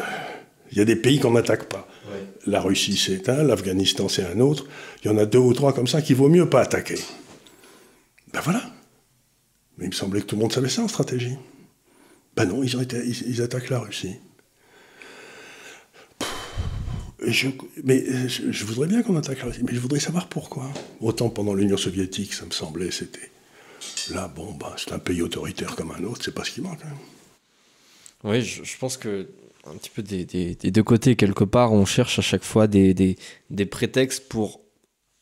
il 0.71 0.77
y 0.79 0.81
a 0.81 0.85
des 0.85 0.95
pays 0.95 1.19
qu'on 1.19 1.31
n'attaque 1.31 1.65
pas. 1.65 1.87
La 2.47 2.59
Russie, 2.59 2.97
c'est 2.97 3.29
un, 3.29 3.43
l'Afghanistan, 3.43 4.09
c'est 4.09 4.25
un 4.25 4.39
autre. 4.39 4.65
Il 5.03 5.11
y 5.11 5.13
en 5.13 5.17
a 5.17 5.25
deux 5.25 5.37
ou 5.37 5.53
trois 5.53 5.73
comme 5.73 5.87
ça 5.87 6.01
qu'il 6.01 6.15
vaut 6.15 6.29
mieux 6.29 6.49
pas 6.49 6.61
attaquer. 6.61 6.97
Ben 8.33 8.41
voilà. 8.41 8.71
Mais 9.77 9.85
il 9.85 9.89
me 9.89 9.93
semblait 9.93 10.21
que 10.21 10.25
tout 10.25 10.35
le 10.35 10.41
monde 10.41 10.53
savait 10.53 10.69
ça 10.69 10.81
en 10.81 10.87
stratégie. 10.87 11.37
Ben 12.35 12.45
non, 12.45 12.63
ils, 12.63 13.41
attaquent 13.41 13.69
la 13.69 13.79
Russie. 13.79 14.15
Mais 17.83 18.03
je, 18.27 18.65
voudrais 18.65 18.87
bien 18.87 19.03
qu'on 19.03 19.15
attaque 19.17 19.39
la 19.39 19.45
Russie, 19.45 19.61
mais 19.63 19.75
je 19.75 19.79
voudrais 19.79 19.99
savoir 19.99 20.27
pourquoi. 20.27 20.71
Autant 21.01 21.29
pendant 21.29 21.53
l'Union 21.53 21.77
soviétique, 21.77 22.33
ça 22.33 22.45
me 22.45 22.51
semblait, 22.51 22.91
c'était. 22.91 23.31
Là, 24.11 24.27
bon, 24.27 24.53
bah, 24.53 24.75
c'est 24.77 24.93
un 24.93 24.99
pays 24.99 25.21
autoritaire 25.21 25.75
comme 25.75 25.91
un 25.91 26.03
autre, 26.03 26.21
c'est 26.23 26.33
pas 26.33 26.43
ce 26.43 26.51
qui 26.51 26.61
manque. 26.61 26.79
Hein. 26.85 26.95
Oui, 28.23 28.41
je, 28.43 28.77
pense 28.77 28.97
que 28.97 29.27
un 29.65 29.75
petit 29.75 29.89
peu 29.89 30.03
des, 30.03 30.55
deux 30.55 30.83
côtés, 30.83 31.15
quelque 31.15 31.43
part, 31.43 31.73
on 31.73 31.85
cherche 31.85 32.19
à 32.19 32.21
chaque 32.21 32.43
fois 32.43 32.67
des 32.67 33.17
prétextes 33.69 34.29
pour 34.29 34.60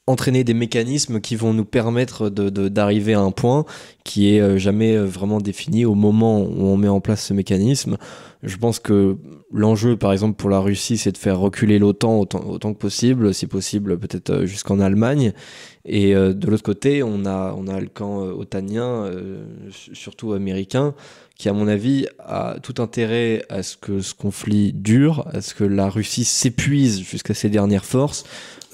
entraîner 0.09 0.43
des 0.43 0.55
mécanismes 0.55 1.21
qui 1.21 1.35
vont 1.35 1.53
nous 1.53 1.65
permettre 1.65 2.29
d'arriver 2.29 3.13
à 3.13 3.19
un 3.21 3.31
point 3.31 3.65
qui 4.03 4.33
est 4.33 4.57
jamais 4.57 4.97
vraiment 4.97 5.39
défini 5.39 5.85
au 5.85 5.93
moment 5.93 6.41
où 6.41 6.65
on 6.65 6.77
met 6.77 6.87
en 6.87 6.99
place 6.99 7.25
ce 7.25 7.33
mécanisme. 7.33 7.97
Je 8.41 8.57
pense 8.57 8.79
que 8.79 9.17
l'enjeu, 9.51 9.97
par 9.97 10.11
exemple, 10.13 10.35
pour 10.35 10.49
la 10.49 10.59
Russie, 10.59 10.97
c'est 10.97 11.11
de 11.11 11.17
faire 11.17 11.37
reculer 11.37 11.77
l'OTAN 11.77 12.17
autant, 12.19 12.43
autant, 12.47 12.73
que 12.73 12.79
possible, 12.79 13.33
si 13.33 13.45
possible, 13.45 13.99
peut-être 13.99 14.45
jusqu'en 14.45 14.79
Allemagne. 14.79 15.33
Et 15.85 16.13
de 16.13 16.47
l'autre 16.47 16.63
côté, 16.63 17.03
on 17.03 17.25
a, 17.25 17.53
on 17.55 17.67
a 17.67 17.79
le 17.79 17.87
camp 17.87 18.21
otanien, 18.21 19.11
surtout 19.93 20.33
américain, 20.33 20.95
qui, 21.37 21.49
à 21.49 21.53
mon 21.53 21.67
avis, 21.67 22.07
a 22.19 22.55
tout 22.63 22.81
intérêt 22.81 23.43
à 23.49 23.61
ce 23.61 23.77
que 23.77 24.01
ce 24.01 24.13
conflit 24.15 24.73
dure, 24.73 25.27
à 25.31 25.41
ce 25.41 25.53
que 25.53 25.65
la 25.65 25.89
Russie 25.89 26.25
s'épuise 26.25 27.01
jusqu'à 27.01 27.33
ses 27.33 27.49
dernières 27.49 27.85
forces. 27.85 28.23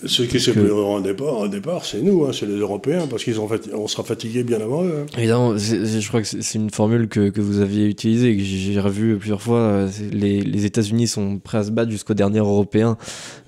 Ceux 0.06 0.26
qui 0.26 0.40
s'épuiseront 0.40 1.02
que... 1.02 1.08
départ, 1.08 1.50
départ 1.50 1.86
c'est 1.86 2.02
nous, 2.02 2.26
hein, 2.26 2.32
c'est 2.34 2.46
les 2.46 2.58
Européens, 2.58 3.08
parce 3.08 3.24
qu'ils 3.24 3.40
on 3.40 3.88
sera 3.88 4.04
fatigués 4.04 4.44
bien 4.44 4.62
avant 4.62 4.84
eux. 4.84 5.04
Hein. 5.04 5.18
Évidemment, 5.18 5.58
je 5.58 6.08
crois 6.08 6.22
que 6.22 6.28
c'est 6.28 6.58
une 6.58 6.70
formule 6.70 7.08
que, 7.08 7.30
que, 7.30 7.42
vous 7.42 7.60
aviez 7.60 7.86
utilisée, 7.88 8.36
que 8.36 8.44
j'ai 8.44 8.80
revu 8.80 9.18
plusieurs 9.18 9.42
fois. 9.42 9.88
Les, 10.12 10.42
les 10.42 10.66
États-Unis 10.66 11.08
sont 11.08 11.40
prêts 11.40 11.60
à 11.60 11.64
se 11.64 11.72
battre 11.72 11.92
jusqu'au 11.92 12.14
dernier 12.14 12.40
Européen 12.40 12.98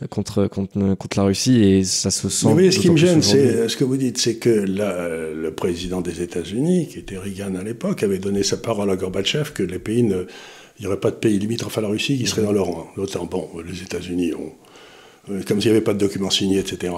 contre, 0.09 0.47
contre, 0.47 0.95
contre 0.95 1.17
la 1.17 1.23
Russie, 1.23 1.61
et 1.63 1.83
ça 1.83 2.11
se 2.11 2.29
sent. 2.29 2.53
Mais 2.55 2.71
ce 2.71 2.79
qui 2.79 2.89
me 2.89 2.97
gêne, 2.97 3.21
c'est 3.21 3.67
ce 3.67 3.77
que 3.77 3.83
vous 3.83 3.97
dites, 3.97 4.17
c'est 4.17 4.35
que 4.35 4.49
le 4.49 5.49
président 5.51 6.01
des 6.01 6.21
États-Unis, 6.21 6.87
qui 6.87 6.99
était 6.99 7.17
Reagan 7.17 7.55
à 7.55 7.63
l'époque, 7.63 8.03
avait 8.03 8.19
donné 8.19 8.43
sa 8.43 8.57
parole 8.57 8.89
à 8.89 8.95
Gorbatchev 8.95 9.51
que 9.53 9.63
les 9.63 9.79
pays 9.79 10.03
ne 10.03 10.25
il 10.79 10.83
n'y 10.83 10.87
aurait 10.87 10.99
pas 10.99 11.09
de 11.09 11.15
pays 11.15 11.39
limitrophes 11.39 11.77
à 11.77 11.81
la 11.81 11.87
Russie 11.87 12.17
qui 12.17 12.27
serait 12.27 12.43
dans 12.43 12.51
leur 12.51 12.65
rang. 12.65 12.87
L'OTAN, 12.95 13.25
bon, 13.25 13.49
les 13.67 13.81
États-Unis 13.81 14.33
ont 14.33 14.51
euh, 14.51 14.66
comme 15.45 15.61
s'il 15.61 15.71
n'y 15.71 15.77
avait 15.77 15.83
pas 15.83 15.93
de 15.93 15.99
documents 15.99 16.29
signés, 16.29 16.59
etc. 16.59 16.93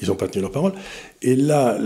Ils 0.00 0.08
n'ont 0.08 0.14
pas 0.14 0.28
tenu 0.28 0.42
leur 0.42 0.52
parole. 0.52 0.72
Et 1.22 1.36
là, 1.36 1.78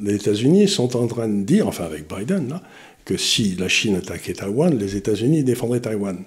les 0.00 0.14
États-Unis 0.14 0.68
sont 0.68 0.96
en 0.96 1.06
train 1.06 1.28
de 1.28 1.44
dire, 1.44 1.66
enfin 1.66 1.84
avec 1.84 2.04
Biden, 2.12 2.60
que 3.04 3.16
si 3.16 3.54
la 3.54 3.68
Chine 3.68 3.96
attaquait 3.96 4.34
Taïwan, 4.34 4.76
les 4.76 4.96
États-Unis 4.96 5.44
défendraient 5.44 5.80
Taïwan. 5.80 6.24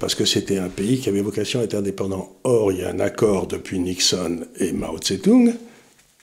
Parce 0.00 0.16
que 0.16 0.24
c'était 0.24 0.58
un 0.58 0.68
pays 0.68 0.98
qui 0.98 1.08
avait 1.08 1.20
vocation 1.20 1.60
à 1.60 1.64
être 1.64 1.74
indépendant. 1.74 2.34
Or, 2.42 2.72
il 2.72 2.78
y 2.78 2.82
a 2.82 2.90
un 2.90 2.98
accord 2.98 3.46
depuis 3.46 3.78
Nixon 3.78 4.40
et 4.58 4.72
Mao 4.72 4.98
Tse-tung 4.98 5.54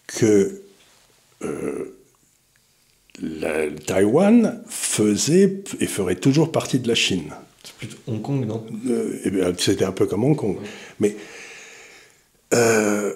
que 0.08 0.62
euh, 1.44 1.96
Taïwan 3.86 4.62
faisait 4.68 5.64
et 5.80 5.86
ferait 5.86 6.16
toujours 6.16 6.52
partie 6.52 6.80
de 6.80 6.88
la 6.88 6.96
Chine. 6.96 7.32
C'est 7.70 7.88
plutôt 7.88 7.97
Hong 8.07 8.22
Kong, 8.22 8.45
non? 8.45 8.65
Euh, 8.89 9.20
eh 9.26 9.32
C'était 9.57 9.86
un 9.86 9.91
peu 9.91 10.05
comme 10.05 10.24
Hong 10.24 10.36
Kong. 10.36 10.57
Mais, 10.99 11.15
euh, 12.53 13.13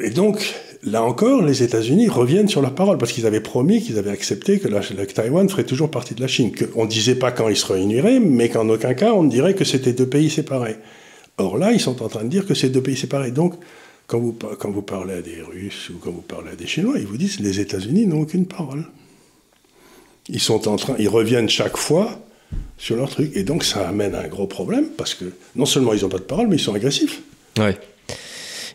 et, 0.00 0.10
donc, 0.10 0.54
là 0.82 1.02
encore, 1.02 1.42
les 1.42 1.62
États-Unis 1.62 2.08
reviennent 2.08 2.48
sur 2.48 2.62
leur 2.62 2.74
parole, 2.74 2.98
parce 2.98 3.12
qu'ils 3.12 3.26
avaient 3.26 3.40
promis, 3.40 3.82
qu'ils 3.82 3.98
avaient 3.98 4.10
accepté 4.10 4.58
que, 4.58 4.68
la, 4.68 4.80
Taïwan 4.80 5.48
ferait 5.48 5.64
toujours 5.64 5.90
partie 5.90 6.14
de 6.14 6.20
la 6.20 6.28
Chine. 6.28 6.52
on 6.74 6.84
ne 6.84 6.88
disait 6.90 7.16
pas 7.16 7.32
quand 7.32 7.48
ils 7.48 7.56
se 7.56 7.66
réuniraient, 7.66 8.20
mais 8.20 8.48
qu'en 8.48 8.68
aucun 8.68 8.94
cas 8.94 9.12
on 9.12 9.22
ne 9.22 9.30
dirait 9.30 9.54
que 9.54 9.64
c'était 9.64 9.92
deux 9.92 10.08
pays 10.08 10.30
séparés. 10.30 10.76
Or 11.38 11.58
là, 11.58 11.72
ils 11.72 11.80
sont 11.80 12.02
en 12.02 12.08
train 12.08 12.24
de 12.24 12.28
dire 12.28 12.46
que 12.46 12.54
c'est 12.54 12.70
deux 12.70 12.82
pays 12.82 12.96
séparés. 12.96 13.30
Donc, 13.30 13.54
quand 14.06 14.18
vous, 14.18 14.36
quand 14.58 14.70
vous 14.70 14.82
parlez 14.82 15.14
à 15.14 15.22
des 15.22 15.40
Russes 15.42 15.90
ou 15.90 15.98
quand 15.98 16.10
vous 16.10 16.22
parlez 16.22 16.50
à 16.50 16.56
des 16.56 16.66
Chinois, 16.66 16.98
ils 16.98 17.06
vous 17.06 17.16
disent 17.16 17.40
les 17.40 17.60
États-Unis 17.60 18.06
n'ont 18.06 18.20
aucune 18.20 18.46
parole. 18.46 18.84
Ils 20.28 20.40
sont 20.40 20.68
en 20.68 20.76
train, 20.76 20.94
ils 20.98 21.08
reviennent 21.08 21.48
chaque 21.48 21.76
fois 21.76 22.18
sur 22.78 22.96
leur 22.96 23.10
truc. 23.10 23.30
Et 23.34 23.44
donc 23.44 23.64
ça 23.64 23.88
amène 23.88 24.14
à 24.14 24.22
un 24.22 24.28
gros 24.28 24.46
problème 24.46 24.86
parce 24.96 25.14
que 25.14 25.26
non 25.56 25.66
seulement 25.66 25.92
ils 25.92 26.02
n'ont 26.02 26.08
pas 26.08 26.18
de 26.18 26.24
parole, 26.24 26.48
mais 26.48 26.56
ils 26.56 26.60
sont 26.60 26.74
agressifs. 26.74 27.22
Ouais. 27.58 27.78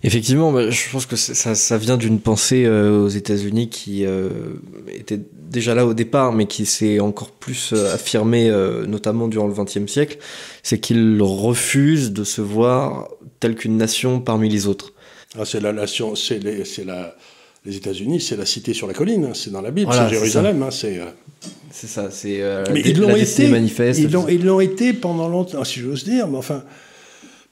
Effectivement, 0.04 0.52
bah, 0.52 0.70
je 0.70 0.90
pense 0.92 1.06
que 1.06 1.16
ça, 1.16 1.56
ça 1.56 1.78
vient 1.78 1.98
d'une 1.98 2.20
pensée 2.20 2.66
euh, 2.66 3.04
aux 3.04 3.08
États-Unis 3.08 3.70
qui 3.70 4.06
euh, 4.06 4.30
était 4.94 5.20
déjà 5.34 5.74
là 5.74 5.86
au 5.86 5.94
départ, 5.94 6.34
mais 6.34 6.46
qui 6.46 6.66
s'est 6.66 7.00
encore 7.00 7.32
plus 7.32 7.74
euh, 7.74 7.94
affirmée, 7.94 8.50
notamment 8.88 9.28
durant 9.28 9.48
le 9.48 9.54
XXe 9.54 9.92
siècle, 9.92 10.18
c'est 10.64 10.80
qu'ils 10.80 11.22
refusent 11.22 12.12
de 12.12 12.24
se 12.24 12.42
voir 12.42 13.10
telle 13.40 13.56
qu'une 13.56 13.78
nation 13.78 14.20
parmi 14.20 14.50
les 14.50 14.68
autres. 14.68 14.94
Ah, 15.38 15.46
c'est 15.46 15.60
la 15.60 15.74
nation, 15.74 16.16
c'est 16.16 16.40
la, 16.86 17.16
les 17.68 17.76
États-Unis, 17.76 18.22
c'est 18.22 18.38
la 18.38 18.46
cité 18.46 18.74
sur 18.74 18.88
la 18.88 18.94
colline, 18.94 19.26
hein, 19.26 19.34
c'est 19.34 19.52
dans 19.52 19.62
la 19.62 19.72
Bible, 19.72 19.92
c'est 19.94 20.10
Jérusalem, 20.10 20.64
hein, 20.64 20.72
c'est. 20.72 21.00
C'est 21.70 21.88
ça, 21.88 22.10
c'est 22.10 22.42
euh, 22.42 22.64
mais 22.74 22.80
ils 22.80 23.00
l'ont 23.00 23.16
été, 23.16 23.50
manifeste. 23.50 24.00
Ils 24.00 24.46
l'ont 24.46 24.60
été 24.60 24.94
pendant 24.94 25.28
longtemps, 25.28 25.64
si 25.64 25.82
j'ose 25.82 26.06
dire, 26.06 26.28
mais 26.28 26.38
enfin, 26.38 26.64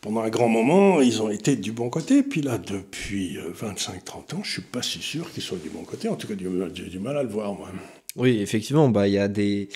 pendant 0.01 0.21
un 0.21 0.29
grand 0.29 0.47
moment, 0.47 1.01
ils 1.01 1.21
ont 1.21 1.29
été 1.29 1.55
du 1.55 1.71
bon 1.71 1.89
côté. 1.89 2.23
Puis 2.23 2.41
là, 2.41 2.57
depuis 2.57 3.37
25-30 3.37 3.37
euh, 3.37 4.35
ans, 4.37 4.41
je 4.41 4.51
suis 4.53 4.61
pas 4.63 4.81
si 4.81 4.99
sûr 4.99 5.31
qu'ils 5.31 5.43
soient 5.43 5.59
du 5.61 5.69
bon 5.69 5.83
côté. 5.83 6.07
En 6.07 6.15
tout 6.15 6.27
cas, 6.27 6.33
j'ai 6.73 6.85
du 6.85 6.97
mal 6.97 7.17
à 7.17 7.23
le 7.23 7.29
voir, 7.29 7.53
moi. 7.53 7.69
Oui, 8.15 8.39
effectivement, 8.41 8.89
bah 8.89 9.07
il 9.07 9.13
y 9.13 9.19
a 9.19 9.27
des 9.27 9.69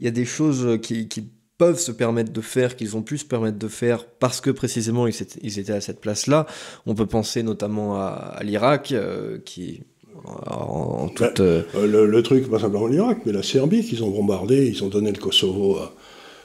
il 0.00 0.06
y 0.06 0.08
a 0.08 0.12
des 0.12 0.24
choses 0.24 0.80
qui, 0.82 1.06
qui 1.06 1.28
peuvent 1.62 1.78
se 1.78 1.92
permettre 1.92 2.32
de 2.32 2.40
faire, 2.40 2.74
qu'ils 2.74 2.96
ont 2.96 3.02
pu 3.02 3.18
se 3.18 3.24
permettre 3.24 3.56
de 3.56 3.68
faire 3.68 4.04
parce 4.04 4.40
que 4.40 4.50
précisément 4.50 5.06
ils 5.06 5.22
étaient, 5.22 5.38
ils 5.44 5.60
étaient 5.60 5.72
à 5.72 5.80
cette 5.80 6.00
place-là. 6.00 6.44
On 6.86 6.96
peut 6.96 7.06
penser 7.06 7.44
notamment 7.44 7.94
à, 7.94 8.40
l'Irak, 8.42 8.90
euh, 8.90 9.38
qui 9.44 9.82
en, 10.24 11.08
toute... 11.08 11.38
Euh, 11.38 11.62
euh, 11.76 12.06
le, 12.08 12.22
truc, 12.24 12.50
pas 12.50 12.58
simplement 12.58 12.88
l'Irak, 12.88 13.18
mais 13.24 13.30
la 13.30 13.44
Serbie 13.44 13.84
qu'ils 13.84 14.02
ont 14.02 14.10
bombardé, 14.10 14.66
ils 14.66 14.82
ont 14.82 14.88
donné 14.88 15.12
le 15.12 15.18
Kosovo 15.18 15.78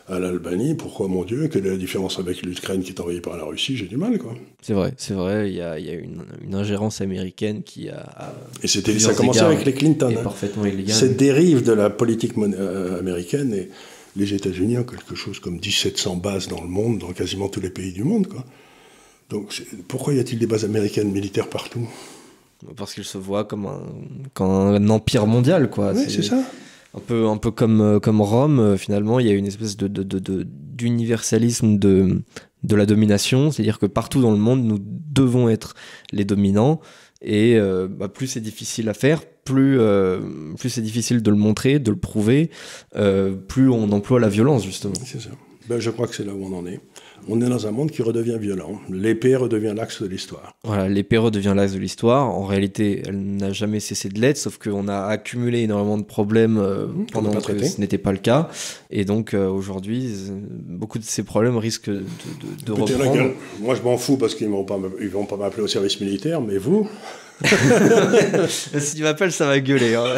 à, 0.08 0.20
l'Albanie. 0.20 0.76
Pourquoi, 0.76 1.08
mon 1.08 1.24
Dieu, 1.24 1.48
quelle 1.48 1.66
est 1.66 1.72
la 1.72 1.78
différence 1.78 2.20
avec 2.20 2.44
l'Ukraine 2.44 2.84
qui 2.84 2.92
est 2.92 3.02
envahie 3.02 3.20
par 3.20 3.38
la 3.38 3.46
Russie? 3.46 3.76
J'ai 3.76 3.88
du 3.88 3.98
mal, 3.98 4.20
quoi. 4.20 4.36
C'est 4.62 4.74
vrai, 4.74 4.94
c'est 4.98 5.16
vrai. 5.16 5.50
Il 5.50 5.56
y 5.56 5.62
a, 5.62 5.80
y 5.80 5.90
a 5.90 5.94
une, 5.94 6.54
ingérence 6.54 7.02
américaine 7.02 7.64
qui 7.64 7.90
a. 7.90 8.36
et 8.62 8.68
c'était, 8.68 9.00
ça 9.00 9.10
a 9.10 9.14
commencé 9.16 9.40
avec 9.40 9.66
les 9.66 9.74
Clinton. 9.74 10.14
Hein. 10.16 10.24
parfaitement 10.24 10.66
illégal. 10.66 10.96
Cette 10.96 11.18
dérive 11.18 11.64
de 11.64 11.74
la 11.74 11.90
politique 11.90 12.34
euh, 12.38 13.00
américaine 13.00 13.52
et 13.56 13.70
les 14.18 14.34
États-Unis 14.34 14.78
ont 14.80 14.84
quelque 14.84 15.16
chose 15.16 15.40
comme 15.40 15.56
1700 15.56 16.18
bases 16.18 16.48
dans 16.48 16.62
le 16.62 16.68
monde, 16.68 17.00
dans 17.00 17.14
quasiment 17.14 17.48
tous 17.48 17.62
les 17.62 17.70
pays 17.70 17.94
du 17.94 18.04
monde, 18.04 18.28
quoi. 18.28 18.44
Donc, 19.30 19.62
pourquoi 19.88 20.14
y 20.14 20.20
a-t-il 20.20 20.40
des 20.40 20.48
bases 20.48 20.64
américaines 20.64 21.12
militaires 21.12 21.50
partout? 21.50 21.88
Parce 22.76 22.94
qu'il 22.94 23.04
se 23.04 23.18
voit 23.18 23.44
comme 23.44 23.66
un, 23.66 23.84
comme 24.34 24.50
un 24.50 24.90
empire 24.90 25.28
mondial, 25.28 25.70
quoi. 25.70 25.94
Oui, 25.94 26.06
c'est 26.08 26.24
ça. 26.24 26.42
Un 26.94 27.00
peu, 27.00 27.28
un 27.28 27.38
peu 27.38 27.52
comme, 27.52 27.82
euh, 27.82 28.00
comme 28.00 28.22
Rome, 28.22 28.60
euh, 28.60 28.78
finalement, 28.78 29.20
il 29.20 29.28
y 29.28 29.30
a 29.30 29.34
une 29.34 29.46
espèce 29.46 29.78
de, 29.78 29.88
d'universalisme 29.88 31.78
de, 31.78 32.24
de, 32.64 32.76
la 32.76 32.86
domination, 32.86 33.52
c'est-à-dire 33.52 33.78
que 33.78 33.86
partout 33.86 34.22
dans 34.22 34.32
le 34.32 34.38
monde, 34.38 34.64
nous 34.64 34.80
devons 34.82 35.50
être 35.50 35.76
les 36.12 36.26
dominants, 36.26 36.80
et 37.22 37.56
euh, 37.58 37.88
bah, 37.88 38.08
plus 38.08 38.28
c'est 38.28 38.42
difficile 38.42 38.90
à 38.90 38.94
faire, 38.94 39.22
plus, 39.48 39.80
plus 40.58 40.70
c'est 40.70 40.82
difficile 40.82 41.22
de 41.22 41.30
le 41.32 41.38
montrer, 41.38 41.80
de 41.80 41.92
le 41.92 41.98
prouver, 41.98 42.50
plus 43.48 43.70
on 43.70 43.92
emploie 43.92 44.20
la 44.20 44.30
violence, 44.30 44.66
justement. 44.66 44.96
C'est 45.06 45.22
ça. 45.22 45.30
Ben, 45.70 45.80
je 45.80 45.90
crois 45.90 46.08
que 46.08 46.16
c'est 46.16 46.26
là 46.26 46.34
où 46.34 46.46
on 46.46 46.58
en 46.58 46.66
est 46.66 46.80
on 47.30 47.42
est 47.42 47.50
dans 47.50 47.68
un 47.68 47.72
monde 47.72 47.92
qui 47.92 48.02
redevient 48.02 48.38
violent. 48.40 48.80
L'épée 48.90 49.36
redevient 49.36 49.74
l'axe 49.76 50.02
de 50.02 50.08
l'histoire. 50.08 50.56
Voilà, 50.64 50.88
l'épée 50.88 51.18
redevient 51.18 51.54
l'axe 51.56 51.74
de 51.74 51.80
l'histoire. 51.80 52.30
En 52.30 52.46
réalité, 52.46 53.04
elle 53.06 53.20
n'a 53.20 53.52
jamais 53.52 53.80
cessé 53.80 54.10
de 54.10 54.20
l'être, 54.20 54.38
sauf 54.38 54.58
qu'on 54.58 54.88
a 54.88 55.06
accumulé 55.06 55.62
énormément 55.62 55.98
de 55.98 56.04
problèmes 56.04 56.58
euh, 56.58 56.88
mmh, 56.88 57.06
pendant 57.12 57.32
que 57.32 57.66
ce 57.66 57.82
n'était 57.82 57.98
pas 57.98 58.12
le 58.12 58.20
cas. 58.20 58.50
Et 58.90 59.04
donc 59.04 59.34
euh, 59.34 59.48
aujourd'hui, 59.50 60.14
beaucoup 60.32 61.00
de 61.00 61.04
ces 61.04 61.24
problèmes 61.24 61.58
risquent 61.58 61.90
de, 61.90 62.06
de, 62.66 62.72
reprendre. 62.72 63.32
Moi, 63.60 63.76
je 63.76 63.82
m'en 63.82 63.98
fous 63.98 64.18
parce 64.18 64.36
qu'ils 64.36 64.50
ne 64.50 64.54
vont 64.54 65.26
pas 65.26 65.38
m'appeler 65.38 65.64
au 65.64 65.68
service 65.68 66.00
militaire, 66.00 66.42
mais 66.42 66.58
vous 66.58 66.88
S'ils 68.80 69.04
m'appellent, 69.04 69.32
ça 69.32 69.46
va 69.46 69.60
gueuler. 69.60 69.96
Hein. 69.96 70.16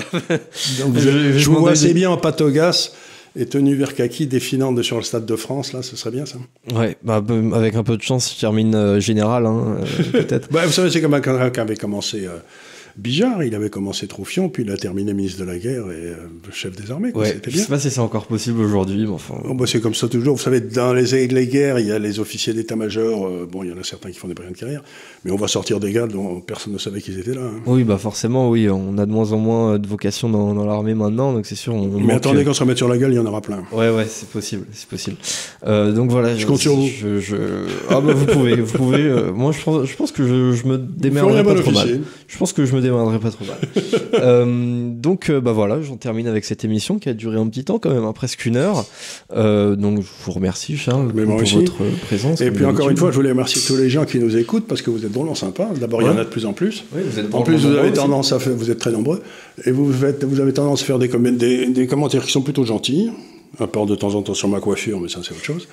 je, 0.96 1.38
je, 1.38 1.50
vois 1.50 1.72
assez 1.72 1.94
bien 1.94 2.10
en 2.10 2.18
patogas 2.18 2.92
et 3.36 3.46
tenue 3.46 3.76
vers 3.76 3.96
kaki 3.96 4.28
défilant 4.28 4.76
sur 4.82 4.98
le 4.98 5.04
Stade 5.04 5.26
de 5.26 5.36
France, 5.36 5.74
là, 5.74 5.82
ce 5.82 5.96
serait 5.96 6.12
bien 6.12 6.26
ça. 6.26 6.38
Ouais, 6.74 6.98
bah, 7.04 7.24
avec 7.54 7.76
un 7.76 7.84
peu 7.84 7.96
de 7.96 8.02
chance, 8.02 8.34
je 8.36 8.40
termine 8.40 8.76
euh, 8.76 9.00
général, 9.00 9.46
hein, 9.46 9.78
euh, 9.82 10.04
peut-être. 10.12 10.50
bah, 10.52 10.66
vous 10.66 10.72
savez, 10.72 10.90
c'est 10.90 11.02
comme 11.02 11.20
quand 11.22 11.58
avait 11.58 11.76
commencé 11.76 12.26
euh, 12.26 12.38
Bijard, 12.98 13.44
il 13.44 13.56
avait 13.56 13.70
commencé 13.70 14.08
Troufion, 14.08 14.50
puis 14.50 14.64
il 14.64 14.72
a 14.72 14.78
terminé 14.78 15.14
ministre 15.14 15.40
de 15.40 15.46
la 15.46 15.58
Guerre 15.58 15.92
et 15.92 16.08
euh, 16.08 16.16
chef 16.52 16.76
des 16.76 16.92
armées. 16.92 17.12
Ouais, 17.14 17.28
C'était 17.28 17.52
bien. 17.52 17.60
Je 17.60 17.66
sais 17.66 17.70
pas 17.70 17.80
si 17.80 17.90
c'est 17.90 18.00
encore 18.00 18.26
possible 18.26 18.62
aujourd'hui, 18.62 19.06
mais 19.06 19.14
enfin. 19.14 19.36
Oh, 19.46 19.54
bah, 19.54 19.66
c'est 19.68 19.80
comme 19.80 19.94
ça 19.94 20.08
toujours. 20.08 20.36
Vous 20.36 20.42
savez, 20.42 20.60
dans 20.60 20.94
les, 20.94 21.28
les 21.28 21.48
guerres, 21.48 21.80
il 21.80 21.88
y 21.88 21.92
a 21.92 22.00
les 22.00 22.20
officiers 22.20 22.54
d'état-major. 22.54 23.28
Euh, 23.28 23.48
bon, 23.50 23.64
il 23.64 23.70
y 23.70 23.74
en 23.74 23.78
a 23.78 23.84
certains 23.84 24.10
qui 24.12 24.18
font 24.18 24.28
des 24.28 24.34
brillants 24.34 24.52
de 24.52 24.58
carrière, 24.58 24.84
mais 25.24 25.32
on 25.32 25.36
va 25.36 25.48
sortir 25.48 25.80
des 25.80 25.92
gars 25.92 26.08
dont 26.08 26.42
personne 26.42 26.74
ne 26.74 26.78
savait 26.78 27.02
qu'ils 27.02 27.20
étaient 27.20 27.34
là. 27.34 27.44
Hein. 27.44 27.62
Oui, 27.66 27.84
bah 27.84 27.98
forcément, 27.98 28.50
oui. 28.50 28.70
On 28.70 28.98
a 28.98 29.06
de 29.06 29.12
moins 29.12 29.32
en 29.32 29.38
moins 29.38 29.80
de 29.80 29.88
vocation 29.88 30.30
dans, 30.30 30.54
dans 30.54 30.66
l'armée 30.66 30.94
maintenant, 30.94 31.34
donc 31.34 31.46
c'est 31.46 31.56
sûr. 31.56 31.74
On 31.74 32.00
mais 32.00 32.14
attendez, 32.14 32.44
quand 32.44 32.52
on 32.52 32.54
se 32.54 32.62
remet 32.62 32.76
sur 32.76 32.88
la 32.88 32.98
gueule, 32.98 33.12
il 33.12 33.16
y 33.16 33.20
en 33.20 33.26
aura 33.26 33.42
plein. 33.42 33.64
Ouais, 33.72 33.90
ouais, 33.90 34.06
c'est 34.08 34.30
possible, 34.30 34.66
c'est 34.72 34.88
possible. 34.88 35.18
Euh, 35.66 35.92
donc 35.92 36.10
voilà. 36.10 36.36
Je, 36.36 36.46
compte 36.46 36.60
sur 36.60 36.76
vous. 36.76 36.88
Je, 36.88 37.36
Ah 37.90 38.02
bah 38.02 38.14
vous 38.14 38.26
pouvez, 38.26 38.56
vous 38.56 38.78
pouvez. 38.78 39.32
moi, 39.34 39.52
je 39.52 39.64
pense, 39.64 39.86
je 39.86 39.96
pense 39.96 40.12
que 40.12 40.26
je, 40.26 40.68
me 40.68 40.78
démerderai 40.78 41.44
pas 41.44 41.56
trop 41.56 41.72
mal. 41.72 42.02
Je 42.28 42.38
pense 42.38 42.54
que 42.54 42.66
je 42.66 42.76
me 42.76 42.79
me 42.80 42.84
démerderai 42.84 43.20
pas 43.20 43.32
trop 43.32 43.46
mal. 43.46 44.96
donc, 45.00 45.32
bah 45.32 45.52
voilà, 45.52 45.82
j'en 45.82 45.98
termine 45.98 46.28
avec 46.28 46.46
cette 46.46 46.64
émission 46.66 47.00
qui 47.00 47.10
a 47.10 47.14
duré 47.14 47.38
un 47.38 47.48
petit 47.48 47.64
temps 47.64 47.80
quand 47.80 47.92
même, 47.92 48.04
hein, 48.04 48.14
presque 48.14 48.46
une 48.46 48.58
heure. 48.58 48.86
donc, 49.32 50.02
je 50.02 50.26
vous 50.26 50.32
remercie, 50.32 50.78
Charles, 50.78 51.12
pour 51.12 51.38
votre 51.38 51.84
présence. 52.02 52.42
Et 52.42 52.52
puis, 52.52 52.66
encore 52.66 52.90
une 52.90 52.98
fois, 52.98 53.12
je 53.12 53.16
voulais 53.16 53.32
remercier 53.32 53.62
tous 53.66 53.80
les 53.80 53.90
gens 53.90 54.06
qui 54.06 54.20
nous 54.20 54.38
écoutent 54.38 54.68
parce 54.68 54.82
que 54.82 54.90
vous 54.90 55.06
êtes 55.06 55.12
drôlement 55.12 55.36
sympas. 55.36 55.70
D'abord, 55.80 56.02
il 56.02 56.08
y 56.08 56.10
en 56.10 56.18
a 56.18 56.24
de 56.24 56.30
plus 56.30 56.46
en 56.46 56.54
plus. 56.54 56.84
en 57.32 57.42
plus, 57.42 57.66
vous 57.66 57.76
avez 57.76 57.94
tendance 57.94 58.32
à 58.34 58.40
faire, 58.40 58.54
vous 58.54 58.72
êtes 58.72 58.80
très 58.80 58.92
nombreux, 58.92 59.22
et 59.66 59.72
vous, 59.72 59.92
faites, 59.92 60.24
vous 60.24 60.40
avez 60.40 60.54
tendance 60.54 60.82
à 60.82 60.86
faire 60.86 61.00
des, 61.00 61.08
des, 61.08 61.68
des 61.68 61.88
commentaires 61.88 62.26
qui 62.26 62.32
sont 62.32 62.42
plutôt 62.42 62.66
gentils 62.66 63.10
à 63.58 63.68
part 63.68 63.86
de 63.86 63.96
temps 63.96 64.14
en 64.14 64.22
temps 64.22 64.34
sur 64.34 64.48
ma 64.48 64.60
coiffure, 64.60 65.00
mais 65.00 65.10
ça 65.10 65.22
c'est 65.24 65.32
autre 65.32 65.44
chose. 65.44 65.68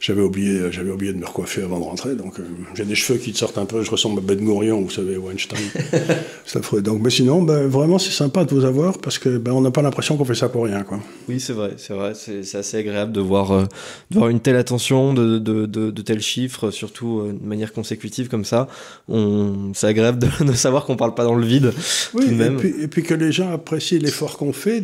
J'avais 0.00 0.22
oublié, 0.22 0.70
j'avais 0.70 0.90
oublié 0.90 1.12
de 1.12 1.18
me 1.18 1.26
recoiffer 1.26 1.62
avant 1.62 1.80
de 1.80 1.84
rentrer, 1.84 2.14
donc 2.14 2.38
euh, 2.38 2.44
j'ai 2.74 2.84
des 2.84 2.94
cheveux 2.94 3.18
qui 3.18 3.32
te 3.32 3.38
sortent 3.38 3.58
un 3.58 3.66
peu, 3.66 3.82
je 3.82 3.90
ressemble 3.90 4.20
à 4.20 4.22
Ben 4.22 4.42
Gourion, 4.42 4.80
vous 4.80 4.90
savez, 4.90 5.16
Weinstein. 5.16 5.58
ça 6.46 6.62
ferait 6.62 6.82
donc, 6.82 7.00
mais 7.02 7.10
sinon, 7.10 7.42
ben, 7.42 7.66
vraiment 7.66 7.98
c'est 7.98 8.12
sympa 8.12 8.44
de 8.44 8.54
vous 8.54 8.64
avoir 8.64 8.98
parce 8.98 9.18
que 9.18 9.38
ben, 9.38 9.52
on 9.52 9.60
n'a 9.60 9.72
pas 9.72 9.82
l'impression 9.82 10.16
qu'on 10.16 10.24
fait 10.24 10.36
ça 10.36 10.48
pour 10.48 10.64
rien, 10.64 10.84
quoi. 10.84 11.00
Oui, 11.28 11.40
c'est 11.40 11.52
vrai, 11.52 11.72
c'est 11.78 11.94
vrai, 11.94 12.12
c'est 12.14 12.56
assez 12.56 12.76
agréable 12.76 13.12
de 13.12 13.20
voir, 13.20 13.50
euh, 13.50 13.64
de 14.10 14.18
voir 14.18 14.28
une 14.28 14.40
telle 14.40 14.56
attention, 14.56 15.12
de, 15.12 15.38
de, 15.38 15.66
de, 15.66 16.02
tels 16.02 16.22
chiffres, 16.22 16.70
surtout 16.70 17.20
euh, 17.20 17.32
de 17.32 17.46
manière 17.46 17.72
consécutive 17.72 18.28
comme 18.28 18.44
ça. 18.44 18.68
C'est 19.74 19.86
agréable 19.86 20.20
de, 20.40 20.52
savoir 20.52 20.84
qu'on 20.84 20.96
parle 20.96 21.14
pas 21.14 21.24
dans 21.24 21.34
le 21.34 21.46
vide. 21.46 21.72
Oui, 22.14 22.30
même. 22.30 22.54
Et, 22.54 22.56
puis, 22.56 22.74
et 22.82 22.88
puis 22.88 23.02
que 23.02 23.14
les 23.14 23.32
gens 23.32 23.52
apprécient 23.52 23.98
l'effort 23.98 24.38
qu'on 24.38 24.52
fait. 24.52 24.82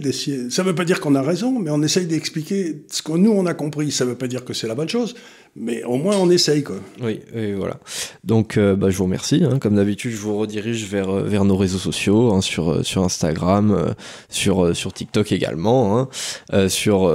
Ça 0.50 0.62
veut 0.62 0.74
pas 0.74 0.84
dire 0.84 1.00
qu'on 1.00 1.14
a 1.14 1.22
raison, 1.22 1.58
mais 1.58 1.70
on 1.70 1.82
essaye 1.82 2.06
d'expliquer 2.06 2.31
ce 2.40 3.02
que 3.02 3.12
nous 3.12 3.30
on 3.30 3.46
a 3.46 3.54
compris. 3.54 3.90
Ça 3.90 4.04
ne 4.04 4.10
veut 4.10 4.16
pas 4.16 4.28
dire 4.28 4.44
que 4.44 4.52
c'est 4.52 4.66
la 4.66 4.74
bonne 4.74 4.88
chose, 4.88 5.14
mais 5.54 5.84
au 5.84 5.96
moins 5.96 6.16
on 6.16 6.30
essaye 6.30 6.62
quoi. 6.62 6.76
Oui, 7.02 7.20
voilà. 7.56 7.78
Donc 8.24 8.56
euh, 8.56 8.74
bah, 8.74 8.90
je 8.90 8.96
vous 8.96 9.04
remercie. 9.04 9.42
Hein. 9.44 9.58
Comme 9.58 9.76
d'habitude, 9.76 10.12
je 10.12 10.16
vous 10.16 10.36
redirige 10.36 10.86
vers, 10.86 11.10
euh, 11.10 11.22
vers 11.24 11.44
nos 11.44 11.56
réseaux 11.56 11.78
sociaux, 11.78 12.32
hein, 12.32 12.40
sur, 12.40 12.72
euh, 12.72 12.82
sur 12.82 13.02
Instagram, 13.02 13.94
sur, 14.30 14.74
sur 14.74 14.92
TikTok 14.92 15.32
également, 15.32 15.98
hein, 16.52 16.68
sur, 16.68 17.12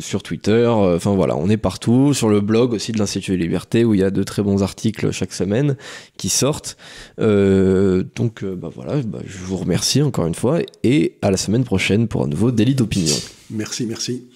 sur 0.00 0.22
Twitter. 0.22 0.66
Enfin 0.66 1.14
voilà, 1.14 1.36
on 1.36 1.48
est 1.48 1.56
partout. 1.56 2.12
Sur 2.14 2.28
le 2.28 2.40
blog 2.40 2.72
aussi 2.72 2.92
de 2.92 2.98
l'Institut 2.98 3.32
des 3.32 3.38
Libertés 3.38 3.84
où 3.84 3.94
il 3.94 4.00
y 4.00 4.04
a 4.04 4.10
de 4.10 4.22
très 4.22 4.42
bons 4.42 4.62
articles 4.62 5.10
chaque 5.12 5.32
semaine 5.32 5.76
qui 6.16 6.28
sortent. 6.28 6.76
donc 7.18 8.44
bah, 8.44 8.70
voilà, 8.74 9.00
bah, 9.02 9.20
je 9.26 9.38
vous 9.38 9.56
remercie 9.56 10.02
encore 10.02 10.26
une 10.26 10.34
fois 10.34 10.60
et 10.84 11.16
à 11.22 11.30
la 11.30 11.36
semaine 11.36 11.64
prochaine 11.64 12.08
pour 12.08 12.24
un 12.24 12.28
nouveau 12.28 12.50
délit 12.50 12.74
d'opinion. 12.74 13.16
Merci, 13.50 13.86
merci. 13.86 14.29